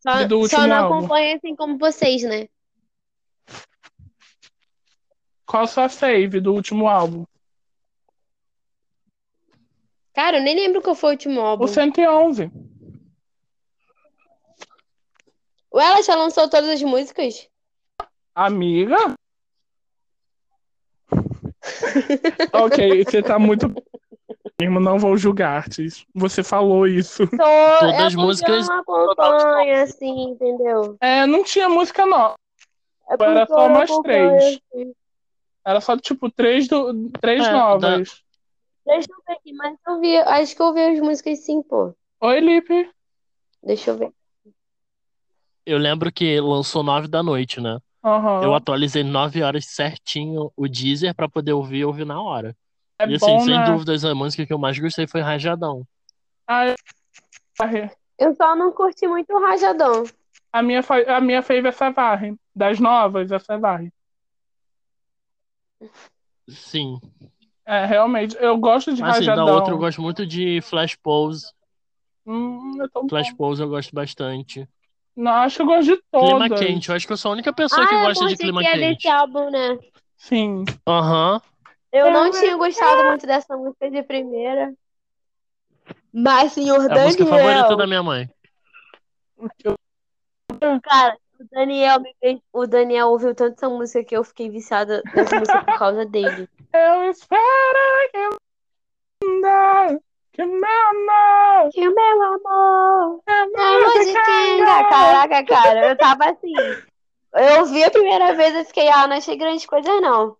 Só, 0.00 0.12
só 0.48 0.66
não 0.66 0.76
álbum? 0.76 0.98
acompanho 0.98 1.36
assim 1.36 1.56
como 1.56 1.78
vocês, 1.78 2.22
né? 2.22 2.48
Qual 5.46 5.62
a 5.62 5.66
sua 5.66 5.88
fave 5.88 6.40
do 6.40 6.52
último 6.52 6.88
álbum? 6.88 7.24
Cara, 10.12 10.38
eu 10.38 10.42
nem 10.42 10.56
lembro 10.56 10.82
qual 10.82 10.94
foi 10.96 11.10
o 11.10 11.12
último 11.12 11.40
álbum. 11.40 11.64
O 11.64 11.68
111. 11.68 12.50
Ué, 15.76 15.84
ela 15.84 16.02
já 16.02 16.14
lançou 16.14 16.48
todas 16.48 16.70
as 16.70 16.82
músicas? 16.82 17.46
Amiga? 18.34 18.96
ok, 22.50 23.04
você 23.04 23.22
tá 23.22 23.38
muito. 23.38 23.66
Irmão, 24.58 24.80
não 24.82 24.98
vou 24.98 25.18
julgar-te. 25.18 25.86
Você 26.14 26.42
falou 26.42 26.86
isso. 26.86 27.26
Tô, 27.26 27.36
Todas 27.78 28.00
as 28.06 28.14
músicas- 28.14 28.66
não 28.66 28.78
acompanho, 28.78 29.82
assim, 29.82 30.30
entendeu? 30.30 30.96
É, 30.98 31.26
não 31.26 31.44
tinha 31.44 31.68
música 31.68 32.06
nova. 32.06 32.36
É 33.10 33.22
Era 33.22 33.46
só 33.46 33.66
acompanho, 33.66 34.02
três. 34.02 34.58
assim. 34.72 34.94
Era 35.62 35.80
só, 35.82 35.94
tipo, 35.98 36.30
três, 36.30 36.66
do... 36.68 37.10
três 37.20 37.46
É, 37.46 37.52
novas. 37.52 38.22
Deixa 38.86 39.08
eu 39.12 39.16
ver 39.26 39.32
aqui, 39.34 39.52
mas 39.52 39.76
eu 39.86 40.00
vi, 40.00 40.16
acho 40.16 40.56
que 40.56 40.62
eu 40.62 40.72
vi 40.72 40.80
as 40.80 41.00
músicas 41.00 41.40
sim, 41.44 41.62
pô. 41.62 41.94
Oi, 42.22 42.40
Lipe. 42.40 42.90
Deixa 43.62 43.90
eu 43.90 43.98
ver. 43.98 44.15
Eu 45.66 45.78
lembro 45.78 46.12
que 46.12 46.40
lançou 46.40 46.84
9 46.84 47.08
da 47.08 47.22
noite, 47.24 47.60
né? 47.60 47.78
Aham. 48.04 48.44
Eu 48.44 48.54
atualizei 48.54 49.02
9 49.02 49.42
horas 49.42 49.66
certinho 49.66 50.52
o 50.56 50.68
Deezer 50.68 51.12
pra 51.12 51.28
poder 51.28 51.52
ouvir 51.54 51.78
e 51.78 51.84
ouvir 51.84 52.06
na 52.06 52.22
hora. 52.22 52.56
É 53.00 53.08
e 53.08 53.14
assim, 53.16 53.26
bom, 53.36 53.40
sem 53.40 53.58
né? 53.58 53.64
dúvidas, 53.64 54.04
a 54.04 54.14
música 54.14 54.46
que 54.46 54.52
eu 54.52 54.58
mais 54.58 54.78
gostei 54.78 55.08
foi 55.08 55.20
Rajadão. 55.20 55.84
Ah, 56.46 56.66
Eu 58.16 58.34
só 58.36 58.54
não 58.54 58.70
curti 58.70 59.08
muito 59.08 59.32
o 59.34 59.40
Rajadão. 59.40 60.04
A 60.52 60.62
minha, 60.62 60.80
a 61.08 61.20
minha 61.20 61.42
fave 61.42 61.68
é 61.68 61.72
Savarre. 61.72 62.36
Das 62.54 62.78
novas, 62.78 63.32
é 63.32 63.38
Savarre. 63.40 63.92
Sim. 66.48 67.00
É, 67.66 67.84
realmente. 67.84 68.36
Eu 68.38 68.56
gosto 68.56 68.94
de 68.94 69.02
Mas 69.02 69.16
assim, 69.16 69.24
da 69.26 69.32
Rajadão. 69.32 69.54
outra 69.56 69.74
eu 69.74 69.78
gosto 69.78 70.00
muito 70.00 70.24
de 70.24 70.60
Flash 70.62 70.94
Pose. 71.02 71.46
Hum, 72.24 72.82
é 72.82 73.08
Flash 73.08 73.30
bom. 73.30 73.36
Pose 73.36 73.62
eu 73.62 73.68
gosto 73.68 73.92
bastante. 73.92 74.68
Não, 75.16 75.32
acho 75.32 75.56
que 75.56 75.62
eu 75.62 75.66
gosto 75.66 75.84
de 75.84 76.02
Clima 76.12 76.48
todas. 76.48 76.60
quente, 76.60 76.88
eu 76.90 76.94
acho 76.94 77.06
que 77.06 77.12
eu 77.12 77.16
sou 77.16 77.30
a 77.30 77.32
única 77.32 77.52
pessoa 77.52 77.86
que 77.86 77.94
Ah, 77.94 77.98
é 77.98 78.02
gosta 78.02 78.26
de 78.26 78.36
clima 78.36 78.60
que 78.60 78.66
é 78.66 78.72
quente. 78.72 78.94
desse 78.94 79.08
álbum, 79.08 79.50
né? 79.50 79.78
Sim. 80.16 80.64
Aham. 80.86 81.40
Eu 81.90 82.10
não 82.10 82.30
tinha 82.30 82.54
gostado 82.56 83.04
muito 83.04 83.26
dessa 83.26 83.56
música 83.56 83.90
de 83.90 84.02
primeira. 84.02 84.74
Mas, 86.12 86.52
senhor 86.52 86.90
É 86.90 87.00
a 87.00 87.04
música 87.04 87.24
favorita 87.24 87.62
Daniel, 87.62 87.76
da 87.76 87.86
minha 87.86 88.02
mãe. 88.02 88.30
cara, 90.82 91.16
o 91.40 91.44
Daniel 91.50 92.02
fez... 92.20 92.40
O 92.52 92.66
Daniel 92.66 93.08
ouviu 93.08 93.34
tanto 93.34 93.54
essa 93.54 93.68
música 93.68 94.04
que 94.04 94.16
eu 94.16 94.22
fiquei 94.24 94.50
viciada 94.50 95.02
nessa 95.14 95.38
música 95.38 95.62
por 95.64 95.78
causa 95.78 96.04
dele. 96.04 96.48
Eu 96.74 97.10
espero 97.10 97.40
que 98.12 99.26
ainda 99.26 100.00
que 100.36 100.44
meu 100.44 100.68
amor 100.90 101.70
Que 101.72 101.88
o 101.88 101.94
meu 101.94 102.22
amor 102.22 103.20
é 103.26 103.32
é 103.32 103.98
musiquinha. 103.98 104.66
Caraca, 104.88 105.44
cara, 105.44 105.88
eu 105.88 105.96
tava 105.96 106.26
assim. 106.26 106.54
Eu 107.34 107.60
ouvi 107.60 107.82
a 107.82 107.90
primeira 107.90 108.34
vez 108.34 108.54
e 108.54 108.64
fiquei, 108.64 108.88
ah, 108.88 109.06
não 109.06 109.16
achei 109.16 109.36
grande 109.36 109.66
coisa, 109.66 110.00
não. 110.00 110.36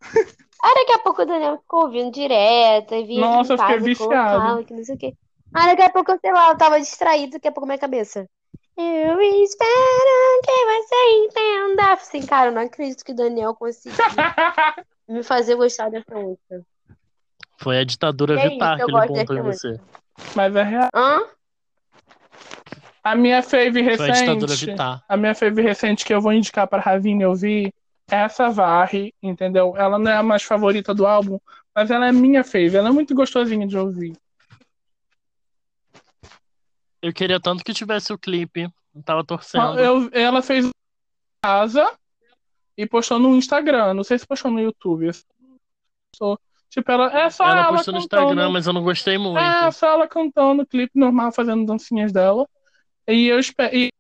Aí 0.63 0.75
daqui 0.75 0.93
a 0.93 0.99
pouco 0.99 1.23
o 1.23 1.27
Daniel 1.27 1.59
ficou 1.59 1.85
ouvindo 1.85 2.11
direto, 2.11 2.95
e 2.95 3.05
vinha 3.05 3.21
Nossa, 3.21 3.55
eu 3.55 3.59
fiquei 3.59 3.79
viciado. 3.79 4.65
que 4.65 4.75
não 4.75 4.85
sei 4.85 4.95
o 4.95 4.99
quê. 4.99 5.15
Aí 5.55 5.67
daqui 5.69 5.83
a 5.83 5.91
pouco, 5.91 6.13
eu 6.13 6.19
sei 6.21 6.33
lá, 6.33 6.51
eu 6.51 6.59
tava 6.59 6.81
distraído, 6.81 7.33
daqui 7.33 7.49
a 7.49 7.53
pouco 7.53 7.67
minha 7.67 7.79
cabeça. 7.79 8.29
Eu 8.77 9.21
espero 9.21 10.41
que 10.45 10.65
você 10.67 10.95
entenda. 11.25 11.93
Assim, 11.93 12.27
cara, 12.27 12.51
eu 12.51 12.53
não 12.53 12.63
acredito 12.63 13.05
que 13.05 13.13
o 13.13 13.17
Daniel 13.17 13.55
conseguiu 13.55 13.97
me 15.09 15.23
fazer 15.23 15.55
gostar 15.55 15.91
dessa 15.91 16.15
música. 16.15 16.63
Foi 17.59 17.79
a 17.79 17.85
ditadura 17.85 18.37
Que 18.37 18.49
Vitar 18.49 18.77
isso, 18.77 18.87
que 18.87 18.93
ele 18.93 19.07
montou 19.09 19.37
em 19.37 19.43
você. 19.43 19.81
Mas 20.35 20.55
é 20.57 20.63
real. 20.63 20.91
Hã? 20.95 21.23
A 23.03 23.15
minha 23.15 23.43
fave 23.43 23.97
Foi 23.97 24.11
a 24.11 24.13
ditadura 24.13 24.53
recente, 24.53 24.71
Vitar. 24.71 25.05
a 25.09 25.17
minha 25.17 25.35
fave 25.35 25.63
recente 25.63 26.05
que 26.05 26.13
eu 26.13 26.21
vou 26.21 26.33
indicar 26.33 26.67
para 26.67 26.83
Ravine 26.83 27.25
ouvir 27.25 27.73
é 28.11 28.17
essa 28.17 28.51
Varre, 28.51 29.15
entendeu? 29.23 29.75
Ela 29.77 29.99
não 29.99 30.11
é 30.11 30.17
a 30.17 30.23
mais 30.23 30.43
favorita 30.43 30.93
do 30.95 31.07
álbum, 31.07 31.39
mas 31.75 31.91
ela 31.91 32.09
é 32.09 32.13
minha 32.13 32.43
fave. 32.43 32.77
Ela 32.77 32.89
é 32.89 32.93
muito 32.93 33.15
gostosinha 33.15 33.67
de 33.67 33.77
ouvir. 33.77 34.17
Eu 37.01 37.13
queria 37.13 37.39
tanto 37.41 37.63
que 37.65 37.73
tivesse 37.73 38.13
o 38.13 38.19
clipe. 38.19 38.69
Eu 38.95 39.03
tava 39.03 39.25
torcendo. 39.25 39.79
Eu, 39.79 40.11
ela 40.13 40.43
fez 40.43 40.67
em 40.67 40.71
casa 41.43 41.89
e 42.77 42.87
postou 42.87 43.19
no 43.19 43.37
Instagram. 43.37 43.95
Não 43.95 44.03
sei 44.03 44.19
se 44.19 44.27
postou 44.27 44.51
no 44.51 44.61
YouTube. 44.61 45.11
Postou- 46.13 46.41
tipo, 46.69 46.91
ela, 46.91 47.19
é 47.19 47.31
só 47.31 47.45
Ela 47.45 47.61
ela, 47.61 47.69
postou 47.77 47.95
no 47.95 48.01
cantando. 48.01 48.23
Instagram, 48.25 48.51
mas 48.51 48.67
eu 48.67 48.73
não 48.73 48.83
gostei 48.83 49.19
muito. 49.19 49.39
É, 49.39 49.71
só 49.71 49.89
ela 49.93 50.07
cantando, 50.09 50.67
clipe 50.67 50.99
normal, 50.99 51.33
fazendo 51.33 51.65
dancinhas 51.67 52.13
dela. 52.13 52.49
E 53.09 53.27
eu. 53.27 53.39
E 53.73 53.91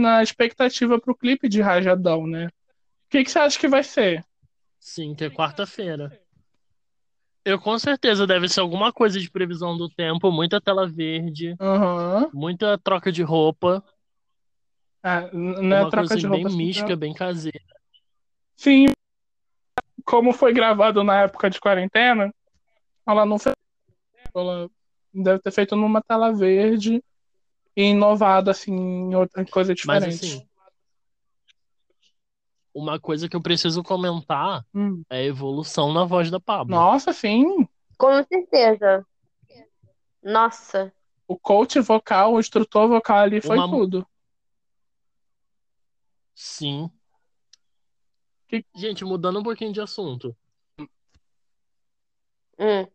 na 0.00 0.22
expectativa 0.22 1.00
pro 1.00 1.14
clipe 1.14 1.48
de 1.48 1.60
Rajadão, 1.60 2.26
né? 2.26 2.46
O 2.46 2.50
que, 3.10 3.24
que 3.24 3.30
você 3.30 3.38
acha 3.38 3.58
que 3.58 3.66
vai 3.68 3.82
ser? 3.82 4.24
Sim, 4.78 5.14
que 5.14 5.24
é 5.24 5.30
quarta-feira. 5.30 6.20
Eu 7.44 7.58
com 7.58 7.78
certeza 7.78 8.26
deve 8.26 8.48
ser 8.48 8.60
alguma 8.60 8.92
coisa 8.92 9.18
de 9.18 9.30
previsão 9.30 9.76
do 9.76 9.88
tempo, 9.88 10.30
muita 10.30 10.60
tela 10.60 10.86
verde, 10.86 11.56
Aham. 11.58 12.28
muita 12.32 12.76
troca 12.78 13.10
de 13.10 13.22
roupa, 13.22 13.82
n- 15.32 15.62
não 15.62 15.76
é 15.76 15.80
uma 15.80 15.90
troca 15.90 16.08
coisa 16.08 16.16
de 16.18 16.26
assim, 16.26 16.30
bem 16.30 16.42
roupa. 16.42 16.48
assim, 16.48 16.56
mística, 16.58 16.96
bem 16.96 17.14
caseira. 17.14 17.60
Sim. 18.56 18.86
Como 20.04 20.32
foi 20.32 20.52
gravado 20.52 21.04
na 21.04 21.22
época 21.22 21.50
de 21.50 21.60
quarentena, 21.60 22.32
ela 23.06 23.26
não 23.26 23.38
fez. 23.38 23.54
Ela 24.34 24.70
deve 25.12 25.40
ter 25.40 25.50
feito 25.50 25.76
numa 25.76 26.00
tela 26.02 26.32
verde 26.32 27.02
e 27.76 27.82
inovado, 27.84 28.50
assim, 28.50 28.72
em 28.74 29.14
outra 29.14 29.44
coisa 29.44 29.72
Mas 29.72 29.76
diferente. 30.04 30.24
assim, 30.26 30.48
uma 32.74 33.00
coisa 33.00 33.28
que 33.28 33.34
eu 33.36 33.42
preciso 33.42 33.82
comentar 33.82 34.64
Hum. 34.74 35.02
é 35.10 35.18
a 35.18 35.24
evolução 35.24 35.92
na 35.92 36.04
voz 36.04 36.30
da 36.30 36.38
Pablo. 36.38 36.74
Nossa, 36.74 37.12
sim. 37.12 37.66
Com 37.98 38.22
certeza. 38.24 39.04
Nossa. 40.22 40.92
O 41.26 41.36
coach 41.38 41.80
vocal, 41.80 42.34
o 42.34 42.40
instrutor 42.40 42.88
vocal 42.88 43.18
ali 43.18 43.40
foi 43.40 43.56
Uma- 43.58 43.68
tudo. 43.68 44.06
Sim. 46.34 46.90
Que- 48.48 48.64
Gente, 48.74 49.04
mudando 49.04 49.38
um 49.40 49.42
pouquinho 49.42 49.72
de 49.72 49.80
assunto. 49.80 50.34
Hum. 52.58 52.86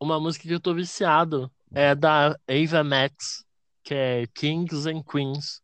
Uma 0.00 0.18
música 0.18 0.48
que 0.48 0.54
eu 0.54 0.60
tô 0.60 0.74
viciado 0.74 1.50
é 1.72 1.94
da 1.94 2.28
Ava 2.48 2.82
Max, 2.82 3.44
que 3.82 3.94
é 3.94 4.26
Kings 4.28 4.88
and 4.88 5.02
Queens. 5.02 5.62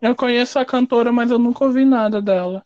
Eu 0.00 0.14
conheço 0.14 0.58
a 0.58 0.64
cantora, 0.66 1.10
mas 1.10 1.30
eu 1.30 1.38
nunca 1.38 1.64
ouvi 1.64 1.84
nada 1.84 2.20
dela. 2.20 2.64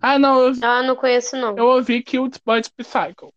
Ah, 0.00 0.16
não, 0.16 0.40
eu, 0.40 0.54
Ah, 0.62 0.82
não 0.84 0.94
conheço, 0.94 1.36
não. 1.36 1.56
eu 1.58 1.66
ouvi 1.66 2.02
Cute 2.04 2.40
But 2.46 2.68
Psycho. 2.76 3.34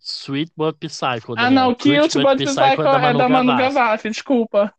Sweet 0.00 0.52
But 0.56 0.78
Psycho. 0.78 1.34
Ah, 1.36 1.50
não, 1.50 1.72
Sweet 1.78 2.00
Cute 2.14 2.22
But 2.22 2.38
Psycho 2.38 2.82
é 2.82 3.12
da 3.12 3.28
Manu 3.28 3.48
Gavassi. 3.50 3.74
Gavassi, 3.74 4.10
desculpa. 4.10 4.74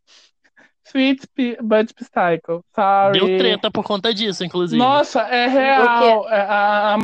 Sweet 0.89 1.27
P- 1.35 1.57
But 1.61 1.93
Psycho, 1.93 2.63
sorry. 2.73 3.19
Deu 3.19 3.37
treta 3.37 3.69
por 3.69 3.83
conta 3.83 4.13
disso, 4.13 4.43
inclusive. 4.43 4.81
Nossa, 4.81 5.21
é 5.21 5.47
real. 5.47 6.29
É 6.29 6.41
a, 6.41 6.97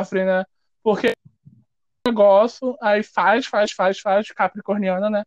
sofre, 0.00 0.24
né? 0.24 0.44
Porque 0.82 1.12
negócio, 2.06 2.76
aí 2.80 3.02
faz, 3.02 3.46
faz, 3.46 3.72
faz, 3.72 3.98
faz, 3.98 4.28
capricorniana, 4.28 5.10
né? 5.10 5.24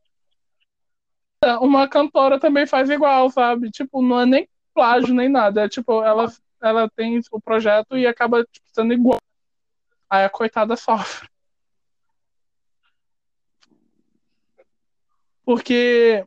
Uma 1.61 1.88
cantora 1.88 2.39
também 2.39 2.67
faz 2.67 2.89
igual, 2.89 3.30
sabe? 3.30 3.69
Tipo, 3.71 4.01
não 4.01 4.21
é 4.21 4.25
nem 4.25 4.49
plágio 4.73 5.13
nem 5.13 5.30
nada. 5.30 5.63
É 5.63 5.69
tipo, 5.69 6.03
ela, 6.03 6.32
ela 6.61 6.89
tem 6.89 7.19
o 7.32 7.41
projeto 7.41 7.97
e 7.97 8.05
acaba 8.05 8.43
tipo, 8.43 8.65
sendo 8.73 8.93
igual. 8.93 9.19
Aí 10.09 10.25
a 10.25 10.30
coitada 10.30 10.75
sofre. 10.75 11.30
Porque 15.45 16.25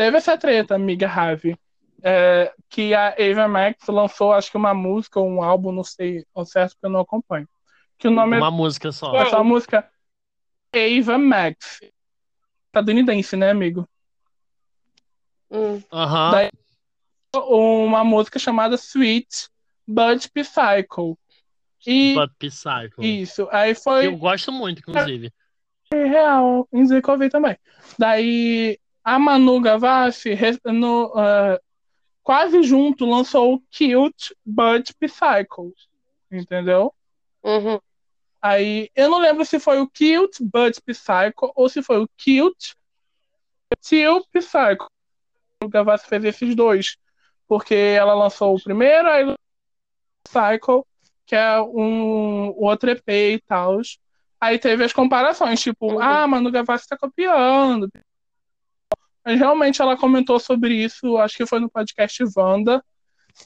teve 0.00 0.16
essa 0.16 0.34
treta, 0.38 0.74
amiga 0.74 1.06
Ravi, 1.06 1.58
é, 2.02 2.50
que 2.70 2.94
a 2.94 3.08
Ava 3.08 3.46
Max 3.46 3.86
lançou, 3.86 4.32
acho 4.32 4.50
que 4.50 4.56
uma 4.56 4.72
música 4.72 5.20
ou 5.20 5.28
um 5.28 5.42
álbum, 5.42 5.70
não 5.72 5.84
sei 5.84 6.24
ao 6.34 6.46
certo, 6.46 6.70
porque 6.72 6.86
eu 6.86 6.90
não 6.90 7.00
acompanho. 7.00 7.46
Que 7.98 8.08
o 8.08 8.10
nome 8.10 8.38
Uma 8.38 8.46
é 8.46 8.50
música 8.50 8.90
só. 8.92 9.14
é 9.14 9.26
só 9.26 9.36
a 9.40 9.44
música 9.44 9.86
Ava 10.74 11.18
Max. 11.18 11.82
Estadunidense, 12.68 13.36
né, 13.36 13.50
amigo? 13.50 13.86
Hum. 15.50 15.82
Aham. 15.92 16.30
Daí- 16.30 16.50
Uma 17.36 18.02
música 18.02 18.38
chamada 18.38 18.76
Sweet 18.76 19.50
But 19.86 20.28
Psycho. 20.32 21.18
E 21.86 22.14
But 22.14 22.30
Psycho. 22.38 23.02
isso, 23.02 23.46
aí 23.52 23.74
foi 23.74 24.06
Eu 24.06 24.16
gosto 24.16 24.50
muito, 24.50 24.78
inclusive. 24.78 25.30
real, 25.92 26.66
em 26.72 27.28
também. 27.28 27.58
Daí 27.98 28.79
a 29.04 29.18
Manu 29.18 29.60
Gavassi, 29.60 30.36
no, 30.64 31.12
ah, 31.16 31.60
quase 32.22 32.62
junto, 32.62 33.04
lançou 33.04 33.54
o 33.54 33.60
Cute 33.60 34.36
But 34.44 34.90
Psycho. 34.98 35.74
Entendeu? 36.30 36.94
Uhum. 37.42 37.80
Aí 38.40 38.90
eu 38.94 39.10
não 39.10 39.18
lembro 39.18 39.44
se 39.44 39.58
foi 39.58 39.80
o 39.80 39.86
Cute 39.86 40.42
But 40.42 40.78
Psycho 40.84 41.52
ou 41.54 41.68
se 41.68 41.82
foi 41.82 41.98
o 41.98 42.08
Cute 42.08 42.76
Till 43.80 44.24
Psycho. 44.32 44.86
O 45.62 45.68
Gavassi 45.68 46.06
fez 46.06 46.24
esses 46.24 46.54
dois. 46.54 46.96
Porque 47.46 47.74
ela 47.74 48.14
lançou 48.14 48.54
o 48.54 48.62
primeiro, 48.62 49.08
aí 49.08 49.24
o 49.24 49.34
Psycho, 50.24 50.86
que 51.26 51.34
é 51.34 51.60
um 51.60 52.50
o 52.50 52.64
outro 52.64 52.90
EP 52.90 53.08
e 53.08 53.40
tal. 53.46 53.80
Aí 54.40 54.58
teve 54.58 54.84
as 54.84 54.92
comparações, 54.92 55.60
tipo, 55.60 55.92
Uhum. 55.92 56.00
ah, 56.00 56.26
Manu 56.26 56.50
Gavassi 56.50 56.88
tá 56.88 56.96
copiando. 56.96 57.90
Mas 59.24 59.38
realmente 59.38 59.82
ela 59.82 59.96
comentou 59.96 60.38
sobre 60.40 60.74
isso, 60.74 61.16
acho 61.18 61.36
que 61.36 61.46
foi 61.46 61.60
no 61.60 61.70
podcast 61.70 62.22
Wanda, 62.36 62.82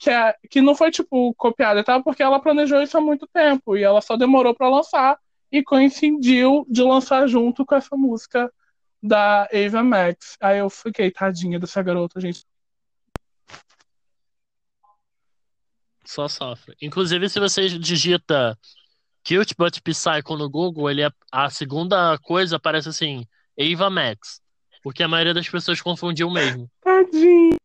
que, 0.01 0.11
é, 0.11 0.35
que 0.51 0.61
não 0.61 0.75
foi, 0.75 0.91
tipo, 0.91 1.35
copiada, 1.35 1.83
tá? 1.83 2.01
Porque 2.01 2.23
ela 2.23 2.41
planejou 2.41 2.81
isso 2.83 2.97
há 2.97 3.01
muito 3.01 3.27
tempo 3.33 3.77
e 3.77 3.83
ela 3.83 4.01
só 4.01 4.17
demorou 4.17 4.55
pra 4.55 4.69
lançar 4.69 5.19
e 5.51 5.63
coincidiu 5.63 6.67
de 6.69 6.83
lançar 6.83 7.27
junto 7.29 7.65
com 7.65 7.75
essa 7.75 7.97
música 7.97 8.53
da 9.03 9.43
Ava 9.53 9.83
Max. 9.83 10.37
Aí 10.41 10.59
eu 10.59 10.71
fiquei, 10.71 11.11
tadinha 11.11 11.59
dessa 11.59 11.83
garota, 11.83 12.21
gente. 12.21 12.45
Só 16.05 16.29
sofre. 16.29 16.77
Inclusive, 16.81 17.29
se 17.29 17.41
você 17.41 17.69
digita 17.79 18.59
Cute 19.27 19.55
But 19.57 19.81
Psycho 19.81 20.37
no 20.37 20.51
Google, 20.51 20.91
ele 20.91 21.03
é... 21.03 21.11
a 21.33 21.49
segunda 21.51 22.19
coisa 22.19 22.57
aparece 22.57 22.89
assim, 22.89 23.27
Ava 23.59 23.89
Max. 23.89 24.41
Porque 24.85 25.03
a 25.03 25.09
maioria 25.09 25.33
das 25.33 25.49
pessoas 25.49 25.81
confundiu 25.81 26.31
mesmo. 26.31 26.71
Tadinha. 26.83 27.57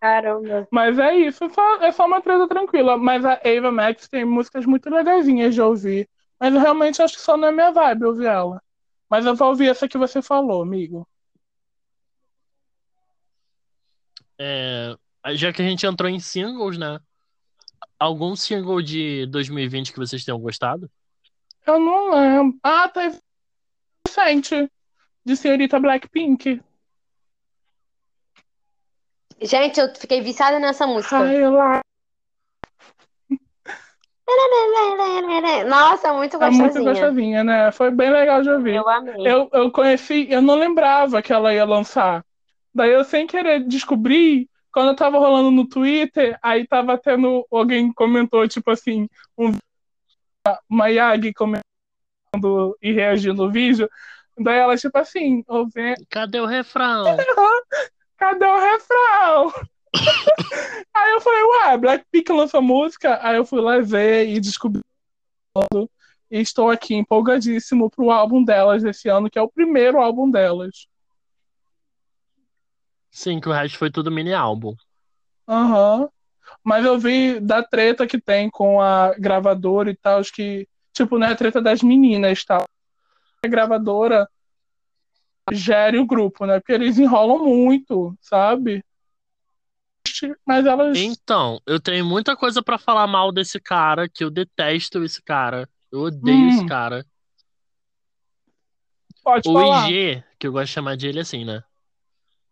Caramba. 0.00 0.68
Mas 0.70 0.96
é 1.00 1.16
isso, 1.16 1.42
é 1.42 1.48
só, 1.50 1.82
é 1.82 1.90
só 1.90 2.06
uma 2.06 2.22
treta 2.22 2.46
tranquila. 2.46 2.96
Mas 2.96 3.24
a 3.24 3.32
Ava 3.32 3.72
Max 3.72 4.06
tem 4.06 4.24
músicas 4.24 4.64
muito 4.64 4.88
legazinhas 4.88 5.52
de 5.52 5.60
ouvir. 5.60 6.08
Mas 6.38 6.54
eu 6.54 6.60
realmente 6.60 7.02
acho 7.02 7.16
que 7.16 7.20
só 7.20 7.36
não 7.36 7.48
é 7.48 7.52
minha 7.52 7.72
vibe 7.72 8.04
ouvir 8.04 8.26
ela. 8.26 8.62
Mas 9.10 9.26
eu 9.26 9.34
vou 9.34 9.48
ouvir 9.48 9.68
essa 9.68 9.88
que 9.88 9.98
você 9.98 10.22
falou, 10.22 10.62
amigo. 10.62 11.08
É, 14.38 14.94
já 15.34 15.52
que 15.52 15.60
a 15.60 15.64
gente 15.64 15.86
entrou 15.86 16.08
em 16.08 16.20
singles, 16.20 16.78
né? 16.78 17.00
Algum 17.98 18.36
single 18.36 18.80
de 18.80 19.26
2020 19.26 19.92
que 19.92 19.98
vocês 19.98 20.24
tenham 20.24 20.38
gostado? 20.38 20.88
Eu 21.66 21.80
não 21.80 22.12
lembro. 22.14 22.56
Ah, 22.62 22.88
teve 22.88 23.18
recente. 24.06 24.70
De 25.26 25.36
senhorita 25.36 25.80
Blackpink. 25.80 26.62
Gente, 29.42 29.80
eu 29.80 29.92
fiquei 29.92 30.20
viciada 30.20 30.60
nessa 30.60 30.86
música. 30.86 31.18
Ai, 31.18 31.50
lá. 31.50 31.80
Nossa, 35.64 36.12
muito 36.12 36.36
É 36.36 36.48
muito 36.48 36.62
gostosinha. 36.62 36.92
gostosinha, 36.92 37.44
né? 37.44 37.72
Foi 37.72 37.90
bem 37.90 38.10
legal 38.10 38.40
de 38.40 38.50
ouvir. 38.50 38.76
Eu 38.76 38.88
amei. 38.88 39.26
Eu, 39.26 39.48
eu 39.52 39.70
conheci, 39.72 40.28
eu 40.30 40.40
não 40.40 40.54
lembrava 40.54 41.20
que 41.20 41.32
ela 41.32 41.52
ia 41.52 41.64
lançar. 41.64 42.24
Daí 42.72 42.92
eu, 42.92 43.02
sem 43.02 43.26
querer, 43.26 43.64
descobri 43.64 44.48
quando 44.72 44.90
eu 44.90 44.96
tava 44.96 45.18
rolando 45.18 45.50
no 45.50 45.68
Twitter, 45.68 46.38
aí 46.40 46.64
tava 46.68 46.96
tendo. 46.96 47.44
Alguém 47.50 47.92
comentou, 47.92 48.46
tipo 48.46 48.70
assim, 48.70 49.08
um, 49.36 49.52
uma 50.70 50.86
Yagi 50.88 51.32
comentando 51.34 51.66
e 52.80 52.92
reagindo 52.92 53.44
no 53.44 53.50
vídeo. 53.50 53.90
Daí 54.38 54.58
ela, 54.58 54.76
tipo 54.76 54.96
assim, 54.98 55.42
ouve- 55.48 55.94
Cadê 56.10 56.40
o 56.40 56.46
refrão? 56.46 57.04
cadê 58.18 58.44
o 58.44 58.60
refrão? 58.60 59.52
aí 60.94 61.12
eu 61.12 61.20
falei, 61.20 61.42
ué, 61.42 61.78
Blackpink 61.78 62.32
lançou 62.32 62.60
música? 62.60 63.18
Aí 63.22 63.36
eu 63.36 63.44
fui 63.44 63.60
lá 63.60 63.78
ver 63.80 64.28
e 64.28 64.38
descobri 64.40 64.80
tudo. 65.54 65.90
E 66.30 66.40
estou 66.40 66.70
aqui 66.70 66.94
empolgadíssimo 66.94 67.88
pro 67.88 68.10
álbum 68.10 68.44
delas 68.44 68.82
desse 68.82 69.08
ano, 69.08 69.30
que 69.30 69.38
é 69.38 69.42
o 69.42 69.48
primeiro 69.50 70.00
álbum 70.00 70.30
delas. 70.30 70.86
Sim, 73.10 73.40
que 73.40 73.48
o 73.48 73.52
resto 73.52 73.78
foi 73.78 73.90
tudo 73.90 74.10
mini 74.10 74.34
álbum. 74.34 74.74
Aham. 75.48 76.08
Mas 76.62 76.84
eu 76.84 76.98
vi 76.98 77.40
da 77.40 77.62
treta 77.62 78.06
que 78.06 78.20
tem 78.20 78.50
com 78.50 78.80
a 78.80 79.14
gravadora 79.18 79.90
e 79.90 79.96
tal, 79.96 80.20
que, 80.22 80.68
tipo, 80.92 81.18
não 81.18 81.26
é 81.26 81.32
a 81.32 81.36
treta 81.36 81.62
das 81.62 81.82
meninas 81.82 82.40
e 82.40 82.46
tal. 82.46 82.64
A 83.46 83.48
gravadora 83.48 84.28
gere 85.52 85.98
o 85.98 86.06
grupo, 86.06 86.44
né? 86.44 86.58
Porque 86.58 86.72
eles 86.72 86.98
enrolam 86.98 87.44
muito, 87.44 88.16
sabe? 88.20 88.84
Mas 90.46 90.66
elas. 90.66 90.98
Então, 90.98 91.60
eu 91.66 91.78
tenho 91.78 92.04
muita 92.04 92.36
coisa 92.36 92.62
pra 92.62 92.78
falar 92.78 93.06
mal 93.06 93.30
desse 93.30 93.60
cara, 93.60 94.08
que 94.08 94.24
eu 94.24 94.30
detesto 94.30 95.02
esse 95.04 95.22
cara. 95.22 95.68
Eu 95.92 96.00
odeio 96.00 96.46
Hum. 96.46 96.48
esse 96.48 96.66
cara. 96.66 97.04
Pode 99.22 99.48
O 99.48 99.52
falar. 99.52 99.88
IG, 99.88 100.24
que 100.38 100.46
eu 100.46 100.52
gosto 100.52 100.66
de 100.66 100.72
chamar 100.72 100.96
de 100.96 101.08
ele 101.08 101.20
assim, 101.20 101.44
né? 101.44 101.62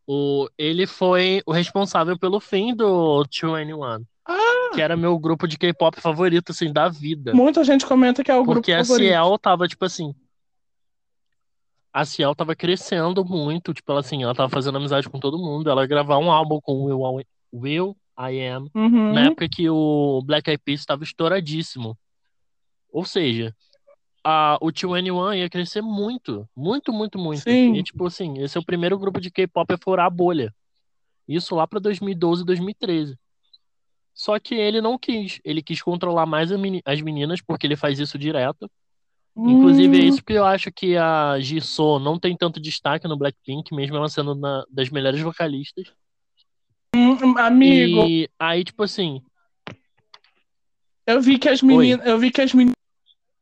O, 0.07 0.49
ele 0.59 0.87
foi 0.87 1.41
o 1.47 1.53
responsável 1.53 2.19
pelo 2.19 2.39
fim 2.39 2.75
do 2.75 3.25
2NE1, 3.25 4.05
Ah, 4.27 4.71
que 4.75 4.83
era 4.83 4.97
meu 4.97 5.19
grupo 5.19 5.49
de 5.49 5.57
K-pop 5.57 5.99
favorito, 6.01 6.51
assim, 6.51 6.71
da 6.73 6.89
vida. 6.89 7.33
muita 7.35 7.65
gente 7.65 7.87
comenta 7.87 8.23
que 8.23 8.31
é 8.31 8.35
o 8.37 8.45
Porque 8.45 8.71
grupo 8.73 8.83
a 8.83 8.85
favorito. 8.85 9.07
Ciel 9.09 9.39
tava, 9.39 9.67
tipo 9.67 9.85
assim. 9.85 10.15
A 11.95 12.05
Ciel 12.05 12.35
tava 12.35 12.57
crescendo 12.57 13.25
muito, 13.25 13.73
tipo, 13.73 13.93
ela 13.93 14.01
assim, 14.01 14.25
ela 14.25 14.35
tava 14.35 14.49
fazendo 14.49 14.77
amizade 14.79 15.09
com 15.09 15.21
todo 15.21 15.39
mundo. 15.39 15.71
Ela 15.71 15.83
ia 15.83 15.87
gravar 15.87 16.19
um 16.19 16.29
álbum 16.31 16.61
com 16.61 16.73
o 16.73 16.85
Will, 16.87 17.25
Will 17.53 17.97
I 18.19 18.41
Am, 18.49 18.69
Uhum. 18.75 19.13
na 19.13 19.27
época 19.27 19.49
que 19.49 19.71
o 19.71 20.21
Black 20.25 20.51
Eyed 20.51 20.61
Peas 20.65 20.81
estava 20.81 21.05
estouradíssimo. 21.05 21.97
Ou 22.93 23.05
seja, 23.05 23.55
a, 24.25 24.59
o 24.61 24.73
2NE1 24.73 25.37
ia 25.39 25.49
crescer 25.49 25.83
muito, 25.83 26.49
muito, 26.57 26.93
muito, 26.93 27.17
muito. 27.17 27.43
Sim. 27.43 27.75
E, 27.75 27.83
tipo 27.85 28.05
assim, 28.07 28.39
esse 28.43 28.59
é 28.59 28.61
o 28.61 28.65
primeiro 28.65 28.99
grupo 28.99 29.21
de 29.21 29.31
K-pop 29.31 29.73
a 29.73 29.79
furar 29.79 30.07
a 30.07 30.11
bolha. 30.11 30.53
Isso 31.29 31.55
lá 31.55 31.65
pra 31.67 31.79
2012, 31.79 32.45
2013. 32.45 33.17
Só 34.13 34.39
que 34.41 34.55
ele 34.55 34.81
não 34.81 34.99
quis. 34.99 35.41
Ele 35.45 35.63
quis 35.63 35.81
controlar 35.81 36.27
mais 36.27 36.51
as 36.85 37.01
meninas, 37.01 37.41
porque 37.41 37.67
ele 37.67 37.77
faz 37.77 37.99
isso 37.99 38.19
direto. 38.19 38.69
Inclusive, 39.37 39.97
é 39.97 40.01
Hum, 40.01 40.09
isso 40.09 40.23
que 40.23 40.33
eu 40.33 40.45
acho 40.45 40.71
que 40.71 40.97
a 40.97 41.39
Jisoo 41.41 41.99
não 41.99 42.19
tem 42.19 42.37
tanto 42.37 42.61
destaque 42.61 43.09
no 43.09 43.17
Blackpink, 43.17 43.75
mesmo 43.75 43.97
ela 43.97 44.09
sendo 44.09 44.33
uma 44.33 44.65
das 44.71 44.91
melhores 44.91 45.21
vocalistas. 45.21 45.93
hum, 46.95 47.37
amigo, 47.39 48.05
E 48.07 48.31
aí, 48.39 48.65
tipo 48.65 48.83
assim, 48.83 49.21
eu 51.07 51.21
vi 51.21 51.39
que 51.39 51.49
as 51.49 51.61
meninas, 51.63 52.07
eu 52.07 52.19
vi 52.19 52.31
que 52.31 52.41
as 52.41 52.53
meninas 52.55 52.75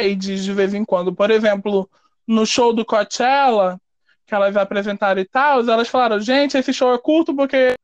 de 0.00 0.52
vez 0.52 0.74
em 0.74 0.84
quando, 0.84 1.14
por 1.14 1.30
exemplo, 1.30 1.88
no 2.26 2.44
show 2.44 2.72
do 2.72 2.84
Coachella, 2.84 3.80
que 4.26 4.34
elas 4.34 4.56
apresentaram 4.56 5.20
e 5.20 5.24
tal, 5.24 5.60
elas 5.60 5.88
falaram, 5.88 6.18
gente, 6.20 6.56
esse 6.56 6.72
show 6.72 6.92
é 6.92 6.98
curto 6.98 7.34
porque 7.36 7.74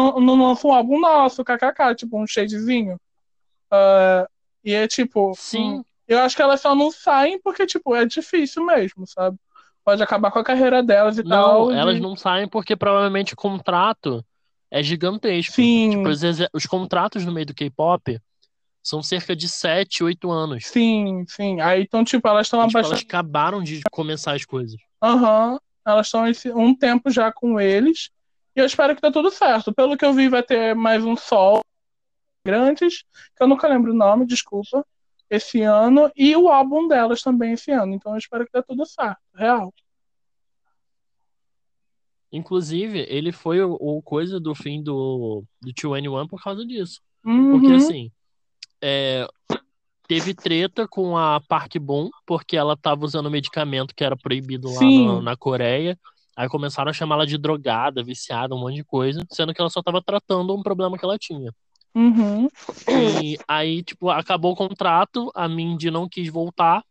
não, 0.00 0.36
lança 0.36 0.66
um 0.66 0.72
álbum 0.72 1.00
nosso, 1.00 1.44
kkk, 1.44 1.94
tipo 1.96 2.20
um 2.20 2.26
shadezinho. 2.26 3.00
Ah, 3.70 4.28
e 4.64 4.72
é 4.72 4.86
tipo, 4.86 5.32
sim, 5.34 5.78
hum, 5.78 5.84
eu 6.08 6.20
acho 6.20 6.34
que 6.34 6.42
elas 6.42 6.60
só 6.60 6.74
não 6.74 6.90
saem 6.90 7.40
porque, 7.40 7.66
tipo, 7.66 7.94
é 7.94 8.04
difícil 8.04 8.64
mesmo, 8.64 9.06
sabe? 9.06 9.38
Pode 9.84 10.02
acabar 10.02 10.30
com 10.30 10.38
a 10.38 10.44
carreira 10.44 10.82
delas 10.82 11.16
e 11.18 11.22
não, 11.22 11.28
tal. 11.30 11.72
elas 11.72 11.96
e- 11.96 12.00
não 12.00 12.16
saem 12.16 12.48
porque 12.48 12.74
provavelmente 12.76 13.34
o 13.34 13.36
contrato 13.36 14.24
é 14.70 14.82
gigantesco. 14.82 15.54
Sim. 15.54 15.90
Tipo, 15.90 16.08
os, 16.08 16.20
os 16.52 16.66
contratos 16.66 17.24
no 17.24 17.32
meio 17.32 17.46
do 17.46 17.54
K-pop 17.54 18.20
São 18.82 19.02
cerca 19.02 19.34
de 19.36 19.48
7, 19.48 20.02
8 20.04 20.30
anos. 20.30 20.66
Sim, 20.66 21.24
sim. 21.28 21.60
Aí, 21.60 21.82
então, 21.82 22.04
tipo, 22.04 22.26
elas 22.28 22.46
estão 22.46 22.60
tipo, 22.66 22.70
abaixando. 22.78 22.94
elas 22.94 23.04
acabaram 23.06 23.62
de 23.62 23.80
começar 23.90 24.34
as 24.34 24.44
coisas. 24.44 24.78
Aham. 25.02 25.58
Elas 25.86 26.06
estão 26.06 26.26
esse- 26.26 26.52
um 26.52 26.74
tempo 26.74 27.10
já 27.10 27.32
com 27.32 27.58
eles. 27.60 28.10
E 28.54 28.60
eu 28.60 28.66
espero 28.66 28.94
que 28.94 29.00
dê 29.02 29.10
tudo 29.10 29.30
certo. 29.30 29.72
Pelo 29.74 29.96
que 29.96 30.04
eu 30.04 30.12
vi, 30.12 30.28
vai 30.28 30.42
ter 30.42 30.74
mais 30.74 31.04
um 31.04 31.16
sol 31.16 31.60
grandes, 32.44 33.04
que 33.36 33.42
eu 33.42 33.46
nunca 33.48 33.68
lembro 33.68 33.92
o 33.92 33.96
nome, 33.96 34.26
desculpa, 34.26 34.84
esse 35.30 35.62
ano. 35.62 36.10
E 36.16 36.34
o 36.36 36.48
álbum 36.48 36.88
delas 36.88 37.22
também 37.22 37.52
esse 37.52 37.70
ano. 37.70 37.94
Então 37.94 38.12
eu 38.12 38.18
espero 38.18 38.44
que 38.44 38.52
dê 38.52 38.62
tudo 38.62 38.84
certo. 38.86 39.18
Real. 39.34 39.72
Inclusive, 42.30 43.06
ele 43.08 43.32
foi 43.32 43.62
o, 43.62 43.72
o 43.80 44.02
coisa 44.02 44.38
do 44.38 44.54
fim 44.54 44.82
do, 44.82 45.44
do 45.62 45.72
2NE1 45.72 46.28
por 46.28 46.42
causa 46.42 46.64
disso. 46.64 47.00
Uhum. 47.24 47.52
Porque 47.52 47.72
assim, 47.72 48.10
é, 48.82 49.26
teve 50.06 50.34
treta 50.34 50.86
com 50.86 51.16
a 51.16 51.40
Park 51.48 51.76
Bom, 51.80 52.10
porque 52.26 52.56
ela 52.56 52.76
tava 52.76 53.04
usando 53.04 53.30
medicamento 53.30 53.94
que 53.94 54.04
era 54.04 54.16
proibido 54.16 54.68
lá 54.72 54.80
no- 54.82 55.22
na 55.22 55.36
Coreia. 55.36 55.98
Aí 56.36 56.48
começaram 56.48 56.90
a 56.90 56.92
chamar 56.92 57.16
ela 57.16 57.26
de 57.26 57.36
drogada, 57.36 58.02
viciada, 58.04 58.54
um 58.54 58.60
monte 58.60 58.76
de 58.76 58.84
coisa, 58.84 59.24
sendo 59.32 59.52
que 59.54 59.60
ela 59.60 59.70
só 59.70 59.82
tava 59.82 60.00
tratando 60.02 60.54
um 60.54 60.62
problema 60.62 60.96
que 60.96 61.04
ela 61.04 61.18
tinha. 61.18 61.52
Uhum. 61.94 62.48
E 62.88 63.38
aí, 63.46 63.82
tipo, 63.82 64.08
acabou 64.10 64.52
o 64.52 64.56
contrato, 64.56 65.30
a 65.34 65.48
Mindy 65.48 65.90
não 65.90 66.08
quis 66.08 66.28
voltar. 66.28 66.84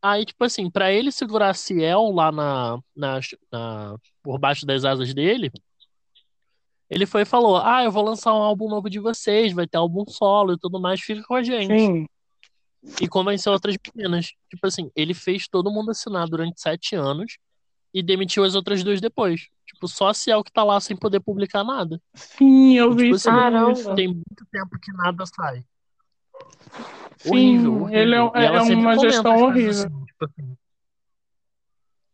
Aí, 0.00 0.24
tipo 0.24 0.44
assim, 0.44 0.70
pra 0.70 0.92
ele 0.92 1.10
segurar 1.10 1.50
a 1.50 1.54
Ciel 1.54 2.10
lá 2.12 2.30
na, 2.30 2.78
na, 2.94 3.20
na- 3.50 3.96
por 4.22 4.38
baixo 4.38 4.64
das 4.64 4.84
asas 4.84 5.12
dele, 5.12 5.50
ele 6.88 7.04
foi 7.04 7.22
e 7.22 7.26
falou: 7.26 7.56
Ah, 7.58 7.82
eu 7.84 7.90
vou 7.90 8.04
lançar 8.04 8.32
um 8.32 8.42
álbum 8.42 8.68
novo 8.68 8.88
de 8.88 8.98
vocês, 8.98 9.52
vai 9.52 9.66
ter 9.66 9.76
álbum 9.78 10.04
solo 10.08 10.52
e 10.52 10.58
tudo 10.58 10.80
mais, 10.80 11.00
fica 11.00 11.22
com 11.24 11.34
a 11.34 11.42
gente. 11.42 11.78
Sim. 11.78 12.06
E 13.00 13.08
convenceu 13.08 13.52
outras 13.52 13.76
meninas. 13.94 14.32
Tipo 14.48 14.66
assim, 14.66 14.90
ele 14.94 15.12
fez 15.12 15.48
todo 15.48 15.70
mundo 15.70 15.90
assinar 15.90 16.28
durante 16.28 16.60
sete 16.60 16.94
anos 16.94 17.36
e 17.98 18.02
demitiu 18.02 18.44
as 18.44 18.54
outras 18.54 18.84
duas 18.84 19.00
depois. 19.00 19.48
Tipo, 19.66 19.88
só 19.88 20.08
a 20.08 20.14
Ciel 20.14 20.44
que 20.44 20.52
tá 20.52 20.62
lá 20.62 20.78
sem 20.80 20.96
poder 20.96 21.20
publicar 21.20 21.64
nada. 21.64 22.00
Sim, 22.14 22.74
eu 22.76 22.92
E, 22.92 22.94
vi 22.94 23.02
tipo 23.04 23.16
isso. 23.16 23.28
assim, 23.28 23.38
Caramba. 23.38 23.94
Tem 23.96 24.08
muito 24.08 24.46
tempo 24.50 24.78
que 24.80 24.92
nada 24.92 25.24
sai. 25.26 25.64
Sim, 27.16 27.30
horrível, 27.30 27.72
horrível. 27.82 28.00
ele 28.00 28.14
é, 28.14 28.46
é 28.46 28.62
uma 28.62 28.98
gestão 28.98 29.36
horrível. 29.36 29.70
assim, 29.70 30.04
tipo 30.04 30.24
assim. 30.24 30.56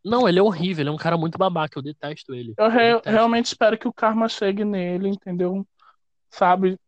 Não, 0.03 0.29
ele 0.29 0.39
é 0.39 0.43
horrível, 0.43 0.83
ele 0.83 0.89
é 0.91 0.93
um 0.93 0.97
cara 0.99 1.17
muito 1.17 1.39
babaca, 1.39 1.79
eu 1.79 1.83
detesto 1.83 2.35
ele. 2.35 2.55
Eu 2.59 2.69
re- 2.69 2.95
detesto. 2.95 3.09
realmente 3.11 3.47
espero 3.47 3.79
que 3.79 3.89
o 3.89 3.93
karma 3.93 4.29
chegue 4.29 4.65
nele, 4.65 5.09
entendeu? 5.09 5.67
Sabe? 6.31 6.79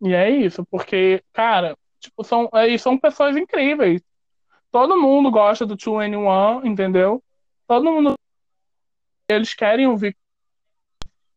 E 0.00 0.12
é 0.12 0.30
isso, 0.30 0.64
porque, 0.70 1.22
cara, 1.32 1.76
tipo, 2.00 2.22
são, 2.24 2.48
aí 2.52 2.78
são 2.78 2.98
pessoas 2.98 3.36
incríveis. 3.36 4.02
Todo 4.72 5.00
mundo 5.00 5.30
gosta 5.30 5.64
do 5.64 5.76
2NE1, 5.76 6.64
entendeu? 6.66 7.22
Todo 7.66 7.84
mundo. 7.92 8.14
Eles 9.28 9.54
querem 9.54 9.86
ouvir. 9.86 10.16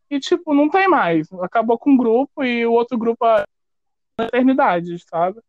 E, 0.09 0.19
tipo, 0.19 0.53
não 0.53 0.69
tem 0.69 0.87
mais. 0.87 1.31
Acabou 1.33 1.77
com 1.77 1.91
um 1.91 1.97
grupo 1.97 2.43
e 2.43 2.65
o 2.65 2.71
outro 2.71 2.97
grupo 2.97 3.25
é 3.25 3.45
na 4.17 4.25
eternidade, 4.25 4.97
sabe? 4.99 5.39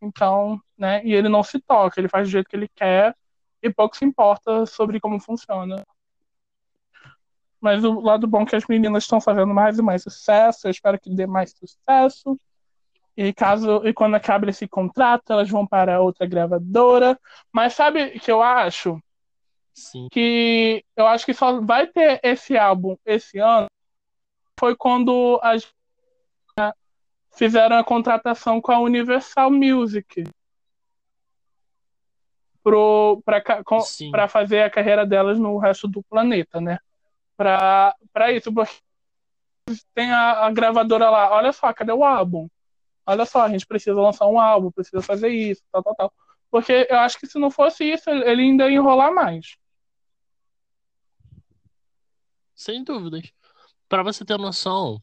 Então, 0.00 0.60
né? 0.76 1.04
E 1.04 1.12
ele 1.12 1.28
não 1.28 1.42
se 1.42 1.60
toca, 1.60 2.00
ele 2.00 2.08
faz 2.08 2.28
do 2.28 2.30
jeito 2.30 2.48
que 2.48 2.56
ele 2.56 2.68
quer 2.68 3.14
e 3.62 3.70
pouco 3.72 3.96
se 3.96 4.04
importa 4.04 4.64
sobre 4.66 5.00
como 5.00 5.20
funciona. 5.20 5.84
Mas 7.60 7.82
o 7.84 8.00
lado 8.00 8.26
bom 8.26 8.42
é 8.42 8.46
que 8.46 8.56
as 8.56 8.66
meninas 8.66 9.02
estão 9.02 9.20
fazendo 9.20 9.52
mais 9.52 9.78
e 9.78 9.82
mais 9.82 10.02
sucesso. 10.02 10.66
Eu 10.66 10.70
espero 10.70 10.98
que 10.98 11.10
dê 11.10 11.26
mais 11.26 11.50
sucesso. 11.50 12.38
E 13.16 13.32
caso 13.32 13.84
e 13.84 13.92
quando 13.92 14.14
acabe 14.14 14.48
esse 14.48 14.68
contrato, 14.68 15.32
elas 15.32 15.50
vão 15.50 15.66
para 15.66 16.00
outra 16.00 16.24
gravadora. 16.24 17.18
Mas 17.52 17.74
sabe 17.74 18.16
o 18.16 18.20
que 18.20 18.30
eu 18.30 18.40
acho? 18.40 19.02
Sim. 19.78 20.08
Que 20.10 20.84
eu 20.96 21.06
acho 21.06 21.24
que 21.24 21.32
só 21.32 21.60
vai 21.60 21.86
ter 21.86 22.20
esse 22.22 22.56
álbum 22.56 22.96
esse 23.06 23.38
ano. 23.38 23.68
Foi 24.58 24.74
quando 24.76 25.38
as 25.42 25.72
fizeram 27.30 27.78
a 27.78 27.84
contratação 27.84 28.60
com 28.60 28.72
a 28.72 28.80
Universal 28.80 29.48
Music 29.48 30.24
pra 34.10 34.26
fazer 34.26 34.62
a 34.62 34.70
carreira 34.70 35.06
delas 35.06 35.38
no 35.38 35.56
resto 35.56 35.86
do 35.86 36.02
planeta, 36.02 36.60
né? 36.60 36.78
Pra, 37.36 37.94
pra 38.12 38.32
isso, 38.32 38.52
porque 38.52 38.74
tem 39.94 40.10
a, 40.10 40.46
a 40.46 40.50
gravadora 40.50 41.08
lá, 41.08 41.32
olha 41.32 41.52
só, 41.52 41.72
cadê 41.72 41.92
o 41.92 42.04
álbum? 42.04 42.48
Olha 43.06 43.24
só, 43.24 43.42
a 43.42 43.48
gente 43.48 43.66
precisa 43.66 43.94
lançar 43.94 44.26
um 44.26 44.40
álbum, 44.40 44.72
precisa 44.72 45.00
fazer 45.00 45.28
isso, 45.28 45.62
tal, 45.70 45.82
tal, 45.82 45.94
tal. 45.94 46.12
Porque 46.50 46.86
eu 46.90 46.98
acho 46.98 47.18
que 47.18 47.26
se 47.26 47.38
não 47.38 47.50
fosse 47.50 47.84
isso, 47.84 48.10
ele 48.10 48.42
ainda 48.42 48.68
ia 48.68 48.76
enrolar 48.76 49.14
mais. 49.14 49.56
Sem 52.58 52.82
dúvidas. 52.82 53.22
Pra 53.88 54.02
você 54.02 54.24
ter 54.24 54.36
noção, 54.36 55.00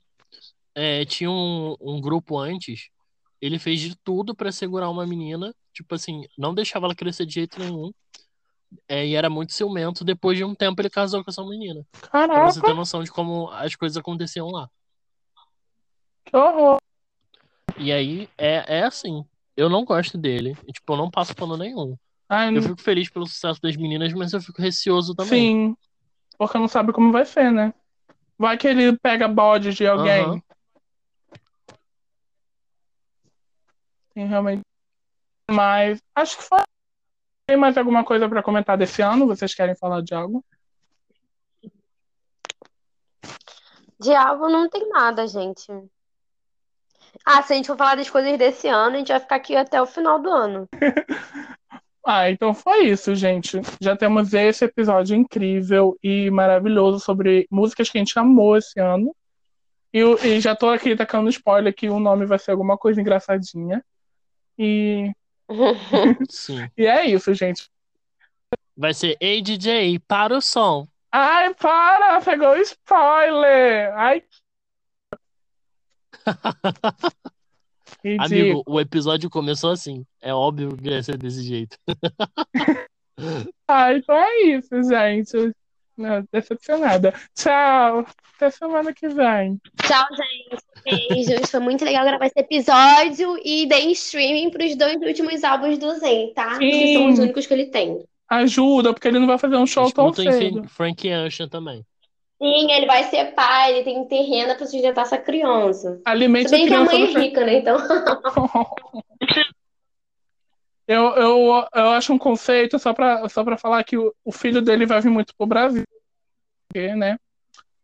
é, 0.76 1.06
tinha 1.06 1.32
um, 1.32 1.76
um 1.80 2.02
grupo 2.02 2.38
antes, 2.38 2.90
ele 3.42 3.58
fez 3.58 3.80
de 3.80 3.96
tudo 3.96 4.36
pra 4.36 4.52
segurar 4.52 4.90
uma 4.90 5.08
menina, 5.08 5.56
tipo 5.74 5.96
assim, 5.96 6.26
não 6.38 6.54
deixava 6.54 6.86
ela 6.86 6.94
crescer 6.94 7.26
de 7.26 7.34
jeito 7.34 7.58
nenhum. 7.58 7.92
É, 8.90 9.08
e 9.08 9.16
era 9.16 9.30
muito 9.30 9.54
ciumento. 9.54 10.04
Depois 10.04 10.38
de 10.38 10.44
um 10.44 10.54
tempo, 10.54 10.82
ele 10.82 10.90
casou 10.90 11.24
com 11.24 11.32
essa 11.32 11.44
menina. 11.46 11.86
Pra 12.02 12.10
você 12.46 12.60
Caraca, 12.60 12.62
ter 12.62 12.74
noção 12.76 13.02
de 13.02 13.10
como 13.10 13.50
as 13.52 13.74
coisas 13.74 13.96
aconteciam 13.96 14.50
lá. 14.52 14.70
que 16.26 16.36
horror. 16.36 16.78
E 17.78 17.92
aí, 17.94 18.28
é, 18.38 18.80
é 18.80 18.84
assim. 18.84 19.24
Eu 19.56 19.70
não 19.70 19.86
gosto 19.86 20.18
dele. 20.18 20.58
E, 20.68 20.74
tipo, 20.74 20.92
eu 20.92 20.98
não 20.98 21.10
passo 21.10 21.34
pano 21.34 21.56
nenhum. 21.56 21.96
Ai, 22.28 22.56
Eu 22.56 22.62
fico 22.62 22.82
feliz 22.82 23.10
pelo 23.10 23.26
sucesso 23.26 23.62
das 23.62 23.78
meninas, 23.78 24.12
mas 24.12 24.34
eu 24.34 24.42
fico 24.42 24.62
receoso 24.62 25.16
também. 25.16 25.40
sim, 25.40 25.78
porque 26.38 26.58
não 26.58 26.68
sabe 26.68 26.92
como 26.92 27.12
vai 27.12 27.26
ser, 27.26 27.52
né? 27.52 27.74
Vai 28.38 28.58
que 28.58 28.68
ele 28.68 28.98
pega 28.98 29.28
bode 29.28 29.74
de 29.74 29.88
alguém. 29.88 30.26
Aham. 30.26 30.42
Sim, 34.14 34.26
realmente. 34.26 34.62
Mas 35.50 36.02
acho 36.16 36.38
que 36.38 36.44
foi. 36.44 36.60
Tem 37.48 37.58
mais 37.58 37.78
alguma 37.78 38.04
coisa 38.04 38.28
pra 38.28 38.42
comentar 38.42 38.78
desse 38.78 39.02
ano? 39.02 39.28
Vocês 39.28 39.54
querem 39.54 39.76
falar 39.76 40.02
de 40.02 40.16
algo? 40.16 40.44
De 44.00 44.14
álbum 44.14 44.50
não 44.50 44.70
tem 44.70 44.90
nada, 44.90 45.28
gente. 45.28 45.68
Ah, 47.26 47.42
se 47.42 47.54
a 47.54 47.56
gente 47.56 47.68
for 47.68 47.78
falar 47.78 47.96
das 47.96 48.10
coisas 48.10 48.38
desse 48.38 48.68
ano, 48.68 48.96
a 48.96 49.00
gente 49.00 49.12
vai 49.12 49.20
ficar 49.20 49.36
aqui 49.36 49.56
até 49.56 49.82
o 49.82 49.86
final 49.86 50.20
do 50.20 50.30
ano. 50.30 50.70
Ah, 52.06 52.30
então 52.30 52.54
foi 52.54 52.90
isso, 52.90 53.16
gente. 53.16 53.60
Já 53.82 53.98
temos 53.98 54.32
esse 54.32 54.64
episódio 54.64 55.16
incrível 55.16 55.98
e 56.04 56.30
maravilhoso 56.30 57.00
sobre 57.00 57.48
músicas 57.50 57.90
que 57.90 57.98
a 57.98 58.02
gente 58.02 58.18
amou 58.20 58.56
esse 58.56 58.80
ano. 58.80 59.16
E, 59.92 60.02
e 60.02 60.40
já 60.40 60.56
tô 60.56 60.70
aqui 60.70 60.96
tacando 60.96 61.30
spoiler 61.30 61.74
que 61.74 61.90
o 61.90 62.00
nome 62.00 62.28
vai 62.28 62.38
ser 62.38 62.52
alguma 62.52 62.78
coisa 62.78 63.02
engraçadinha. 63.02 63.84
E, 64.58 65.12
Sim. 66.30 66.70
e 66.78 66.86
é 66.86 67.08
isso, 67.08 67.34
gente. 67.34 67.70
Vai 68.78 68.94
ser 68.94 69.18
Ei 69.20 69.42
DJ, 69.42 69.98
para 70.00 70.38
o 70.38 70.42
som. 70.42 70.88
Ai, 71.12 71.56
para! 71.56 72.22
Pegou 72.22 72.50
o 72.50 72.58
spoiler! 72.58 73.98
Ai. 73.98 74.24
Amigo, 78.20 78.64
o 78.66 78.80
episódio 78.80 79.30
começou 79.30 79.72
assim. 79.72 80.04
É 80.22 80.34
óbvio 80.34 80.76
que 80.78 80.90
ia 80.90 81.02
ser 81.04 81.18
desse 81.18 81.42
jeito. 81.44 81.78
Ah, 83.68 83.94
então 83.94 84.14
é 84.14 84.42
isso, 84.48 84.70
gente. 84.84 85.54
Não, 85.98 86.22
decepcionada. 86.32 87.14
Tchau. 87.34 88.06
Até 88.36 88.50
semana 88.52 88.94
que 88.94 89.08
vem. 89.08 89.58
Tchau, 89.82 90.06
gente. 90.12 90.62
Beijos. 90.84 91.50
Foi 91.50 91.62
muito 91.62 91.86
legal 91.86 92.04
gravar 92.04 92.26
esse 92.26 92.38
episódio 92.38 93.38
e 93.42 93.66
deem 93.68 93.92
streaming 93.94 94.50
pros 94.50 94.76
dois 94.76 94.98
últimos 95.02 95.44
álbuns 95.46 95.78
do 95.78 95.98
Zen, 95.98 96.34
tá? 96.34 96.56
Sim. 96.58 96.94
são 96.94 97.10
os 97.10 97.20
únicos 97.20 97.48
que 97.48 97.54
ele 97.54 97.68
tem. 97.68 98.04
Ajuda, 98.28 98.94
porque 98.94 99.08
ele 99.08 99.20
não 99.20 99.28
vai 99.28 99.38
fazer 99.38 99.56
um 99.56 99.66
show 99.66 99.90
tão 99.90 100.12
cedo. 100.14 100.66
Frank- 100.68 101.08
Frank 101.08 101.14
Ocean 101.26 101.48
também. 101.48 101.86
Sim, 102.42 102.72
ele 102.72 102.86
vai 102.86 103.04
ser 103.06 103.34
pai, 103.34 103.74
ele 103.74 103.84
tem 103.84 104.04
que 104.04 104.10
ter 104.10 104.22
renda 104.24 104.56
pra 104.56 104.66
sustentar 104.66 105.04
essa 105.04 105.18
criança. 105.18 106.02
Alimente 106.06 106.50
Se 106.50 106.56
a 106.56 106.58
bem 106.58 106.68
que 106.68 106.74
a 106.74 106.86
criança 106.86 106.98
mãe 106.98 107.04
é 107.04 107.20
rica, 107.20 107.46
né? 107.46 107.54
Então. 107.56 107.78
Eu, 110.88 111.16
eu, 111.16 111.68
eu 111.74 111.90
acho 111.90 112.14
um 112.14 112.18
conceito 112.18 112.78
só 112.78 112.94
pra, 112.94 113.28
só 113.28 113.44
pra 113.44 113.58
falar 113.58 113.84
que 113.84 113.98
o, 113.98 114.14
o 114.24 114.32
filho 114.32 114.62
dele 114.62 114.86
vai 114.86 115.02
vir 115.02 115.10
muito 115.10 115.34
pro 115.36 115.48
Brasil. 115.48 115.84
Porque, 116.68 116.94
né? 116.94 117.18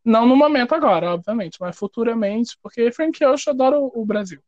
Não 0.06 0.28
no 0.28 0.36
momento 0.36 0.76
agora, 0.76 1.14
obviamente, 1.14 1.58
mas 1.60 1.76
futuramente, 1.76 2.56
porque 2.62 2.92
Frank 2.92 3.24
Ocean 3.26 3.54
adora 3.54 3.80
o, 3.80 3.92
o 3.96 4.06
Brasil. 4.06 4.40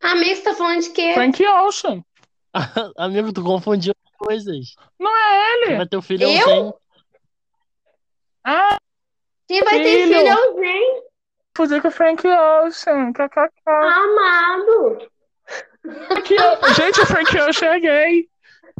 Amigo, 0.00 0.34
você 0.34 0.42
tá 0.42 0.54
falando 0.54 0.80
de 0.80 0.90
quê? 0.90 1.12
Frank 1.12 1.46
Ocean. 1.46 2.02
Amigo, 2.96 3.32
tu 3.32 3.42
confundiu 3.42 3.92
as 4.04 4.16
coisas. 4.16 4.74
Não 4.98 5.14
é 5.14 5.54
ele. 5.54 5.76
vai 5.76 5.86
ter 5.86 5.96
o 5.96 6.02
filho 6.02 6.26
é? 6.26 6.42
Zen. 6.42 6.74
Ah, 8.44 8.76
Quem 9.48 9.62
vai 9.62 9.78
ter 9.82 10.02
Filho. 10.04 10.18
filho 10.18 10.28
é 10.28 10.34
o 10.34 10.54
Zen. 10.58 11.02
confundi 11.56 11.80
com 11.80 11.88
o 11.88 11.90
Frank 11.90 12.26
Ocean. 12.26 13.12
KKK. 13.12 13.50
Amado. 13.66 15.08
Frank 16.06 16.34
Gente, 16.76 17.00
o 17.00 17.06
Frank 17.06 17.40
Ocean 17.40 17.74
é 17.74 17.80
gay. 17.80 18.28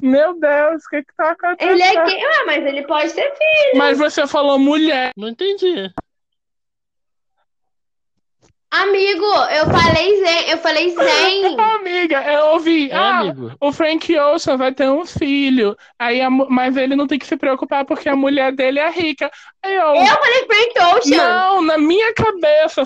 Meu 0.01 0.35
Deus, 0.35 0.85
o 0.85 0.89
que 0.89 1.03
que 1.03 1.15
tá 1.17 1.31
acontecendo? 1.31 1.71
Ele 1.73 1.83
é 1.83 2.05
gay, 2.05 2.25
ué, 2.25 2.45
mas 2.47 2.65
ele 2.67 2.87
pode 2.87 3.13
ter 3.13 3.31
filho. 3.37 3.77
Mas 3.79 3.99
você 3.99 4.27
falou 4.27 4.59
mulher. 4.59 5.13
Não 5.17 5.29
entendi. 5.29 5.93
Amigo, 8.73 9.27
eu 9.51 9.67
falei 9.67 10.25
zen, 10.25 10.49
eu 10.49 10.57
falei 10.57 10.89
zen. 10.95 11.61
Amiga, 11.61 12.23
eu 12.23 12.47
ouvi. 12.55 12.91
É, 12.91 12.95
ah, 12.95 13.19
amigo. 13.19 13.53
o 13.61 13.71
Frank 13.71 14.19
Ocean 14.19 14.57
vai 14.57 14.73
ter 14.73 14.89
um 14.89 15.05
filho. 15.05 15.77
Aí 15.99 16.23
a 16.23 16.31
mas 16.31 16.75
ele 16.75 16.97
não 16.97 17.07
tem 17.07 17.19
que 17.19 17.27
se 17.27 17.37
preocupar 17.37 17.85
porque 17.85 18.09
a 18.09 18.17
mulher 18.17 18.51
dele 18.53 18.79
é 18.79 18.91
rica. 18.91 19.31
Aí 19.63 19.75
eu. 19.75 19.95
Eu 19.95 20.07
falei 20.07 20.47
Frank 20.47 20.97
Ocean. 20.97 21.17
Não, 21.19 21.63
na 21.63 21.77
minha 21.77 22.15
cabeça. 22.15 22.85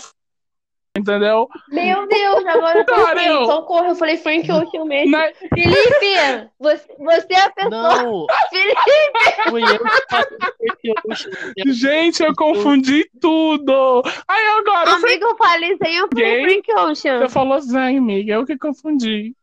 Entendeu? 0.97 1.49
Meu 1.69 2.07
Deus, 2.09 2.47
agora 2.47 2.79
eu 2.81 2.85
tô 2.87 2.95
Cara, 2.95 3.21
assim, 3.21 3.29
eu- 3.29 3.45
socorro, 3.47 3.87
eu 3.87 3.95
falei 3.95 4.17
Frank 4.17 4.51
Ocean 4.51 4.85
mesmo. 4.85 5.11
Na- 5.11 5.29
Felipe, 5.55 6.51
você, 6.59 6.87
você 6.99 7.35
é 7.35 7.41
a 7.41 7.51
pessoa. 7.51 7.71
Não, 8.03 8.27
Felipe, 8.51 9.51
fui 9.51 9.63
eu 9.63 10.77
que. 10.77 11.73
Gente, 11.73 12.23
eu 12.23 12.35
confundi 12.35 13.09
tudo. 13.21 14.03
Aí 14.29 14.47
agora 14.59 14.93
amigo, 14.93 15.25
eu 15.25 15.37
falei 15.37 15.77
zen, 15.77 15.97
eu 15.97 16.09
falei 16.13 16.45
Gay? 16.47 16.63
Frank 16.63 16.73
Ocean. 16.91 17.19
Você 17.21 17.29
falou 17.29 17.61
Zen, 17.61 17.99
amiga. 17.99 18.35
Eu 18.35 18.47
que 18.47 18.57
confundi. 18.59 19.35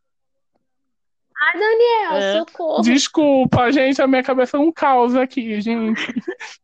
Ah, 1.39 1.51
Daniel, 1.57 2.13
É. 2.13 2.39
socorro. 2.39 2.81
Desculpa, 2.83 3.69
gente. 3.71 4.01
A 4.01 4.07
minha 4.07 4.23
cabeça 4.23 4.55
é 4.55 4.59
um 4.59 4.71
caos 4.71 5.15
aqui, 5.15 5.59
gente. 5.59 5.99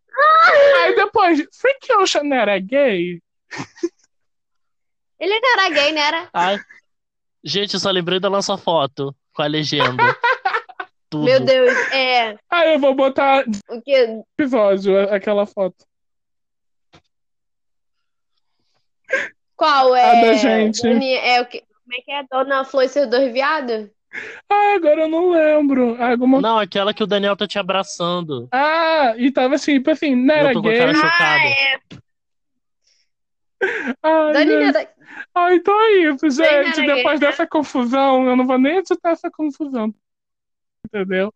Aí 0.83 0.95
depois, 0.95 1.39
Frank 1.53 1.93
Ocean 2.01 2.33
era 2.33 2.57
gay? 2.59 3.19
Ele 5.19 5.39
não 5.39 5.53
era 5.53 5.69
gay, 5.69 5.91
né? 5.91 6.01
Era? 6.01 6.29
Ai. 6.33 6.57
Gente, 7.43 7.73
eu 7.73 7.79
só 7.79 7.89
lembrei 7.91 8.19
da 8.19 8.29
nossa 8.29 8.57
foto 8.57 9.15
com 9.33 9.41
a 9.41 9.47
legenda. 9.47 10.03
Tudo. 11.09 11.25
Meu 11.25 11.39
Deus, 11.39 11.73
é. 11.91 12.37
Aí 12.49 12.73
eu 12.75 12.79
vou 12.79 12.93
botar 12.93 13.43
O 13.69 13.81
que? 13.81 14.21
episódio, 14.37 14.97
aquela 15.11 15.45
foto. 15.47 15.75
Qual 19.55 19.95
é? 19.95 20.19
A 20.21 20.25
da 20.25 20.33
gente. 20.35 20.81
Dani- 20.83 21.13
é 21.15 21.41
o 21.41 21.45
que? 21.45 21.61
Como 21.61 21.93
é 21.97 22.01
que 22.03 22.11
é? 22.11 22.23
Dona 22.31 22.63
Flor 22.63 22.83
e 22.83 22.87
seus 22.89 23.09
dois 23.09 23.33
viados? 23.33 23.89
Ah, 24.49 24.75
agora 24.75 25.01
eu 25.01 25.07
não 25.09 25.31
lembro. 25.31 25.95
Ah, 25.99 26.11
Alguma... 26.11 26.39
Não, 26.41 26.59
aquela 26.59 26.93
que 26.93 27.03
o 27.03 27.07
Daniel 27.07 27.35
tá 27.35 27.47
te 27.47 27.57
abraçando. 27.59 28.47
Ah, 28.51 29.13
e 29.17 29.31
tava 29.31 29.55
assim, 29.55 29.73
tipo 29.73 29.89
assim, 29.91 30.15
não 30.15 30.33
Eu 30.35 30.39
era 30.41 30.53
tô 30.53 30.61
com 30.61 30.67
a 30.67 30.71
gay. 30.71 30.79
cara 30.79 30.93
chocada. 30.93 31.99
Ai, 34.03 34.33
Dani 34.33 34.51
não 34.55 34.61
gente. 34.65 34.77
era- 34.77 34.89
Ah, 35.33 35.53
então 35.53 35.79
é 35.81 35.91
isso, 36.11 36.29
gente. 36.29 36.85
Depois 36.85 37.19
dessa 37.19 37.45
confusão, 37.47 38.25
eu 38.27 38.35
não 38.35 38.45
vou 38.45 38.57
nem 38.57 38.77
editar 38.77 39.11
essa 39.11 39.29
confusão. 39.29 39.93
Entendeu? 40.85 41.33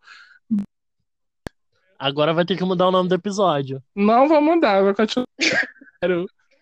Agora 1.97 2.33
vai 2.33 2.43
ter 2.45 2.57
que 2.57 2.63
mudar 2.63 2.87
o 2.87 2.91
nome 2.91 3.07
do 3.09 3.15
episódio. 3.15 3.81
Não 3.95 4.27
vou 4.27 4.41
mudar, 4.41 4.81
vou 4.81 4.93
continuar. 4.93 5.27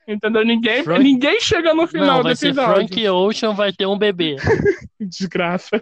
Entendeu? 0.07 0.43
Ninguém, 0.45 0.83
Frank- 0.83 1.03
ninguém 1.03 1.39
chega 1.39 1.73
no 1.73 1.87
final 1.87 2.07
Não, 2.07 2.17
do 2.17 2.23
vai 2.23 2.35
ser 2.35 2.47
episódio. 2.47 2.75
Frank 2.87 3.09
Ocean 3.09 3.53
vai 3.53 3.71
ter 3.71 3.85
um 3.85 3.97
bebê. 3.97 4.35
Desgraça. 4.99 5.81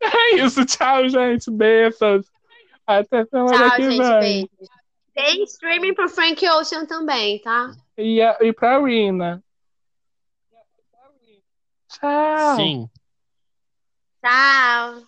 é 0.00 0.36
isso, 0.36 0.64
tchau, 0.64 1.08
gente. 1.08 1.50
Beijos. 1.50 2.26
Até 2.86 3.24
semana 3.24 3.68
Tchau, 3.70 3.76
que 3.76 3.90
gente, 3.90 4.02
vem. 4.02 4.20
beijos. 4.20 4.68
Tem 5.16 5.42
streaming 5.44 5.94
pro 5.94 6.08
Frank 6.10 6.46
Ocean 6.46 6.84
também, 6.86 7.40
tá? 7.40 7.74
E, 7.96 8.20
a- 8.20 8.36
e 8.42 8.52
pra 8.52 8.78
Rina. 8.78 9.42
Tchau. 11.88 12.56
Sim. 12.56 12.90
Tchau. 14.22 15.02